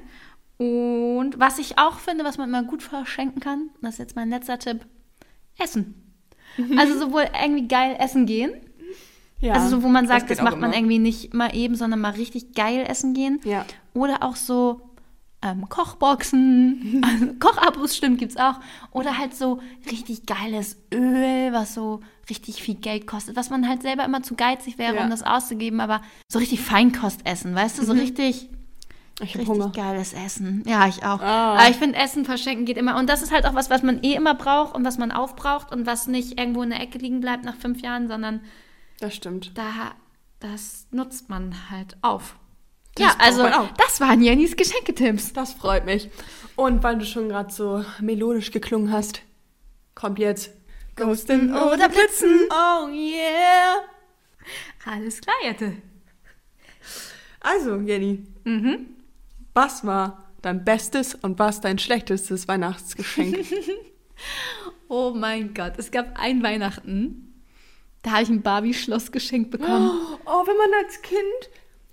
Und 0.57 1.39
was 1.39 1.59
ich 1.59 1.77
auch 1.77 1.99
finde, 1.99 2.23
was 2.23 2.37
man 2.37 2.49
immer 2.49 2.63
gut 2.63 2.81
verschenken 2.81 3.39
kann, 3.39 3.69
das 3.81 3.93
ist 3.93 3.99
jetzt 3.99 4.15
mein 4.15 4.29
letzter 4.29 4.57
Tipp, 4.57 4.85
Essen. 5.59 6.03
Also 6.77 6.97
sowohl 6.97 7.25
irgendwie 7.39 7.67
geil 7.67 7.95
essen 7.99 8.25
gehen, 8.25 8.51
Ja, 9.39 9.53
also 9.53 9.69
so, 9.69 9.83
wo 9.83 9.87
man 9.87 10.07
sagt, 10.07 10.31
das, 10.31 10.39
auch 10.39 10.43
macht 10.43 10.57
man 10.57 10.71
immer. 10.71 10.79
irgendwie 10.79 10.97
nicht 10.97 11.33
mal 11.33 11.55
eben, 11.55 11.75
sondern 11.75 11.99
mal 12.01 12.11
richtig 12.13 12.53
geil 12.53 12.83
essen 12.87 13.13
gehen. 13.13 13.39
Ja. 13.43 13.65
Oder 13.93 14.23
auch 14.23 14.35
so 14.35 14.81
ähm, 15.41 15.69
Kochboxen, 15.69 17.01
also 17.05 17.33
Kochabos 17.39 17.95
stimmt, 17.95 18.19
gibt's 18.19 18.37
auch. 18.37 18.59
Oder 18.91 19.17
halt 19.17 19.35
so 19.35 19.59
richtig 19.89 20.25
geiles 20.25 20.77
Öl, 20.93 21.53
was 21.53 21.73
so 21.73 22.01
richtig 22.29 22.61
viel 22.61 22.75
Geld 22.75 23.07
kostet, 23.07 23.35
was 23.35 23.49
man 23.49 23.67
halt 23.69 23.81
selber 23.83 24.03
immer 24.05 24.23
zu 24.23 24.35
geizig 24.35 24.77
wäre, 24.77 24.95
Ja. 24.95 25.03
um 25.03 25.09
das 25.09 25.23
auszugeben, 25.23 25.79
aber 25.79 26.01
so 26.27 26.39
richtig 26.39 26.61
Feinkost 26.61 27.25
essen, 27.25 27.53
weißt 27.55 27.77
du, 27.79 27.85
so 27.85 27.93
richtig, 27.93 28.49
Ich 29.21 29.35
richtig 29.35 29.47
Hunger. 29.47 29.69
geiles 29.69 30.13
Essen. 30.13 30.63
Ja, 30.67 30.87
ich 30.87 31.03
auch. 31.03 31.21
Ah. 31.21 31.53
Aber 31.55 31.69
ich 31.69 31.77
finde, 31.77 31.97
Essen 31.97 32.25
verschenken 32.25 32.65
geht 32.65 32.77
immer. 32.77 32.97
Und 32.97 33.07
das 33.09 33.21
ist 33.21 33.31
halt 33.31 33.45
auch 33.45 33.53
was, 33.55 33.69
was 33.69 33.81
man 33.83 34.03
eh 34.03 34.13
immer 34.13 34.33
braucht 34.35 34.75
und 34.75 34.83
was 34.85 34.97
man 34.97 35.11
aufbraucht 35.11 35.71
und 35.71 35.85
was 35.85 36.07
nicht 36.07 36.39
irgendwo 36.39 36.63
in 36.63 36.69
der 36.71 36.81
Ecke 36.81 36.97
liegen 36.97 37.21
bleibt 37.21 37.45
nach 37.45 37.55
fünf 37.55 37.81
Jahren, 37.81 38.07
sondern 38.07 38.41
Das 38.99 39.15
stimmt. 39.15 39.51
da, 39.57 39.93
das 40.39 40.87
nutzt 40.91 41.29
man 41.29 41.55
halt 41.71 41.95
auf. 42.01 42.37
Das 42.97 43.07
ja, 43.07 43.15
also 43.19 43.43
das 43.77 43.99
waren 44.01 44.21
Jennys 44.21 44.55
Geschenketipps. 44.55 45.33
Das 45.33 45.53
freut 45.53 45.85
mich. 45.85 46.09
Und 46.55 46.83
weil 46.83 46.97
du 46.97 47.05
schon 47.05 47.29
gerade 47.29 47.51
so 47.53 47.85
melodisch 47.99 48.51
geklungen 48.51 48.91
hast, 48.91 49.21
kommt 49.95 50.19
jetzt 50.19 50.51
Ghosten 50.95 51.53
oder 51.55 51.89
Blitzen. 51.89 52.47
Oh 52.49 52.87
yeah. 52.89 53.75
Alles 54.85 55.21
klar, 55.21 55.35
Jette. 55.43 55.73
Also, 57.41 57.75
Jenny, 57.77 58.25
Mhm. 58.43 58.87
was 59.53 59.85
war 59.85 60.31
dein 60.41 60.63
bestes 60.65 61.13
und 61.15 61.37
was 61.39 61.61
dein 61.61 61.77
schlechtestes 61.79 62.47
Weihnachtsgeschenk? 62.47 63.45
Oh 64.89 65.11
mein 65.13 65.53
Gott, 65.53 65.73
es 65.77 65.91
gab 65.91 66.17
ein 66.17 66.41
Weihnachten, 66.41 67.43
da 68.03 68.11
habe 68.11 68.23
ich 68.23 68.29
ein 68.29 68.41
Barbie-Schloss 68.41 69.11
geschenkt 69.11 69.51
bekommen. 69.51 69.91
oh, 70.25 70.47
wenn 70.47 70.57
man 70.57 70.83
als 70.85 71.01
Kind 71.01 71.19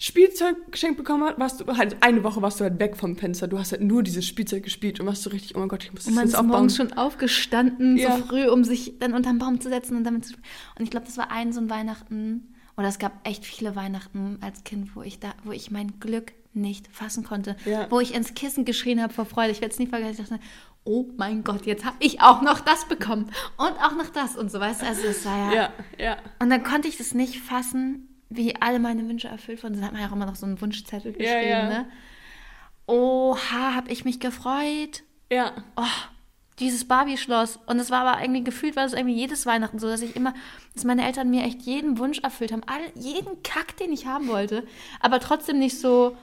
Spielzeug 0.04 0.70
geschenkt 0.70 0.98
bekommen 0.98 1.24
hat, 1.24 1.38
warst 1.38 1.60
du 1.60 1.76
halt 1.76 1.96
eine 2.02 2.22
Woche 2.24 2.42
warst 2.42 2.60
du 2.60 2.64
halt 2.64 2.78
weg 2.78 2.96
vom 2.96 3.16
Fenster. 3.16 3.48
Du 3.48 3.58
hast 3.58 3.72
halt 3.72 3.80
nur 3.82 4.02
dieses 4.02 4.26
Spielzeug 4.26 4.62
gespielt 4.62 5.00
und 5.00 5.06
warst 5.06 5.22
so 5.22 5.30
richtig, 5.30 5.56
oh 5.56 5.60
mein 5.60 5.68
Gott, 5.68 5.82
ich 5.84 5.92
muss 5.92 6.00
das 6.02 6.08
Und 6.08 6.14
man 6.14 6.24
jetzt 6.24 6.32
ist 6.34 6.38
aufbauen. 6.38 6.50
morgens 6.50 6.76
schon 6.76 6.92
aufgestanden, 6.92 7.96
Ja. 7.96 8.16
so 8.18 8.24
früh, 8.24 8.46
um 8.48 8.64
sich 8.64 8.98
dann 8.98 9.14
unterm 9.14 9.38
Baum 9.38 9.60
zu 9.60 9.68
setzen 9.68 9.96
und 9.96 10.04
damit 10.04 10.24
zu 10.26 10.32
spielen. 10.34 10.46
Und 10.78 10.84
ich 10.84 10.90
glaube, 10.90 11.06
das 11.06 11.16
war 11.16 11.30
ein 11.30 11.52
so 11.52 11.60
ein 11.60 11.70
Weihnachten, 11.70 12.52
oder 12.76 12.88
es 12.88 12.98
gab 12.98 13.12
echt 13.26 13.44
viele 13.46 13.76
Weihnachten 13.76 14.38
als 14.40 14.64
Kind, 14.64 14.94
wo 14.96 15.02
ich 15.02 15.20
da, 15.20 15.32
wo 15.44 15.52
ich 15.52 15.70
mein 15.70 16.00
Glück 16.00 16.32
nicht 16.52 16.88
fassen 16.88 17.24
konnte. 17.24 17.56
Ja. 17.64 17.86
Wo 17.90 18.00
ich 18.00 18.14
ins 18.14 18.34
Kissen 18.34 18.64
geschrien 18.64 19.00
habe 19.02 19.12
vor 19.12 19.24
Freude. 19.24 19.50
Ich 19.52 19.60
werde 19.60 19.72
es 19.72 19.78
nie 19.78 19.86
vergessen. 19.86 20.22
Ich 20.22 20.28
dachte, 20.28 20.40
oh 20.84 21.06
mein 21.16 21.42
Gott, 21.44 21.66
jetzt 21.66 21.84
habe 21.84 21.96
ich 22.00 22.20
auch 22.20 22.42
noch 22.42 22.60
das 22.60 22.84
bekommen. 22.86 23.26
Und 23.56 23.72
auch 23.82 23.96
noch 23.96 24.08
das 24.10 24.36
und 24.36 24.50
so, 24.50 24.60
weißt 24.60 24.82
du? 24.82 24.86
Also 24.86 25.02
es 25.06 25.24
war 25.24 25.52
ja, 25.52 25.62
Ja, 25.62 25.72
ja. 25.98 26.16
Und 26.40 26.50
dann 26.50 26.62
konnte 26.62 26.88
ich 26.88 26.96
das 26.96 27.14
nicht 27.14 27.38
fassen, 27.40 28.08
wie 28.28 28.56
alle 28.60 28.78
meine 28.78 29.08
Wünsche 29.08 29.28
erfüllt 29.28 29.62
wurden. 29.62 29.74
Dann 29.74 29.84
hat 29.84 29.92
man 29.92 30.02
ja 30.02 30.08
auch 30.08 30.12
immer 30.12 30.26
noch 30.26 30.36
so 30.36 30.46
einen 30.46 30.60
Wunschzettel 30.60 31.12
Ja, 31.12 31.18
geschrieben, 31.18 31.50
ja. 31.50 31.68
ne? 31.68 31.86
Oha, 32.86 33.74
hab 33.74 33.90
ich 33.90 34.04
mich 34.04 34.20
gefreut. 34.20 35.02
Ja. 35.30 35.52
Oh, 35.76 35.82
dieses 36.58 36.86
Barbie-Schloss. 36.86 37.58
Und 37.66 37.78
es 37.78 37.90
war 37.90 38.06
aber 38.06 38.22
irgendwie 38.22 38.44
gefühlt, 38.44 38.76
war 38.76 38.84
es 38.84 38.92
irgendwie 38.92 39.16
jedes 39.16 39.46
Weihnachten 39.46 39.78
so, 39.78 39.88
dass 39.88 40.02
ich 40.02 40.16
immer, 40.16 40.34
dass 40.74 40.84
meine 40.84 41.04
Eltern 41.06 41.30
mir 41.30 41.44
echt 41.44 41.62
jeden 41.62 41.98
Wunsch 41.98 42.18
erfüllt 42.20 42.52
haben. 42.52 42.62
All, 42.66 42.80
jeden 42.94 43.42
Kack, 43.42 43.76
den 43.78 43.92
ich 43.92 44.06
haben 44.06 44.28
wollte. 44.28 44.66
Aber 45.00 45.20
trotzdem 45.20 45.58
nicht 45.58 45.78
so, 45.80 46.16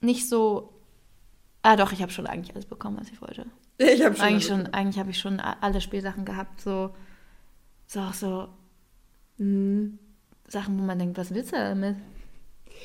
nicht 0.00 0.28
so, 0.28 0.72
ah 1.62 1.76
doch, 1.76 1.92
ich 1.92 2.02
habe 2.02 2.12
schon 2.12 2.26
eigentlich 2.26 2.54
alles 2.54 2.66
bekommen, 2.66 2.98
was 3.00 3.10
ich 3.10 3.20
wollte. 3.20 3.46
Ich 3.80 4.02
habe 4.04 4.16
schon. 4.16 4.24
Eigentlich 4.24 4.46
schon, 4.46 4.66
eigentlich 4.74 4.98
habe 4.98 5.10
ich 5.10 5.18
schon 5.20 5.38
alle 5.38 5.80
Spielsachen 5.80 6.24
gehabt, 6.24 6.60
so, 6.60 6.92
so 7.86 8.00
auch 8.00 8.12
so 8.14 8.48
Mhm. 9.38 10.00
Sachen, 10.48 10.78
wo 10.78 10.82
man 10.84 10.98
denkt, 10.98 11.16
was 11.18 11.32
willst 11.34 11.52
du 11.52 11.56
damit? 11.56 11.96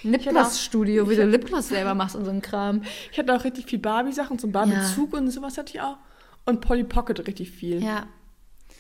Lipgloss-Studio, 0.03 1.09
wie 1.09 1.15
du 1.15 1.25
Lipgloss 1.25 1.69
selber 1.69 1.93
machst 1.93 2.15
und 2.15 2.25
so 2.25 2.31
ein 2.31 2.41
Kram. 2.41 2.81
Ich 3.11 3.17
hatte 3.19 3.33
auch 3.35 3.43
richtig 3.43 3.65
viel 3.67 3.79
Barbie-Sachen, 3.79 4.39
so 4.39 4.47
einen 4.47 4.51
Barbie-Zug 4.53 5.13
und 5.13 5.29
sowas 5.31 5.57
hatte 5.57 5.73
ich 5.75 5.81
auch. 5.81 5.97
Und 6.45 6.61
Polly 6.61 6.83
Pocket 6.83 7.25
richtig 7.27 7.51
viel. 7.51 7.81
Ja. 7.81 8.07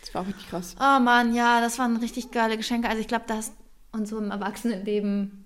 Das 0.01 0.13
war 0.13 0.23
auch 0.23 0.27
richtig 0.27 0.49
krass. 0.49 0.75
Oh 0.79 0.99
Mann, 0.99 1.33
ja, 1.33 1.61
das 1.61 1.79
waren 1.79 1.95
richtig 1.97 2.31
geile 2.31 2.57
Geschenke. 2.57 2.89
Also 2.89 2.99
ich 2.99 3.07
glaube, 3.07 3.25
das 3.27 3.53
und 3.93 4.07
so 4.07 4.17
im 4.17 4.31
Erwachsenenleben 4.31 5.45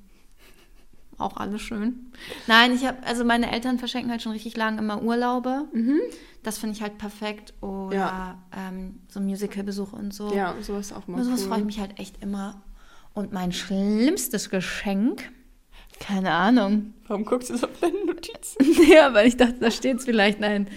auch 1.20 1.36
alles 1.38 1.62
schön. 1.62 2.12
Nein, 2.48 2.74
ich 2.74 2.86
habe, 2.86 2.98
also 3.06 3.24
meine 3.26 3.52
Eltern 3.52 3.78
verschenken 3.80 4.10
halt 4.12 4.22
schon 4.22 4.32
richtig 4.32 4.56
lang 4.56 4.78
immer 4.80 5.02
Urlaube. 5.02 5.66
Das 6.44 6.58
finde 6.60 6.76
ich 6.76 6.82
halt 6.82 6.98
perfekt. 6.98 7.54
Oder 7.62 7.96
Ja. 7.98 8.44
ähm, 8.56 9.00
so 9.10 9.20
Musicalbesuche 9.20 9.96
und 9.96 10.14
so. 10.14 10.34
Ja, 10.34 10.56
sowas 10.62 10.94
auch 10.94 11.08
mal 11.08 11.16
Über 11.18 11.26
sowas 11.26 11.42
cool. 11.42 11.48
freue 11.50 11.60
ich 11.60 11.66
mich 11.66 11.80
halt 11.80 12.00
echt 12.00 12.24
immer. 12.24 12.62
Und 13.14 13.34
mein 13.34 13.52
schlimmstes 13.52 14.50
Geschenk, 14.50 15.32
keine 16.00 16.32
Ahnung. 16.32 16.94
Warum 17.08 17.26
guckst 17.26 17.50
du 17.50 17.58
so 17.58 17.68
auf 17.68 17.80
deine 17.80 18.06
Notizen? 18.06 18.58
ja, 18.92 19.14
weil 19.14 19.28
ich 19.28 19.38
dachte, 19.38 19.56
da 19.60 19.72
steht 19.72 19.98
es 19.98 20.06
vielleicht. 20.06 20.40
Nein. 20.40 20.68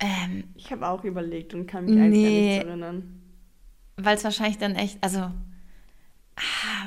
Ähm, 0.00 0.44
Ich 0.56 0.72
habe 0.72 0.88
auch 0.88 1.04
überlegt 1.04 1.52
und 1.54 1.66
kann 1.66 1.84
mich 1.84 1.98
eigentlich 1.98 2.10
Nee. 2.22 2.38
an 2.38 2.44
nichts 2.56 2.64
erinnern. 2.66 3.22
weil 3.96 4.16
es 4.16 4.24
wahrscheinlich 4.24 4.58
dann 4.58 4.74
echt, 4.74 4.98
also, 5.02 5.18
ah, 5.20 5.32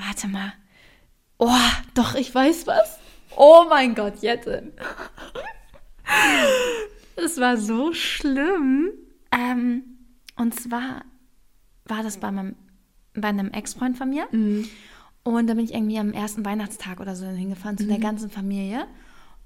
warte 0.07 0.27
mal. 0.27 0.53
Oh, 1.37 1.49
doch, 1.93 2.15
ich 2.15 2.33
weiß 2.33 2.65
was. 2.65 2.97
Oh 3.37 3.65
mein 3.69 3.93
Gott, 3.93 4.21
Jette. 4.21 4.71
Es 7.15 7.39
war 7.39 7.57
so 7.57 7.93
schlimm. 7.93 8.89
Ähm, 9.31 9.83
und 10.37 10.59
zwar 10.59 11.03
war 11.85 12.03
das 12.03 12.17
bei, 12.17 12.31
meinem, 12.31 12.55
bei 13.16 13.30
einem 13.30 13.51
Ex-Freund 13.51 13.97
von 13.97 14.09
mir. 14.09 14.28
Und 15.24 15.47
da 15.47 15.53
bin 15.55 15.66
ich 15.66 15.74
irgendwie 15.74 15.97
am 15.97 16.13
ersten 16.13 16.45
Weihnachtstag 16.45 16.99
oder 16.99 17.16
so 17.16 17.26
hingefahren 17.26 17.78
zu 17.78 17.88
der 17.88 17.99
ganzen 17.99 18.30
Familie. 18.30 18.86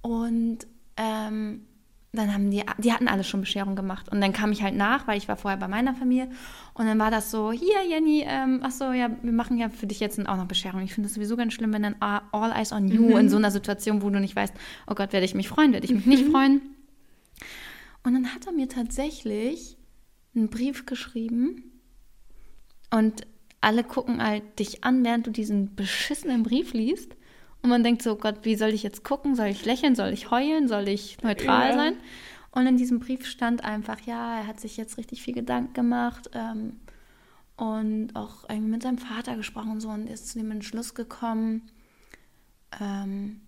Und 0.02 0.60
ähm, 0.98 1.62
dann 2.12 2.34
haben 2.34 2.50
die, 2.50 2.64
die 2.80 2.92
hatten 2.92 3.08
alle 3.08 3.24
schon 3.24 3.42
Bescherung 3.42 3.76
gemacht. 3.76 4.10
Und 4.10 4.20
dann 4.20 4.34
kam 4.34 4.52
ich 4.52 4.64
halt 4.64 4.76
nach, 4.76 5.08
weil 5.08 5.18
ich 5.18 5.28
war 5.28 5.38
vorher 5.38 5.60
bei 5.60 5.68
meiner 5.68 5.94
Familie. 5.94 6.30
Und 6.74 6.88
dann 6.88 6.98
war 6.98 7.12
das 7.12 7.30
so, 7.30 7.52
hier 7.52 7.78
Jenny, 7.88 8.26
ähm, 8.28 8.62
ach 8.64 8.72
so, 8.72 8.92
ja, 8.92 9.12
wir 9.22 9.32
machen 9.32 9.58
ja 9.58 9.70
für 9.70 9.86
dich 9.86 10.00
jetzt 10.00 10.20
auch 10.28 10.38
noch 10.38 10.48
Bescherung. 10.48 10.82
Ich 10.82 10.94
finde 10.94 11.08
das 11.08 11.16
sowieso 11.16 11.38
ganz 11.38 11.54
schlimm, 11.54 11.72
wenn 11.72 11.84
dann 11.84 11.96
all 12.00 12.52
eyes 12.52 12.72
on 12.72 12.88
you 12.88 13.16
in 13.18 13.30
so 13.30 13.38
einer 13.38 13.52
Situation, 13.52 14.02
wo 14.02 14.10
du 14.10 14.20
nicht 14.20 14.36
weißt, 14.36 14.54
oh 14.88 14.96
Gott, 14.96 15.14
werde 15.14 15.26
ich 15.26 15.36
mich 15.36 15.48
freuen, 15.48 15.72
werde 15.72 15.86
ich 15.86 15.94
mich 15.94 16.06
nicht 16.08 16.26
freuen. 16.32 16.62
Und 18.04 18.14
dann 18.14 18.34
hat 18.34 18.48
er 18.48 18.54
mir 18.54 18.68
tatsächlich 18.68 19.78
einen 20.36 20.50
Brief 20.50 20.86
geschrieben 20.86 21.64
und 22.92 23.28
alle 23.62 23.84
gucken 23.84 24.24
halt 24.24 24.60
dich 24.60 24.84
an, 24.84 25.04
während 25.04 25.28
du 25.28 25.32
diesen 25.32 25.76
beschissenen 25.76 26.44
Brief 26.44 26.74
liest. 26.74 27.16
Und 27.62 27.70
man 27.70 27.84
denkt 27.84 28.02
so, 28.02 28.16
Gott, 28.16 28.40
wie 28.44 28.56
soll 28.56 28.70
ich 28.70 28.84
jetzt 28.84 29.04
gucken? 29.04 29.36
Soll 29.36 29.48
ich 29.48 29.66
lächeln? 29.66 29.96
Soll 29.96 30.14
ich 30.14 30.32
heulen? 30.32 30.68
Soll 30.68 30.88
ich 30.88 31.22
neutral 31.22 31.70
Ja. 31.72 31.76
sein? 31.76 31.94
Und 32.52 32.66
in 32.68 32.78
diesem 32.78 33.00
Brief 33.00 33.26
stand 33.26 33.64
einfach, 33.64 34.00
ja, 34.02 34.40
er 34.40 34.48
hat 34.48 34.60
sich 34.60 34.78
jetzt 34.78 34.98
richtig 34.98 35.22
viel 35.22 35.34
Gedanken 35.36 35.74
gemacht 35.74 36.30
ähm, 36.34 36.80
und 37.58 38.16
auch 38.16 38.50
irgendwie 38.50 38.72
mit 38.72 38.84
seinem 38.84 38.98
Vater 38.98 39.36
gesprochen 39.36 39.72
und 39.72 39.82
so 39.82 39.90
und 39.90 40.08
ist 40.08 40.30
zu 40.30 40.40
dem 40.40 40.50
Entschluss 40.52 40.96
gekommen, 40.96 41.70
ähm, 42.80 43.42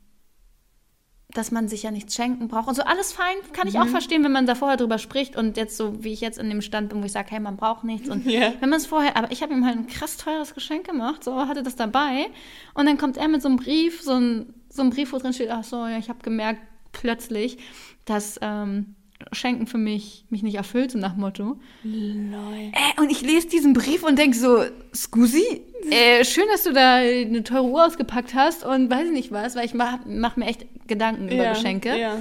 dass 1.34 1.52
man 1.52 1.68
sich 1.68 1.84
ja 1.84 1.92
nichts 1.92 2.16
schenken 2.16 2.48
braucht. 2.48 2.68
Und 2.68 2.76
so 2.76 2.84
alles 2.84 3.14
fein, 3.14 3.36
kann 3.54 3.68
ich 3.68 3.80
auch 3.80 3.88
verstehen, 3.88 4.24
wenn 4.24 4.32
man 4.32 4.46
da 4.46 4.56
vorher 4.56 4.78
drüber 4.78 4.98
spricht 4.98 5.36
und 5.36 5.58
jetzt 5.58 5.78
so, 5.78 6.04
wie 6.04 6.12
ich 6.14 6.22
jetzt 6.22 6.38
in 6.38 6.50
dem 6.50 6.62
Stand 6.62 6.90
bin, 6.90 7.02
wo 7.02 7.06
ich 7.06 7.12
sage, 7.12 7.28
hey, 7.32 7.40
man 7.40 7.58
braucht 7.58 7.84
nichts. 7.84 8.10
Und 8.10 8.26
Ja. 8.26 8.54
wenn 8.60 8.70
man 8.70 8.78
es 8.80 8.86
vorher, 8.86 9.16
aber 9.18 9.32
ich 9.32 9.42
habe 9.42 9.54
ihm 9.54 9.66
halt 9.66 9.78
ein 9.78 9.88
krass 9.88 10.18
teures 10.18 10.54
Geschenk 10.54 10.86
gemacht, 10.86 11.24
so 11.24 11.36
hatte 11.48 11.64
das 11.64 11.76
dabei. 11.76 12.28
Und 12.74 12.86
dann 12.86 12.98
kommt 12.98 13.18
er 13.18 13.28
mit 13.28 13.42
so 13.42 13.48
einem 13.48 13.58
Brief, 13.58 14.02
so 14.02 14.14
ein, 14.14 14.54
so 14.70 14.82
ein 14.82 14.90
Brief, 14.90 15.14
wo 15.14 15.18
drin 15.18 15.34
steht, 15.34 15.50
ach 15.52 15.64
so, 15.64 15.86
ja, 15.88 15.98
ich 15.98 16.10
habe 16.10 16.20
gemerkt 16.22 16.62
plötzlich, 16.92 17.58
dass 18.06 18.38
ähm, 18.42 18.96
Schenken 19.32 19.68
für 19.68 19.78
mich 19.78 20.26
mich 20.30 20.44
nicht 20.44 20.56
erfüllt, 20.56 20.92
so 20.92 20.98
nach 20.98 21.16
Motto. 21.16 21.60
Lol. 21.84 22.72
Äh, 22.74 23.02
und 23.02 23.12
ich 23.12 23.22
lese 23.22 23.48
diesen 23.48 23.74
Brief 23.74 24.04
und 24.04 24.18
denke 24.18 24.38
so, 24.38 24.64
Scusi, 24.94 25.62
äh, 25.90 26.24
schön, 26.24 26.46
dass 26.52 26.64
du 26.64 26.74
da 26.74 26.96
eine 26.96 27.44
teure 27.44 27.66
Uhr 27.66 27.86
ausgepackt 27.86 28.34
hast 28.34 28.64
und 28.66 28.90
weiß 28.90 29.08
ich 29.08 29.12
nicht 29.12 29.32
was, 29.32 29.56
weil 29.56 29.66
ich 29.66 29.74
mache 29.74 30.00
mach 30.06 30.36
mir 30.36 30.46
echt 30.46 30.66
Gedanken 30.88 31.26
über 31.28 31.44
Ja, 31.44 31.54
Geschenke. 31.54 31.98
Ja. 31.98 32.20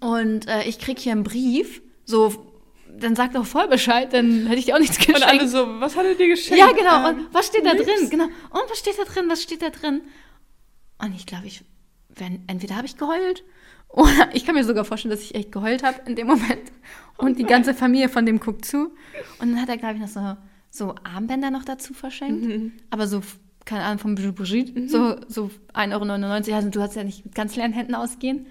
Und 0.00 0.48
äh, 0.48 0.64
ich 0.64 0.78
krieg 0.78 0.98
hier 0.98 1.12
einen 1.12 1.24
Brief, 1.24 1.82
so, 2.04 2.46
dann 2.98 3.14
sag 3.16 3.32
doch 3.32 3.46
voll 3.46 3.68
Bescheid, 3.68 4.12
dann 4.12 4.46
hätte 4.46 4.58
ich 4.58 4.66
dir 4.66 4.74
auch 4.74 4.80
nichts 4.80 4.98
geschenkt. 4.98 5.20
Und 5.20 5.26
alle 5.28 5.48
so, 5.48 5.80
was 5.80 5.96
hat 5.96 6.06
er 6.06 6.14
dir 6.14 6.28
geschenkt? 6.28 6.58
ja, 6.58 6.72
genau. 6.72 7.08
Ähm, 7.10 7.18
und 7.18 7.34
was 7.34 7.46
steht 7.48 7.64
da 7.64 7.74
nix. 7.74 7.84
drin? 7.84 8.10
Genau. 8.10 8.24
Und 8.24 8.70
was 8.70 8.78
steht 8.78 8.98
da 8.98 9.04
drin? 9.04 9.24
Was 9.28 9.42
steht 9.42 9.62
da 9.62 9.70
drin? 9.70 10.02
Und 10.98 11.14
ich 11.14 11.26
glaube, 11.26 11.46
ich, 11.46 11.62
wenn, 12.14 12.42
entweder 12.46 12.76
habe 12.76 12.86
ich 12.86 12.96
geheult 12.96 13.44
oder 13.96 14.28
ich 14.34 14.44
kann 14.44 14.54
mir 14.54 14.62
sogar 14.62 14.84
vorstellen, 14.84 15.10
dass 15.10 15.22
ich 15.22 15.34
echt 15.34 15.50
geheult 15.50 15.82
habe 15.82 15.98
in 16.06 16.14
dem 16.14 16.26
Moment. 16.26 16.70
Und 17.16 17.38
die 17.38 17.44
ganze 17.44 17.74
Familie 17.74 18.08
von 18.08 18.26
dem 18.26 18.38
guckt 18.38 18.64
zu. 18.66 18.90
Und 19.40 19.52
dann 19.52 19.60
hat 19.60 19.70
er, 19.70 19.78
glaube 19.78 19.94
ich, 19.94 20.00
noch 20.00 20.08
so, 20.08 20.36
so 20.70 20.94
Armbänder 21.02 21.50
noch 21.50 21.64
dazu 21.64 21.94
verschenkt. 21.94 22.72
Aber 22.90 23.06
so, 23.08 23.22
keine 23.64 23.84
Ahnung, 23.84 23.98
vom 23.98 24.14
Bijou 24.14 24.32
Brigitte. 24.32 24.88
So, 24.88 25.16
so 25.28 25.50
1,99 25.72 26.48
Euro. 26.48 26.56
Also 26.56 26.68
du 26.68 26.80
hast 26.82 26.94
ja 26.94 27.04
nicht 27.04 27.24
mit 27.24 27.34
ganz 27.34 27.56
leeren 27.56 27.72
Händen 27.72 27.94
ausgehen. 27.94 28.46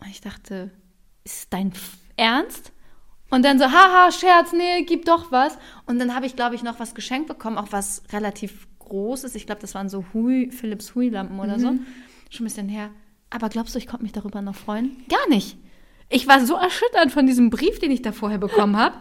Und 0.00 0.08
ich 0.10 0.20
dachte, 0.20 0.72
ist 1.24 1.52
dein 1.52 1.72
Ernst? 2.16 2.72
Und 3.30 3.44
dann 3.44 3.60
so, 3.60 3.66
haha, 3.66 4.10
Scherz, 4.10 4.52
nee, 4.52 4.82
gib 4.82 5.04
doch 5.04 5.30
was. 5.30 5.56
Und 5.86 6.00
dann 6.00 6.16
habe 6.16 6.26
ich, 6.26 6.34
glaube 6.34 6.56
ich, 6.56 6.64
noch 6.64 6.80
was 6.80 6.96
geschenkt 6.96 7.28
bekommen, 7.28 7.58
auch 7.58 7.68
was 7.70 8.02
relativ 8.12 8.66
Großes. 8.80 9.36
Ich 9.36 9.46
glaube, 9.46 9.60
das 9.60 9.76
waren 9.76 9.88
so 9.88 10.04
Hui, 10.12 10.50
Philips 10.50 10.96
Hui-Lampen 10.96 11.38
oder 11.38 11.60
so. 11.60 11.68
Schon 12.28 12.44
ein 12.44 12.44
bisschen 12.44 12.68
her. 12.68 12.90
Aber 13.30 13.48
glaubst 13.48 13.74
du, 13.74 13.78
ich 13.78 13.86
konnte 13.86 14.02
mich 14.02 14.12
darüber 14.12 14.42
noch 14.42 14.56
freuen? 14.56 15.04
Gar 15.08 15.28
nicht. 15.28 15.56
Ich 16.08 16.26
war 16.26 16.44
so 16.44 16.56
erschüttert 16.56 17.12
von 17.12 17.26
diesem 17.26 17.50
Brief, 17.50 17.78
den 17.78 17.92
ich 17.92 18.02
da 18.02 18.10
vorher 18.10 18.38
bekommen 18.38 18.76
habe. 18.76 18.96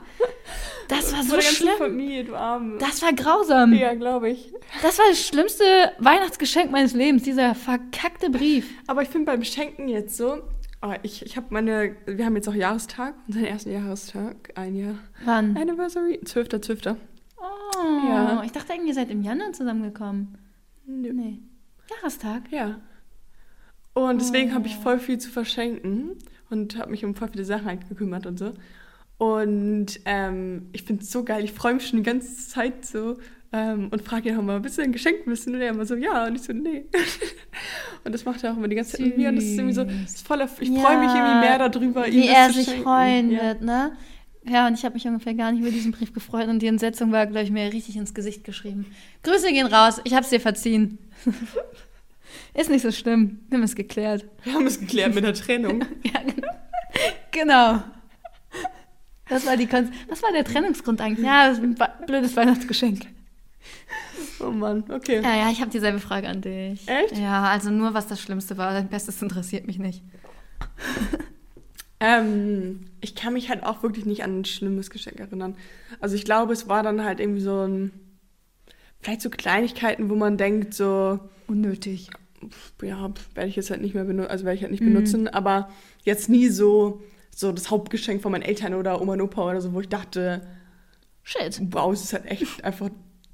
Das 0.88 1.12
war 1.12 1.24
so 1.24 1.32
Meine 1.32 1.42
schlimm. 1.42 1.78
Familie, 1.78 2.24
du 2.24 2.36
Arme. 2.36 2.78
Das 2.78 3.02
war 3.02 3.12
grausam. 3.14 3.74
ja, 3.74 3.94
glaube 3.96 4.30
ich. 4.30 4.54
Das 4.84 5.00
war 5.00 5.06
das 5.10 5.26
schlimmste 5.28 5.64
Weihnachtsgeschenk 5.98 6.70
meines 6.72 6.94
Lebens, 6.94 7.24
dieser 7.24 7.56
verkackte 7.56 8.30
Brief. 8.30 8.70
Aber 8.88 9.02
ich 9.02 9.10
finde 9.10 9.26
beim 9.32 9.44
Schenken 9.44 9.88
jetzt 9.88 10.18
so, 10.18 10.44
oh, 10.84 10.94
ich, 11.02 11.26
ich 11.26 11.36
habe 11.36 11.48
meine, 11.50 11.96
wir 12.06 12.26
haben 12.26 12.36
jetzt 12.36 12.48
auch 12.48 12.54
Jahrestag, 12.54 13.16
unseren 13.28 13.46
ersten 13.46 13.72
Jahrestag, 13.72 14.52
ein 14.56 14.76
Jahr. 14.76 14.96
Wann? 15.26 15.58
Anniversary, 15.58 16.20
12.12. 16.24 16.96
Oh, 17.38 18.08
Ja. 18.08 18.44
ich 18.46 18.52
dachte 18.52 18.74
irgendwie, 18.74 18.90
ihr 18.90 18.96
seid 18.96 19.10
im 19.10 19.24
Januar 19.24 19.52
zusammengekommen. 19.54 20.38
Nö. 20.86 21.12
Nee. 21.14 21.40
Jahrestag. 21.90 22.44
Ja. 22.52 22.80
Und 24.08 24.22
deswegen 24.22 24.54
habe 24.54 24.68
ich 24.68 24.76
voll 24.76 25.00
viel 25.00 25.18
zu 25.18 25.30
verschenken 25.30 26.12
und 26.50 26.78
habe 26.78 26.92
mich 26.92 27.04
um 27.06 27.16
voll 27.16 27.30
viele 27.30 27.46
Sachen 27.46 27.66
halt 27.66 27.88
gekümmert 27.90 28.26
und 28.26 28.40
so. 28.40 28.54
Und 29.18 30.00
ähm, 30.06 30.70
ich 30.72 30.84
finde 30.84 31.04
es 31.04 31.12
so 31.12 31.24
geil. 31.24 31.44
Ich 31.44 31.52
freue 31.52 31.74
mich 31.74 31.88
schon 31.88 31.98
die 32.00 32.04
ganze 32.04 32.48
Zeit 32.48 32.86
so 32.86 33.18
ähm, 33.52 33.90
und 33.92 34.02
frage 34.02 34.30
ihn 34.30 34.38
auch 34.38 34.42
mal, 34.42 34.64
willst 34.64 34.78
du 34.78 34.82
ein 34.82 34.92
Geschenk 34.94 35.26
wissen? 35.26 35.54
Und 35.56 35.62
er 35.62 35.70
immer 35.72 35.86
so, 35.86 35.96
ja. 35.96 36.26
Und 36.28 36.36
ich 36.36 36.44
so, 36.44 36.54
nee. 36.54 36.86
und 38.06 38.14
das 38.14 38.24
macht 38.26 38.44
er 38.44 38.54
auch 38.54 38.58
immer 38.58 38.68
die 38.70 38.76
ganze 38.76 38.92
Zeit 38.98 39.02
mit 39.08 39.18
mir. 39.18 39.30
Und 39.30 39.36
das 39.36 39.44
ist 39.44 39.58
irgendwie 39.58 39.74
so, 39.74 39.84
das 39.84 39.94
ist 40.16 40.26
voller, 40.28 40.48
ich 40.60 40.70
Ja. 40.70 40.80
freue 40.82 41.00
mich 41.00 41.10
irgendwie 41.10 41.40
mehr 41.40 41.70
darüber, 41.70 42.08
ihm 42.08 42.14
Wie 42.24 42.28
das 42.28 42.36
er 42.38 42.54
sich 42.54 42.66
schenken. 42.66 42.84
freuen 42.84 43.32
ja. 43.32 43.42
wird, 43.42 43.62
ne? 43.62 43.92
Ja, 44.48 44.68
und 44.68 44.74
ich 44.76 44.86
habe 44.86 44.94
mich 44.94 45.06
ungefähr 45.06 45.34
gar 45.34 45.52
nicht 45.52 45.62
über 45.62 45.70
diesen 45.70 45.92
Brief 45.92 46.14
gefreut 46.14 46.48
und 46.48 46.60
die 46.62 46.68
Entsetzung 46.68 47.12
war, 47.12 47.26
glaube 47.28 47.44
ich, 47.44 47.52
mir 47.52 47.74
richtig 47.74 47.98
ins 47.98 48.14
Gesicht 48.14 48.46
geschrieben. 48.46 48.86
Grüße 49.24 49.52
gehen 49.52 49.68
raus, 49.68 50.00
ich 50.06 50.14
habe 50.14 50.24
es 50.24 50.30
dir 50.30 50.40
verziehen. 50.40 50.98
Ist 52.54 52.70
nicht 52.70 52.82
so 52.82 52.92
schlimm, 52.92 53.40
wir 53.50 53.58
haben 53.58 53.64
es 53.64 53.76
geklärt. 53.76 54.26
Wir 54.44 54.54
haben 54.54 54.68
es 54.68 54.80
geklärt 54.80 55.16
mit 55.16 55.24
der 55.24 55.34
Trennung. 55.34 55.86
Ja, 56.04 56.22
genau. 56.22 56.48
genau. 57.32 57.84
Das 59.28 59.46
war, 59.46 59.58
die 59.58 59.68
Kon 59.68 59.92
Was 60.08 60.24
war 60.24 60.32
der 60.32 60.44
Trennungsgrund 60.44 61.02
eigentlich? 61.02 61.26
Ja, 61.26 61.50
das 61.50 61.60
ist 61.60 61.64
ein 61.64 61.78
blödes 62.08 62.36
Weihnachtsgeschenk. 62.36 63.02
oh 64.40 64.50
Mann, 64.50 64.84
okay. 64.90 65.22
Ja, 65.22 65.36
ja, 65.36 65.52
ich 65.52 65.62
habe 65.62 65.70
dieselbe 65.70 66.00
Frage 66.00 66.28
an 66.28 66.42
dich. 66.42 66.88
Echt? 66.88 67.18
Ja, 67.18 67.44
also 67.44 67.70
nur, 67.70 67.94
was 67.94 68.08
das 68.08 68.20
Schlimmste 68.22 68.58
war. 68.58 68.74
Dein 68.74 68.88
Bestes 68.90 69.22
interessiert 69.22 69.68
mich 69.68 69.78
nicht. 69.78 70.04
Ähm, 72.00 72.86
ich 73.02 73.14
kann 73.16 73.34
mich 73.34 73.50
halt 73.50 73.64
auch 73.64 73.84
wirklich 73.84 74.06
nicht 74.06 74.24
an 74.24 74.40
ein 74.40 74.46
schlimmes 74.46 74.90
Geschenk 74.90 75.20
erinnern. 75.20 75.56
Also 76.00 76.16
ich 76.16 76.24
glaube, 76.24 76.54
es 76.54 76.70
war 76.70 76.82
dann 76.82 77.04
halt 77.04 77.20
irgendwie 77.20 77.42
so 77.42 77.68
ein, 77.68 77.92
vielleicht 79.02 79.22
so 79.22 79.30
Kleinigkeiten, 79.30 80.10
wo 80.10 80.16
man 80.16 80.38
denkt 80.38 80.74
so, 80.74 81.20
Unnötig. 81.48 82.10
ja, 82.82 83.12
werde 83.36 83.50
ich 83.50 83.56
jetzt 83.56 83.70
halt 83.72 83.82
nicht 83.82 83.96
mehr 83.96 84.04
benutzen, 84.06 84.30
also 84.32 84.46
werde 84.46 84.56
ich 84.56 84.62
halt 84.62 84.72
nicht 84.72 84.82
Mhm. 84.82 84.94
benutzen, 84.94 85.28
aber 85.28 85.70
jetzt 86.04 86.30
nie 86.30 86.48
so, 86.50 87.02
so 87.36 87.52
das 87.52 87.70
Hauptgeschenk 87.72 88.22
von 88.22 88.32
meinen 88.32 88.42
Eltern 88.44 88.74
oder 88.74 89.02
Oma 89.02 89.14
und 89.14 89.22
Opa 89.22 89.50
oder 89.50 89.62
so, 89.62 89.74
wo 89.74 89.82
ich 89.82 89.90
dachte, 89.90 90.48
Shit. 91.24 91.60
wow, 91.72 91.92
es 91.94 92.04
ist 92.04 92.14
halt 92.14 92.26
echt 92.26 92.64
einfach 92.64 92.90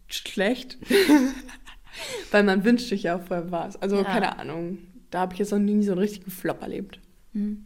schlecht. 0.08 0.78
Weil 2.32 2.44
man 2.44 2.64
wünscht 2.66 2.90
sich 2.90 3.04
ja 3.04 3.16
auch 3.18 3.24
vorher 3.24 3.52
was. 3.52 3.82
Also 3.82 3.98
Ja. 3.98 4.04
keine 4.04 4.38
Ahnung, 4.38 4.80
da 5.12 5.20
habe 5.22 5.34
ich 5.34 5.40
jetzt 5.40 5.52
noch 5.52 5.60
nie 5.60 5.82
so 5.84 5.92
einen 5.94 6.02
richtigen 6.02 6.30
Flop 6.32 6.62
erlebt. 6.62 7.00
Mhm. 7.34 7.66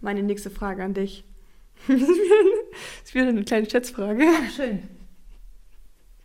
Meine 0.00 0.22
nächste 0.22 0.50
Frage 0.50 0.82
an 0.82 0.94
dich. 0.94 1.24
das 1.88 2.00
ist 3.04 3.14
wieder 3.14 3.28
eine 3.28 3.44
kleine 3.44 3.68
Schätzfrage. 3.70 4.24
Schön. 4.56 4.80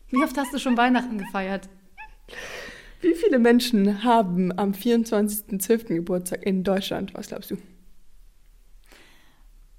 Wie 0.09 0.23
oft 0.23 0.37
hast 0.37 0.53
du 0.53 0.59
schon 0.59 0.77
Weihnachten 0.77 1.17
gefeiert? 1.17 1.67
Wie 3.01 3.13
viele 3.13 3.39
Menschen 3.39 4.03
haben 4.03 4.57
am 4.57 4.71
24.12. 4.71 5.85
Geburtstag 5.95 6.45
in 6.45 6.63
Deutschland? 6.63 7.13
Was 7.13 7.27
glaubst 7.27 7.51
du? 7.51 7.57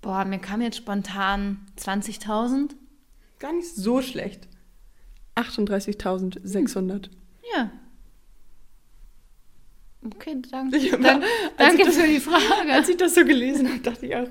Boah, 0.01 0.25
mir 0.25 0.39
kam 0.39 0.61
jetzt 0.61 0.77
spontan 0.77 1.67
20.000. 1.79 2.71
Gar 3.41 3.53
nicht 3.55 3.69
so 3.75 4.03
schlecht. 4.03 4.47
38.600. 5.37 7.11
Ja. 7.55 7.71
Okay, 10.05 10.41
danke. 10.51 10.77
Ja, 10.79 10.97
als 10.97 11.25
danke 11.57 11.85
das- 11.85 11.97
für 11.97 12.07
die 12.07 12.21
Frage. 12.21 12.73
Als 12.73 12.89
ich 12.89 12.97
das 12.97 13.15
so 13.15 13.25
gelesen 13.25 13.69
habe, 13.69 13.81
dachte 13.81 14.07
ich 14.07 14.15
auch, 14.17 14.29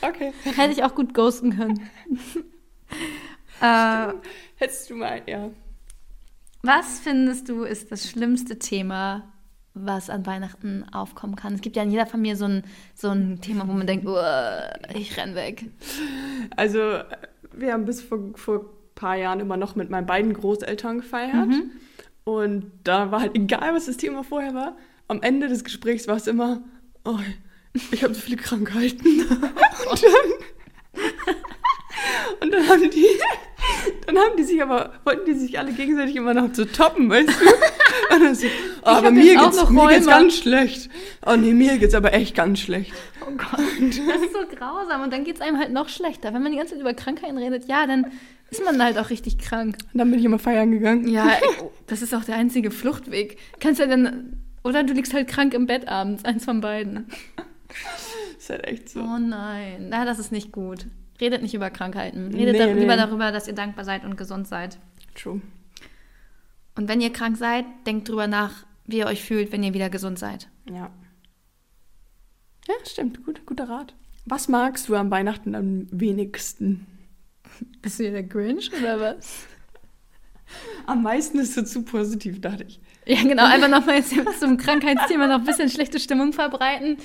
okay. 0.00 0.32
Hätte 0.44 0.72
ich 0.72 0.82
auch 0.82 0.94
gut 0.94 1.12
ghosten 1.14 1.54
können. 1.56 1.88
äh, 3.60 4.12
Hättest 4.56 4.90
du 4.90 4.96
mal, 4.96 5.22
ja. 5.26 5.50
was 6.62 7.00
findest 7.00 7.48
du 7.48 7.64
ist 7.64 7.90
das 7.92 8.08
schlimmste 8.08 8.58
Thema 8.58 9.34
was 9.74 10.08
an 10.08 10.24
Weihnachten 10.24 10.86
aufkommen 10.92 11.34
kann. 11.34 11.54
Es 11.54 11.60
gibt 11.60 11.74
ja 11.74 11.82
in 11.82 11.90
jeder 11.90 12.06
Familie 12.06 12.36
so 12.36 12.44
ein, 12.44 12.62
so 12.94 13.10
ein 13.10 13.40
Thema, 13.40 13.66
wo 13.66 13.72
man 13.72 13.86
denkt, 13.86 14.06
"Uah, 14.06 14.72
ich 14.94 15.16
renn 15.16 15.34
weg. 15.34 15.66
Also, 16.56 17.00
wir 17.52 17.72
haben 17.72 17.84
bis 17.84 18.00
vor, 18.00 18.20
vor 18.36 18.60
ein 18.60 18.66
paar 18.94 19.16
Jahren 19.16 19.40
immer 19.40 19.56
noch 19.56 19.74
mit 19.74 19.90
meinen 19.90 20.06
beiden 20.06 20.32
Großeltern 20.32 20.98
gefeiert. 20.98 21.48
Mhm. 21.48 21.70
Und 22.22 22.70
da 22.84 23.10
war 23.10 23.20
halt 23.20 23.34
egal, 23.34 23.74
was 23.74 23.86
das 23.86 23.96
Thema 23.96 24.22
vorher 24.22 24.54
war. 24.54 24.76
Am 25.08 25.22
Ende 25.22 25.48
des 25.48 25.64
Gesprächs 25.64 26.06
war 26.06 26.16
es 26.16 26.26
immer, 26.26 26.62
oh, 27.04 27.18
ich 27.90 28.04
habe 28.04 28.14
so 28.14 28.20
viele 28.20 28.36
Krankheiten. 28.36 29.06
und, 29.90 30.02
dann, 30.02 31.02
und 32.40 32.54
dann 32.54 32.68
haben 32.68 32.90
die, 32.90 33.06
dann 34.06 34.18
haben 34.18 34.36
die 34.36 34.44
sich 34.44 34.62
aber, 34.62 34.92
wollten 35.04 35.26
die 35.26 35.38
sich 35.38 35.58
alle 35.58 35.72
gegenseitig 35.72 36.16
immer 36.16 36.34
noch 36.34 36.48
so 36.52 36.64
toppen, 36.64 37.10
weißt 37.10 37.28
du? 37.28 37.34
Und 38.14 38.22
dann 38.22 38.34
so, 38.34 38.46
oh, 38.46 38.86
aber 38.86 39.10
mir 39.10 39.36
geht's, 39.36 39.56
noch 39.56 39.70
mir 39.70 39.88
geht's 39.88 40.06
ganz 40.06 40.36
schlecht. 40.36 40.90
Oh 41.26 41.36
nee, 41.36 41.52
mir 41.52 41.78
geht's 41.78 41.94
aber 41.94 42.12
echt 42.12 42.34
ganz 42.34 42.60
schlecht. 42.60 42.92
Oh 43.22 43.30
Gott, 43.30 43.60
das 43.80 44.22
ist 44.22 44.32
so 44.32 44.56
grausam. 44.56 45.02
Und 45.02 45.12
dann 45.12 45.24
geht 45.24 45.36
es 45.36 45.40
einem 45.40 45.58
halt 45.58 45.72
noch 45.72 45.88
schlechter. 45.88 46.34
Wenn 46.34 46.42
man 46.42 46.52
die 46.52 46.58
ganze 46.58 46.74
Zeit 46.74 46.80
über 46.80 46.94
Krankheiten 46.94 47.38
redet, 47.38 47.66
ja, 47.66 47.86
dann 47.86 48.06
ist 48.50 48.64
man 48.64 48.82
halt 48.82 48.98
auch 48.98 49.10
richtig 49.10 49.38
krank. 49.38 49.76
Und 49.92 49.98
dann 49.98 50.10
bin 50.10 50.18
ich 50.18 50.24
immer 50.24 50.38
feiern 50.38 50.70
gegangen. 50.70 51.08
Ja, 51.08 51.30
das 51.86 52.02
ist 52.02 52.14
auch 52.14 52.24
der 52.24 52.36
einzige 52.36 52.70
Fluchtweg. 52.70 53.38
Kannst 53.60 53.80
ja 53.80 53.86
dann. 53.86 54.40
Oder 54.62 54.82
du 54.82 54.92
liegst 54.92 55.12
halt 55.12 55.28
krank 55.28 55.54
im 55.54 55.66
Bett 55.66 55.88
abends, 55.88 56.24
eins 56.24 56.44
von 56.44 56.60
beiden. 56.60 57.08
Ist 58.38 58.50
halt 58.50 58.64
echt 58.64 58.88
so. 58.90 59.00
Oh 59.00 59.18
nein, 59.18 59.86
na, 59.88 60.04
das 60.04 60.18
ist 60.18 60.30
nicht 60.30 60.52
gut. 60.52 60.86
Redet 61.20 61.42
nicht 61.42 61.54
über 61.54 61.70
Krankheiten. 61.70 62.34
Redet 62.34 62.52
Nee, 62.54 62.58
da- 62.58 62.64
lieber 62.72 62.96
nee. 62.96 63.02
darüber, 63.02 63.30
dass 63.32 63.46
ihr 63.48 63.54
dankbar 63.54 63.84
seid 63.84 64.04
und 64.04 64.16
gesund 64.16 64.48
seid. 64.48 64.78
True. 65.14 65.40
Und 66.76 66.88
wenn 66.88 67.00
ihr 67.00 67.12
krank 67.12 67.36
seid, 67.36 67.64
denkt 67.86 68.08
drüber 68.08 68.26
nach, 68.26 68.66
wie 68.86 68.98
ihr 68.98 69.06
euch 69.06 69.22
fühlt, 69.22 69.52
wenn 69.52 69.62
ihr 69.62 69.74
wieder 69.74 69.90
gesund 69.90 70.18
seid. 70.18 70.48
Ja. 70.68 70.90
Ja, 72.66 72.74
stimmt. 72.84 73.24
Gut, 73.24 73.46
guter 73.46 73.68
Rat. 73.68 73.94
Was 74.26 74.48
magst 74.48 74.88
du 74.88 74.96
am 74.96 75.10
Weihnachten 75.10 75.54
am 75.54 75.86
wenigsten? 75.90 76.86
Bist 77.82 78.00
du 78.00 78.10
der 78.10 78.22
Grinch 78.22 78.70
oder 78.76 78.98
was? 79.18 79.46
Am 80.86 81.02
meisten 81.02 81.38
ist 81.38 81.54
so 81.54 81.62
zu 81.62 81.82
positiv, 81.82 82.40
dachte 82.40 82.64
ich. 82.64 82.80
Ja, 83.06 83.22
genau. 83.22 83.44
Einfach 83.50 83.68
nochmal 83.68 83.96
jetzt 83.96 84.14
zum 84.40 84.56
Krankheitsthema 84.56 85.26
noch 85.26 85.38
ein 85.40 85.44
bisschen 85.44 85.68
schlechte 85.68 86.00
Stimmung 86.00 86.32
verbreiten. 86.32 86.96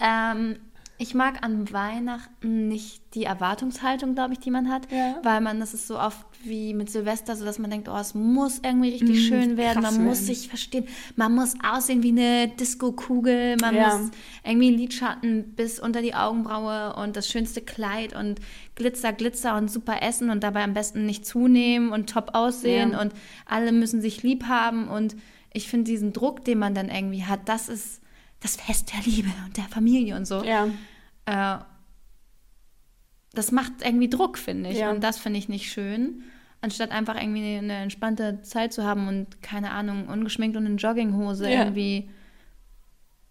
Ähm, 0.00 0.56
ich 1.02 1.14
mag 1.14 1.42
an 1.44 1.72
Weihnachten 1.72 2.68
nicht 2.68 3.02
die 3.14 3.24
Erwartungshaltung, 3.24 4.14
glaube 4.14 4.34
ich, 4.34 4.38
die 4.38 4.50
man 4.52 4.70
hat, 4.70 4.90
Ja. 4.92 5.16
weil 5.24 5.40
man, 5.40 5.58
das 5.58 5.74
ist 5.74 5.86
so 5.88 5.98
oft 5.98 6.24
wie 6.44 6.74
mit 6.74 6.90
Silvester, 6.90 7.34
so 7.34 7.44
dass 7.44 7.58
man 7.58 7.70
denkt, 7.70 7.88
oh, 7.88 7.96
es 7.96 8.14
muss 8.14 8.60
irgendwie 8.64 8.90
richtig 8.90 9.16
Mm, 9.18 9.28
schön 9.28 9.56
werden, 9.56 9.82
man 9.82 10.04
muss 10.04 10.18
werden. 10.20 10.34
sich 10.34 10.48
verstehen, 10.48 10.86
man 11.16 11.34
muss 11.34 11.54
aussehen 11.62 12.02
wie 12.02 12.10
eine 12.10 12.48
Disco-Kugel, 12.48 13.56
man 13.60 13.74
Ja. 13.74 13.98
muss 13.98 14.10
irgendwie 14.44 14.70
Lidschatten 14.70 15.54
bis 15.56 15.80
unter 15.80 16.02
die 16.02 16.14
Augenbraue 16.14 16.94
und 16.96 17.16
das 17.16 17.28
schönste 17.28 17.60
Kleid 17.60 18.14
und 18.14 18.40
Glitzer, 18.74 19.12
Glitzer 19.12 19.56
und 19.56 19.70
super 19.70 20.02
essen 20.02 20.30
und 20.30 20.42
dabei 20.42 20.62
am 20.64 20.72
besten 20.74 21.04
nicht 21.04 21.26
zunehmen 21.26 21.90
und 21.90 22.08
top 22.10 22.30
aussehen 22.34 22.92
Ja. 22.92 23.00
und 23.00 23.12
alle 23.46 23.72
müssen 23.72 24.00
sich 24.00 24.22
lieb 24.22 24.44
haben 24.44 24.88
und 24.88 25.16
ich 25.52 25.68
finde 25.68 25.90
diesen 25.90 26.12
Druck, 26.12 26.44
den 26.44 26.58
man 26.58 26.74
dann 26.74 26.88
irgendwie 26.88 27.24
hat, 27.24 27.48
das 27.48 27.68
ist 27.68 28.00
das 28.40 28.56
Fest 28.56 28.92
der 28.92 29.02
Liebe 29.04 29.28
und 29.46 29.56
der 29.56 29.64
Familie 29.64 30.16
und 30.16 30.26
so. 30.26 30.42
Ja. 30.42 30.66
Äh, 31.26 31.58
das 33.34 33.50
macht 33.52 33.72
irgendwie 33.84 34.10
Druck, 34.10 34.36
finde 34.38 34.70
ich. 34.70 34.78
Ja. 34.78 34.90
Und 34.90 35.02
das 35.02 35.18
finde 35.18 35.38
ich 35.38 35.48
nicht 35.48 35.70
schön. 35.72 36.22
Anstatt 36.60 36.90
einfach 36.90 37.16
irgendwie 37.20 37.56
eine 37.56 37.74
entspannte 37.74 38.42
Zeit 38.42 38.72
zu 38.72 38.84
haben 38.84 39.08
und, 39.08 39.42
keine 39.42 39.70
Ahnung, 39.72 40.06
ungeschminkt 40.08 40.56
und 40.56 40.66
in 40.66 40.76
Jogginghose 40.76 41.50
Ja. 41.50 41.60
irgendwie 41.64 42.08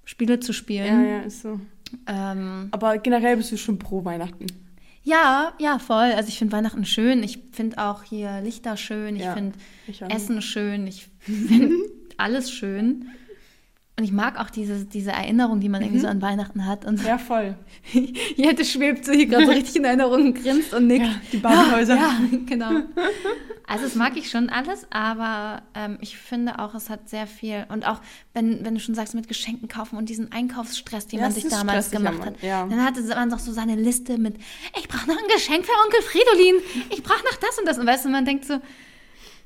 Spiele 0.03 0.39
zu 0.39 0.51
Ja, 0.51 0.57
spielen. 0.57 1.05
ja, 1.07 1.19
ist 1.21 1.41
so. 1.41 1.59
Ähm, 2.07 2.69
Aber 2.71 2.97
generell 2.97 3.37
bist 3.37 3.51
du 3.51 3.57
schon 3.57 3.77
pro 3.79 4.03
Weihnachten. 4.03 4.47
ja, 5.03 5.53
ja, 5.59 5.77
voll. 5.79 6.11
Also 6.13 6.29
ich 6.29 6.39
finde 6.39 6.53
Weihnachten 6.53 6.83
schön. 6.85 7.23
Ich 7.23 7.39
finde 7.51 7.77
auch 7.77 8.03
hier 8.03 8.41
Lichter 8.41 8.75
schön. 8.77 9.15
Ich 9.15 9.23
Ja, 9.23 9.33
finde. 9.33 9.57
Essen 10.09 10.41
schön. 10.41 10.87
Ich 10.87 11.09
finde 11.19 11.75
alles 12.17 12.51
schön. 12.51 13.09
Und 14.01 14.05
ich 14.05 14.13
mag 14.13 14.39
auch 14.39 14.49
diese, 14.49 14.83
diese 14.83 15.11
Erinnerung, 15.11 15.59
die 15.59 15.69
man 15.69 15.83
irgendwie 15.83 15.99
so 15.99 16.07
an 16.07 16.23
Weihnachten 16.23 16.65
hat. 16.65 16.85
Und 16.85 17.05
Ja, 17.05 17.19
voll. 17.19 17.55
Jette 18.35 18.65
schwebt 18.65 19.05
so 19.05 19.11
hier 19.11 19.27
gerade 19.27 19.45
so 19.45 19.51
richtig 19.51 19.75
in 19.75 19.85
Erinnerung, 19.85 20.33
grinst 20.33 20.73
und 20.73 20.87
nickt. 20.87 21.05
Ja, 21.05 21.13
die 21.31 21.37
Badehäuser. 21.37 21.95
Ja, 21.97 22.01
ja, 22.31 22.39
genau. 22.47 22.81
Also 23.67 23.83
das 23.83 23.93
mag 23.93 24.17
ich 24.17 24.31
schon 24.31 24.49
alles, 24.49 24.87
aber 24.89 25.61
ähm, 25.75 25.99
ich 26.01 26.17
finde 26.17 26.57
auch, 26.57 26.73
es 26.73 26.89
hat 26.89 27.09
sehr 27.09 27.27
viel. 27.27 27.67
Und 27.69 27.87
auch, 27.87 28.01
wenn, 28.33 28.65
wenn 28.65 28.73
du 28.73 28.79
schon 28.79 28.95
sagst, 28.95 29.13
mit 29.13 29.27
Geschenken 29.27 29.67
kaufen 29.67 29.97
und 29.97 30.09
diesen 30.09 30.31
Einkaufsstress, 30.31 31.05
den 31.05 31.19
Ja, 31.19 31.25
man 31.25 31.31
sich 31.33 31.47
damals 31.47 31.89
stressig, 31.89 32.03
gemacht 32.03 32.25
hat. 32.25 32.41
Ja. 32.41 32.65
Dann 32.65 32.83
hatte 32.83 33.03
man 33.03 33.29
doch 33.29 33.37
so 33.37 33.51
seine 33.51 33.75
Liste 33.75 34.17
mit, 34.17 34.35
ich 34.79 34.87
brauche 34.87 35.07
noch 35.07 35.15
ein 35.15 35.27
Geschenk 35.31 35.63
für 35.63 35.73
Onkel 35.85 36.01
Fridolin, 36.01 36.55
ich 36.89 37.03
brauche 37.03 37.23
noch 37.23 37.37
das 37.39 37.59
und 37.59 37.67
das. 37.67 37.77
Und 37.77 37.85
weißt 37.85 38.05
du, 38.05 38.09
man 38.09 38.25
denkt 38.25 38.45
so, 38.45 38.59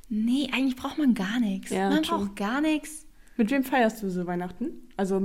nee, 0.08 0.48
eigentlich 0.50 0.76
braucht 0.76 0.96
man 0.96 1.12
gar 1.12 1.40
nichts. 1.40 1.70
Man 1.70 2.02
true. 2.02 2.20
braucht 2.20 2.36
gar 2.36 2.62
nichts. 2.62 3.05
Mit 3.36 3.50
wem 3.50 3.64
feierst 3.64 4.02
du 4.02 4.10
so 4.10 4.26
Weihnachten? 4.26 4.70
Also 4.96 5.20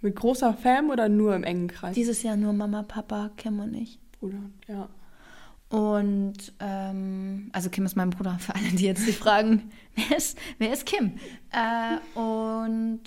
mit 0.00 0.14
großer 0.16 0.54
Fam 0.54 0.90
oder 0.90 1.08
nur 1.08 1.34
im 1.34 1.44
engen 1.44 1.68
Kreis? 1.68 1.94
Dieses 1.94 2.22
Jahr 2.22 2.36
nur 2.36 2.52
Mama, 2.52 2.82
Papa, 2.82 3.30
Kim 3.36 3.58
und 3.60 3.74
ich. 3.74 3.98
Bruder, 4.20 4.38
ja. 4.68 4.88
Und 5.68 6.52
ähm, 6.60 7.50
also 7.52 7.70
Kim 7.70 7.84
ist 7.86 7.96
mein 7.96 8.10
Bruder, 8.10 8.38
für 8.38 8.54
alle, 8.54 8.68
die 8.68 8.84
jetzt 8.84 9.04
sich 9.04 9.16
fragen, 9.18 9.70
wer 9.96 10.16
ist, 10.16 10.38
wer 10.58 10.72
ist 10.72 10.86
Kim? 10.86 11.14
Äh, 11.50 12.18
und 12.18 13.00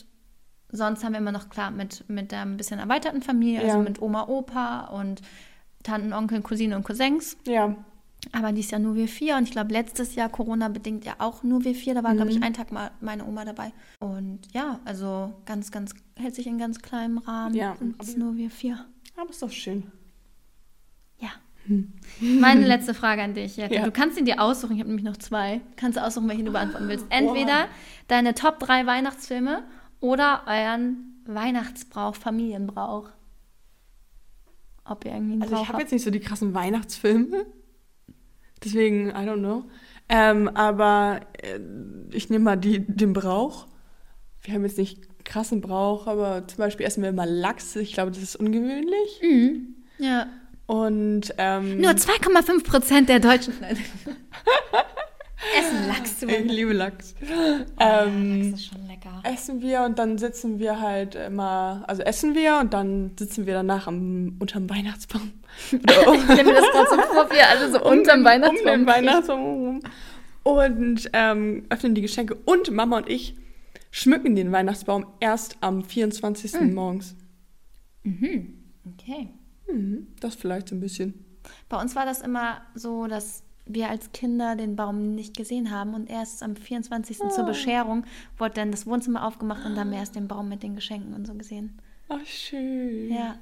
sonst 0.69 1.03
haben 1.03 1.13
wir 1.13 1.19
immer 1.19 1.31
noch 1.31 1.49
klar 1.49 1.71
mit, 1.71 2.03
mit 2.09 2.31
der 2.33 2.41
ein 2.41 2.57
bisschen 2.57 2.79
erweiterten 2.79 3.21
Familie, 3.21 3.61
also 3.61 3.77
Ja. 3.77 3.83
mit 3.83 4.01
Oma, 4.01 4.27
Opa 4.27 4.87
und 4.87 5.21
Tanten, 5.83 6.11
Onkeln, 6.11 6.43
Cousinen 6.43 6.75
und 6.75 6.83
Cousins. 6.83 7.37
Ja, 7.47 7.75
Aber 8.33 8.51
dies 8.51 8.69
Jahr 8.71 8.79
nur 8.81 8.95
wir 8.95 9.07
vier. 9.07 9.37
Und 9.37 9.43
ich 9.43 9.51
glaube, 9.51 9.71
letztes 9.73 10.15
Jahr 10.15 10.27
Corona-bedingt 10.29 11.05
ja 11.05 11.15
auch 11.19 11.41
nur 11.43 11.63
wir 11.63 11.73
vier. 11.73 11.93
Da 11.93 12.03
war, 12.03 12.13
glaube 12.13 12.31
Mhm. 12.31 12.37
ich, 12.37 12.43
ein 12.43 12.53
Tag 12.53 12.71
mal 12.71 12.91
meine 13.01 13.25
Oma 13.25 13.45
dabei. 13.45 13.71
Und 13.99 14.39
ja, 14.53 14.79
also 14.85 15.33
ganz, 15.45 15.71
ganz, 15.71 15.93
hält 16.17 16.35
sich 16.35 16.45
in 16.47 16.57
ganz 16.57 16.79
kleinem 16.79 17.17
Rahmen. 17.19 17.55
Ja, 17.55 17.75
Sind 17.79 18.17
nur 18.17 18.35
wir 18.35 18.49
vier. 18.51 18.85
aber 19.17 19.29
ist 19.29 19.41
doch 19.41 19.51
schön. 19.51 19.83
Ja. 21.19 21.29
Meine 22.19 22.65
letzte 22.67 22.93
Frage 22.93 23.21
an 23.21 23.33
dich, 23.35 23.55
Jette. 23.57 23.75
Ja. 23.75 23.85
Du 23.85 23.91
kannst 23.91 24.17
ihn 24.17 24.25
dir 24.25 24.41
aussuchen, 24.41 24.73
ich 24.73 24.79
habe 24.79 24.89
nämlich 24.89 25.05
noch 25.05 25.17
zwei. 25.17 25.61
Kannst 25.75 25.97
du 25.97 26.03
aussuchen, 26.03 26.27
welchen 26.27 26.45
du 26.45 26.51
beantworten 26.51 26.87
willst. 26.87 27.05
Entweder 27.09 27.67
deine 28.07 28.33
Top 28.33 28.59
3 28.59 28.85
Weihnachtsfilme 28.85 29.63
oder 30.01 30.43
euren 30.47 31.21
Weihnachtsbrauch, 31.25 32.15
Familienbrauch. 32.15 33.09
Ob 34.83 35.05
ihr 35.05 35.11
irgendwie 35.11 35.33
einen 35.33 35.41
Also 35.43 35.53
ich 35.53 35.59
Brauch 35.59 35.67
habe 35.67 35.73
habt. 35.77 35.83
jetzt 35.83 35.91
nicht 35.91 36.03
so 36.03 36.09
die 36.11 36.19
krassen 36.19 36.53
Weihnachtsfilme. 36.53 37.45
Deswegen, 38.63 39.09
I 39.09 39.25
don't 39.25 39.39
know. 39.39 39.63
Ähm, 40.09 40.49
aber 40.49 41.21
äh, 41.41 41.59
ich 42.11 42.29
nehme 42.29 42.45
mal 42.45 42.55
die, 42.55 42.85
den 42.85 43.13
Brauch. 43.13 43.67
Wir 44.41 44.53
haben 44.53 44.63
jetzt 44.63 44.77
nicht 44.77 45.23
krassen 45.25 45.61
Brauch, 45.61 46.07
aber 46.07 46.47
zum 46.47 46.57
Beispiel 46.57 46.85
essen 46.85 47.03
wir 47.03 47.09
immer 47.09 47.25
Lachs. 47.25 47.75
Ich 47.75 47.93
glaube, 47.93 48.11
das 48.11 48.21
ist 48.21 48.35
ungewöhnlich. 48.35 49.21
Mhm. 49.21 49.75
Ja. 49.99 50.27
Und 50.65 51.33
ähm, 51.37 51.81
Nur 51.81 51.91
2,5 51.91 52.63
Prozent 52.63 53.09
der 53.09 53.19
Deutschen. 53.19 53.53
essen 55.57 55.87
Lachs. 55.87 56.21
ich 56.21 56.51
liebe 56.51 56.73
Lachs. 56.73 57.15
Ähm, 57.21 57.65
ähm, 57.79 58.41
Lachs 58.41 58.61
ist 58.61 58.67
schon 58.67 58.87
lecker. 58.87 59.21
essen 59.23 59.61
wir 59.61 59.83
und 59.83 59.99
dann 59.99 60.17
sitzen 60.17 60.59
wir 60.59 60.79
halt 60.81 61.15
immer, 61.15 61.83
also 61.87 62.01
essen 62.03 62.35
wir 62.35 62.59
und 62.59 62.73
dann 62.73 63.11
sitzen 63.17 63.45
wir 63.45 63.53
danach 63.53 63.87
am, 63.87 64.35
unterm 64.39 64.69
Weihnachtsbaum. 64.69 65.31
Oder 65.73 66.13
Ich 66.15 66.23
stelle 66.23 66.43
mir 66.43 66.55
das 66.55 66.71
gerade 66.71 66.89
so 66.89 67.13
vor, 67.13 67.29
wie 67.31 67.37
ihr 67.37 67.49
alle 67.49 67.71
so 67.71 67.83
unterm 67.83 68.23
Weihnachtsbaum 68.23 68.73
um 68.73 68.79
den. 68.79 68.87
Weihnachtsbaum 68.87 69.41
rum. 69.41 69.79
Und 70.43 71.09
ähm, 71.13 71.65
öffnen 71.69 71.95
die 71.95 72.01
Geschenke. 72.01 72.35
Und 72.45 72.71
Mama 72.71 72.97
und 72.97 73.09
ich 73.09 73.35
schmücken 73.91 74.35
den 74.35 74.51
Weihnachtsbaum 74.51 75.05
erst 75.19 75.57
am 75.61 75.83
24. 75.83 76.53
Hm. 76.53 76.73
morgens. 76.73 77.15
Mhm. 78.03 78.55
Okay. 78.93 79.29
Mhm, 79.71 80.07
das 80.19 80.35
vielleicht 80.35 80.69
so 80.69 80.75
ein 80.75 80.79
bisschen. 80.79 81.25
Bei 81.67 81.79
uns 81.79 81.95
war 81.95 82.05
das 82.05 82.21
immer 82.21 82.61
so, 82.75 83.07
dass 83.07 83.43
wir 83.69 83.89
als 83.89 84.11
Kinder 84.11 84.55
den 84.55 84.75
Baum 84.75 85.15
nicht 85.15 85.37
gesehen 85.37 85.71
haben 85.71 85.93
und 85.93 86.09
erst 86.09 86.43
am 86.43 86.55
24. 86.55 87.21
Ah. 87.21 87.29
zur 87.29 87.45
Bescherung 87.45 88.03
wurde 88.37 88.55
dann 88.55 88.71
das 88.71 88.85
Wohnzimmer 88.85 89.25
aufgemacht 89.25 89.63
und 89.65 89.71
dann 89.71 89.79
haben 89.85 89.91
wir 89.91 89.99
erst 89.99 90.15
den 90.15 90.27
Baum 90.27 90.49
mit 90.49 90.63
den 90.63 90.75
Geschenken 90.75 91.13
und 91.13 91.25
so 91.25 91.33
gesehen. 91.35 91.77
Ach, 92.09 92.25
schön. 92.25 93.13
Ja, 93.13 93.37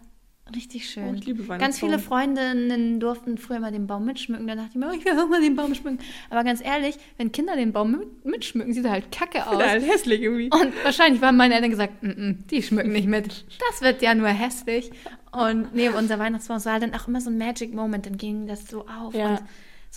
richtig 0.54 0.90
schön. 0.90 1.10
Oh, 1.10 1.14
ich 1.14 1.26
liebe 1.26 1.44
Ganz 1.58 1.80
viele 1.80 1.94
Weihnachtsbaum. 1.94 2.20
Freundinnen 2.36 3.00
durften 3.00 3.38
früher 3.38 3.62
mal 3.62 3.72
den 3.72 3.88
Baum 3.88 4.04
mitschmücken. 4.04 4.46
Dann 4.46 4.58
dachte 4.58 4.72
ich 4.72 4.76
mir, 4.76 4.90
oh, 4.90 4.94
ich 4.94 5.06
will 5.06 5.18
auch 5.18 5.30
mal 5.30 5.40
den 5.42 5.56
Baum 5.56 5.74
schmücken. 5.74 6.00
Aber 6.30 6.44
ganz 6.44 6.62
ehrlich, 6.62 6.98
wenn 7.18 7.32
Kinder 7.32 7.56
den 7.56 7.72
Baum 7.72 7.92
mit, 7.92 8.26
mitschmücken, 8.26 8.74
sieht 8.74 8.84
er 8.84 8.92
halt 8.92 9.10
kacke 9.12 9.48
aus. 9.48 9.64
Halt 9.64 9.88
hässlich 9.88 10.22
irgendwie. 10.22 10.50
Und 10.52 10.74
wahrscheinlich 10.84 11.22
haben 11.22 11.38
meine 11.38 11.56
Eltern 11.56 11.72
gesagt, 11.72 12.04
"Mm, 12.04 12.08
mm, 12.10 12.44
die 12.52 12.62
schmücken 12.62 12.92
nicht 12.92 13.08
mit. 13.08 13.46
Das 13.70 13.82
wird 13.82 14.02
ja 14.02 14.14
nur 14.14 14.28
hässlich. 14.28 14.92
Und 15.32 15.74
neben 15.74 15.96
unser 15.96 16.20
Weihnachtsbaum 16.20 16.64
war 16.66 16.80
dann 16.80 16.94
auch 16.94 17.08
immer 17.08 17.22
so 17.22 17.30
ein 17.30 17.38
Magic 17.38 17.74
Moment. 17.74 18.06
Dann 18.06 18.18
ging 18.18 18.48
das 18.48 18.68
so 18.68 18.86
auf. 18.88 19.14
Ja. 19.14 19.30
Und 19.32 19.40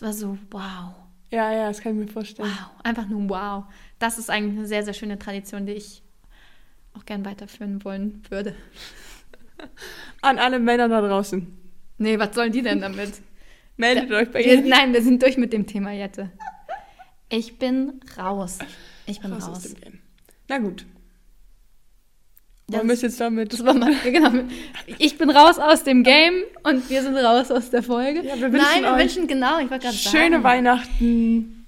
es 0.01 0.03
war 0.03 0.13
so, 0.15 0.39
wow, 0.51 0.95
Ja, 1.31 1.53
ja, 1.53 1.69
das 1.69 1.81
kann 1.83 1.93
ich 2.01 2.07
mir 2.07 2.11
vorstellen. 2.13 2.49
wow. 2.49 2.71
Einfach 2.83 3.07
nur 3.07 3.29
wow. 3.29 3.65
Das 3.99 4.17
ist 4.17 4.31
eigentlich 4.31 4.57
eine 4.59 4.67
sehr, 4.67 4.83
sehr 4.83 4.95
schöne 4.95 5.19
Tradition, 5.19 5.67
die 5.67 5.73
ich 5.75 6.03
auch 6.95 7.05
gern 7.05 7.23
weiterführen 7.27 7.85
wollen 7.85 8.23
würde. 8.31 8.55
An 10.23 10.39
alle 10.39 10.59
Männer 10.59 10.89
da 10.89 11.03
draußen. 11.03 11.47
Nee, 11.99 12.19
was 12.19 12.35
sollen 12.35 12.51
die 12.51 12.63
denn 12.63 12.81
damit? 12.81 13.21
Meldet 13.77 14.11
euch 14.11 14.31
bei 14.31 14.43
ihr. 14.43 14.63
nein, 14.63 14.95
wir 14.95 15.03
sind 15.03 15.23
durch 15.23 15.37
mit 15.37 15.53
dem 15.53 15.67
Thema 15.67 15.93
Jette. 15.93 16.31
Ich 17.29 17.59
bin 17.59 18.01
raus. 18.17 18.59
Ich 19.07 19.21
bin 19.21 19.33
Raus 19.35 19.49
raus. 19.49 19.75
Na 20.49 20.59
gut. 20.59 20.87
Das- 22.71 22.79
Wollen 22.79 22.89
wir 22.89 22.95
es 22.95 23.03
jetzt 23.03 23.21
damit? 23.21 23.53
Das 23.53 23.65
war 23.65 23.75
mal, 23.75 23.93
genau. 24.05 24.45
Ich 24.99 25.19
bin 25.19 25.31
raus 25.31 25.59
aus 25.59 25.85
dem 25.85 26.03
Game 26.03 26.35
und 26.63 26.89
wir 26.89 27.03
sind 27.03 27.17
raus 27.17 27.51
aus 27.51 27.71
der 27.71 27.83
Folge. 27.83 28.23
Ja, 28.27 28.37
wir 28.37 28.53
wünschen 28.53 28.67
Nein, 28.75 28.83
wir 28.83 28.93
euch 28.93 29.01
wünschen 29.17 29.27
genau, 29.27 29.59
ich 29.59 29.71
wollte 29.71 29.87
gerade 29.87 29.97
sagen. 29.97 30.17
Schöne 30.17 30.45
Weihnachten. 30.45 31.67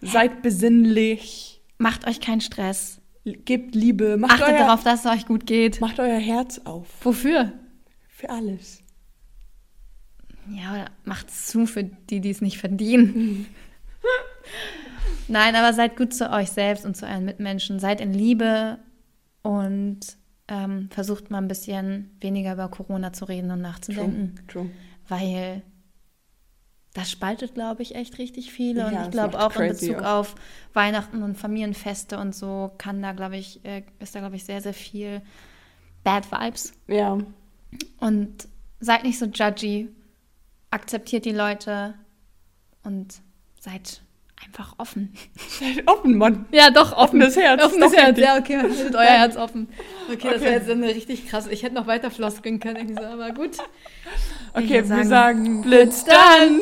Seid 0.00 0.42
besinnlich. 0.42 1.60
Macht 1.78 2.06
euch 2.06 2.20
keinen 2.20 2.40
Stress. 2.40 3.00
Gebt 3.24 3.74
Liebe. 3.74 4.16
Macht 4.16 4.34
Achtet 4.40 4.54
euer, 4.54 4.58
darauf, 4.58 4.84
dass 4.84 5.04
es 5.04 5.10
euch 5.10 5.26
gut 5.26 5.46
geht. 5.46 5.80
Macht 5.80 5.98
euer 5.98 6.18
Herz 6.18 6.60
auf. 6.64 6.86
Wofür? 7.02 7.52
Für 8.08 8.30
alles. 8.30 8.82
Ja, 10.48 10.72
oder 10.74 10.86
macht 11.04 11.28
es 11.28 11.46
zu 11.48 11.66
für 11.66 11.82
die, 11.82 12.20
die 12.20 12.30
es 12.30 12.40
nicht 12.40 12.58
verdienen. 12.58 13.46
Nein, 15.28 15.56
aber 15.56 15.72
seid 15.72 15.96
gut 15.96 16.14
zu 16.14 16.30
euch 16.30 16.50
selbst 16.50 16.86
und 16.86 16.96
zu 16.96 17.04
euren 17.04 17.24
Mitmenschen. 17.24 17.80
Seid 17.80 18.00
in 18.00 18.12
Liebe 18.12 18.78
und 19.42 19.98
ähm, 20.48 20.88
versucht 20.90 21.30
mal 21.30 21.38
ein 21.38 21.48
bisschen 21.48 22.16
weniger 22.20 22.52
über 22.52 22.68
Corona 22.68 23.12
zu 23.12 23.24
reden 23.24 23.50
und 23.50 23.60
nachzudenken. 23.60 24.34
True. 24.48 24.70
weil 25.08 25.62
das 26.94 27.10
spaltet, 27.10 27.52
glaube 27.52 27.82
ich, 27.82 27.94
echt 27.94 28.18
richtig 28.18 28.50
viele. 28.50 28.80
Ja, 28.80 28.86
und 28.88 29.04
ich 29.04 29.10
glaube 29.10 29.38
auch 29.38 29.54
in 29.56 29.68
Bezug 29.68 29.96
auch. 29.96 30.20
auf 30.20 30.34
Weihnachten 30.72 31.22
und 31.22 31.36
Familienfeste 31.36 32.18
und 32.18 32.34
so 32.34 32.72
kann 32.78 33.02
da, 33.02 33.12
glaube 33.12 33.36
ich, 33.36 33.62
äh, 33.66 33.82
ist 33.98 34.14
da, 34.14 34.20
glaube 34.20 34.36
ich, 34.36 34.44
sehr, 34.44 34.62
sehr 34.62 34.72
viel 34.72 35.20
Bad 36.04 36.32
Vibes. 36.32 36.72
Ja. 36.88 37.18
Und 38.00 38.48
seid 38.80 39.04
nicht 39.04 39.18
so 39.18 39.26
judgy, 39.26 39.90
akzeptiert 40.70 41.26
die 41.26 41.32
Leute 41.32 41.94
und 42.82 43.20
seid 43.60 44.02
einfach 44.44 44.74
offen. 44.78 45.12
Offen, 45.86 46.18
Mann. 46.18 46.46
Ja, 46.52 46.70
doch, 46.70 46.92
offen. 46.92 47.22
Offenes 47.22 47.36
Herz, 47.36 47.62
Offenes 47.64 47.92
doch 47.92 47.98
Herz, 47.98 48.18
ja, 48.18 48.36
okay, 48.38 48.58
haltet 48.58 48.94
euer 48.94 49.04
Herz 49.04 49.36
offen. 49.36 49.68
Okay, 50.08 50.18
das 50.24 50.34
Okay. 50.36 50.40
wäre 50.44 50.54
jetzt 50.54 50.70
eine 50.70 50.86
richtig 50.88 51.28
krass. 51.28 51.46
Ich 51.48 51.62
hätte 51.62 51.74
noch 51.74 51.86
weiter 51.86 52.10
floskeln 52.10 52.60
können, 52.60 52.76
irgendwie 52.76 53.02
so, 53.02 53.06
aber 53.06 53.30
gut. 53.32 53.56
Okay, 54.52 54.74
wir 54.74 54.84
sagen, 54.84 55.08
sagen 55.08 55.62
Blitz 55.62 56.04
dann. 56.04 56.60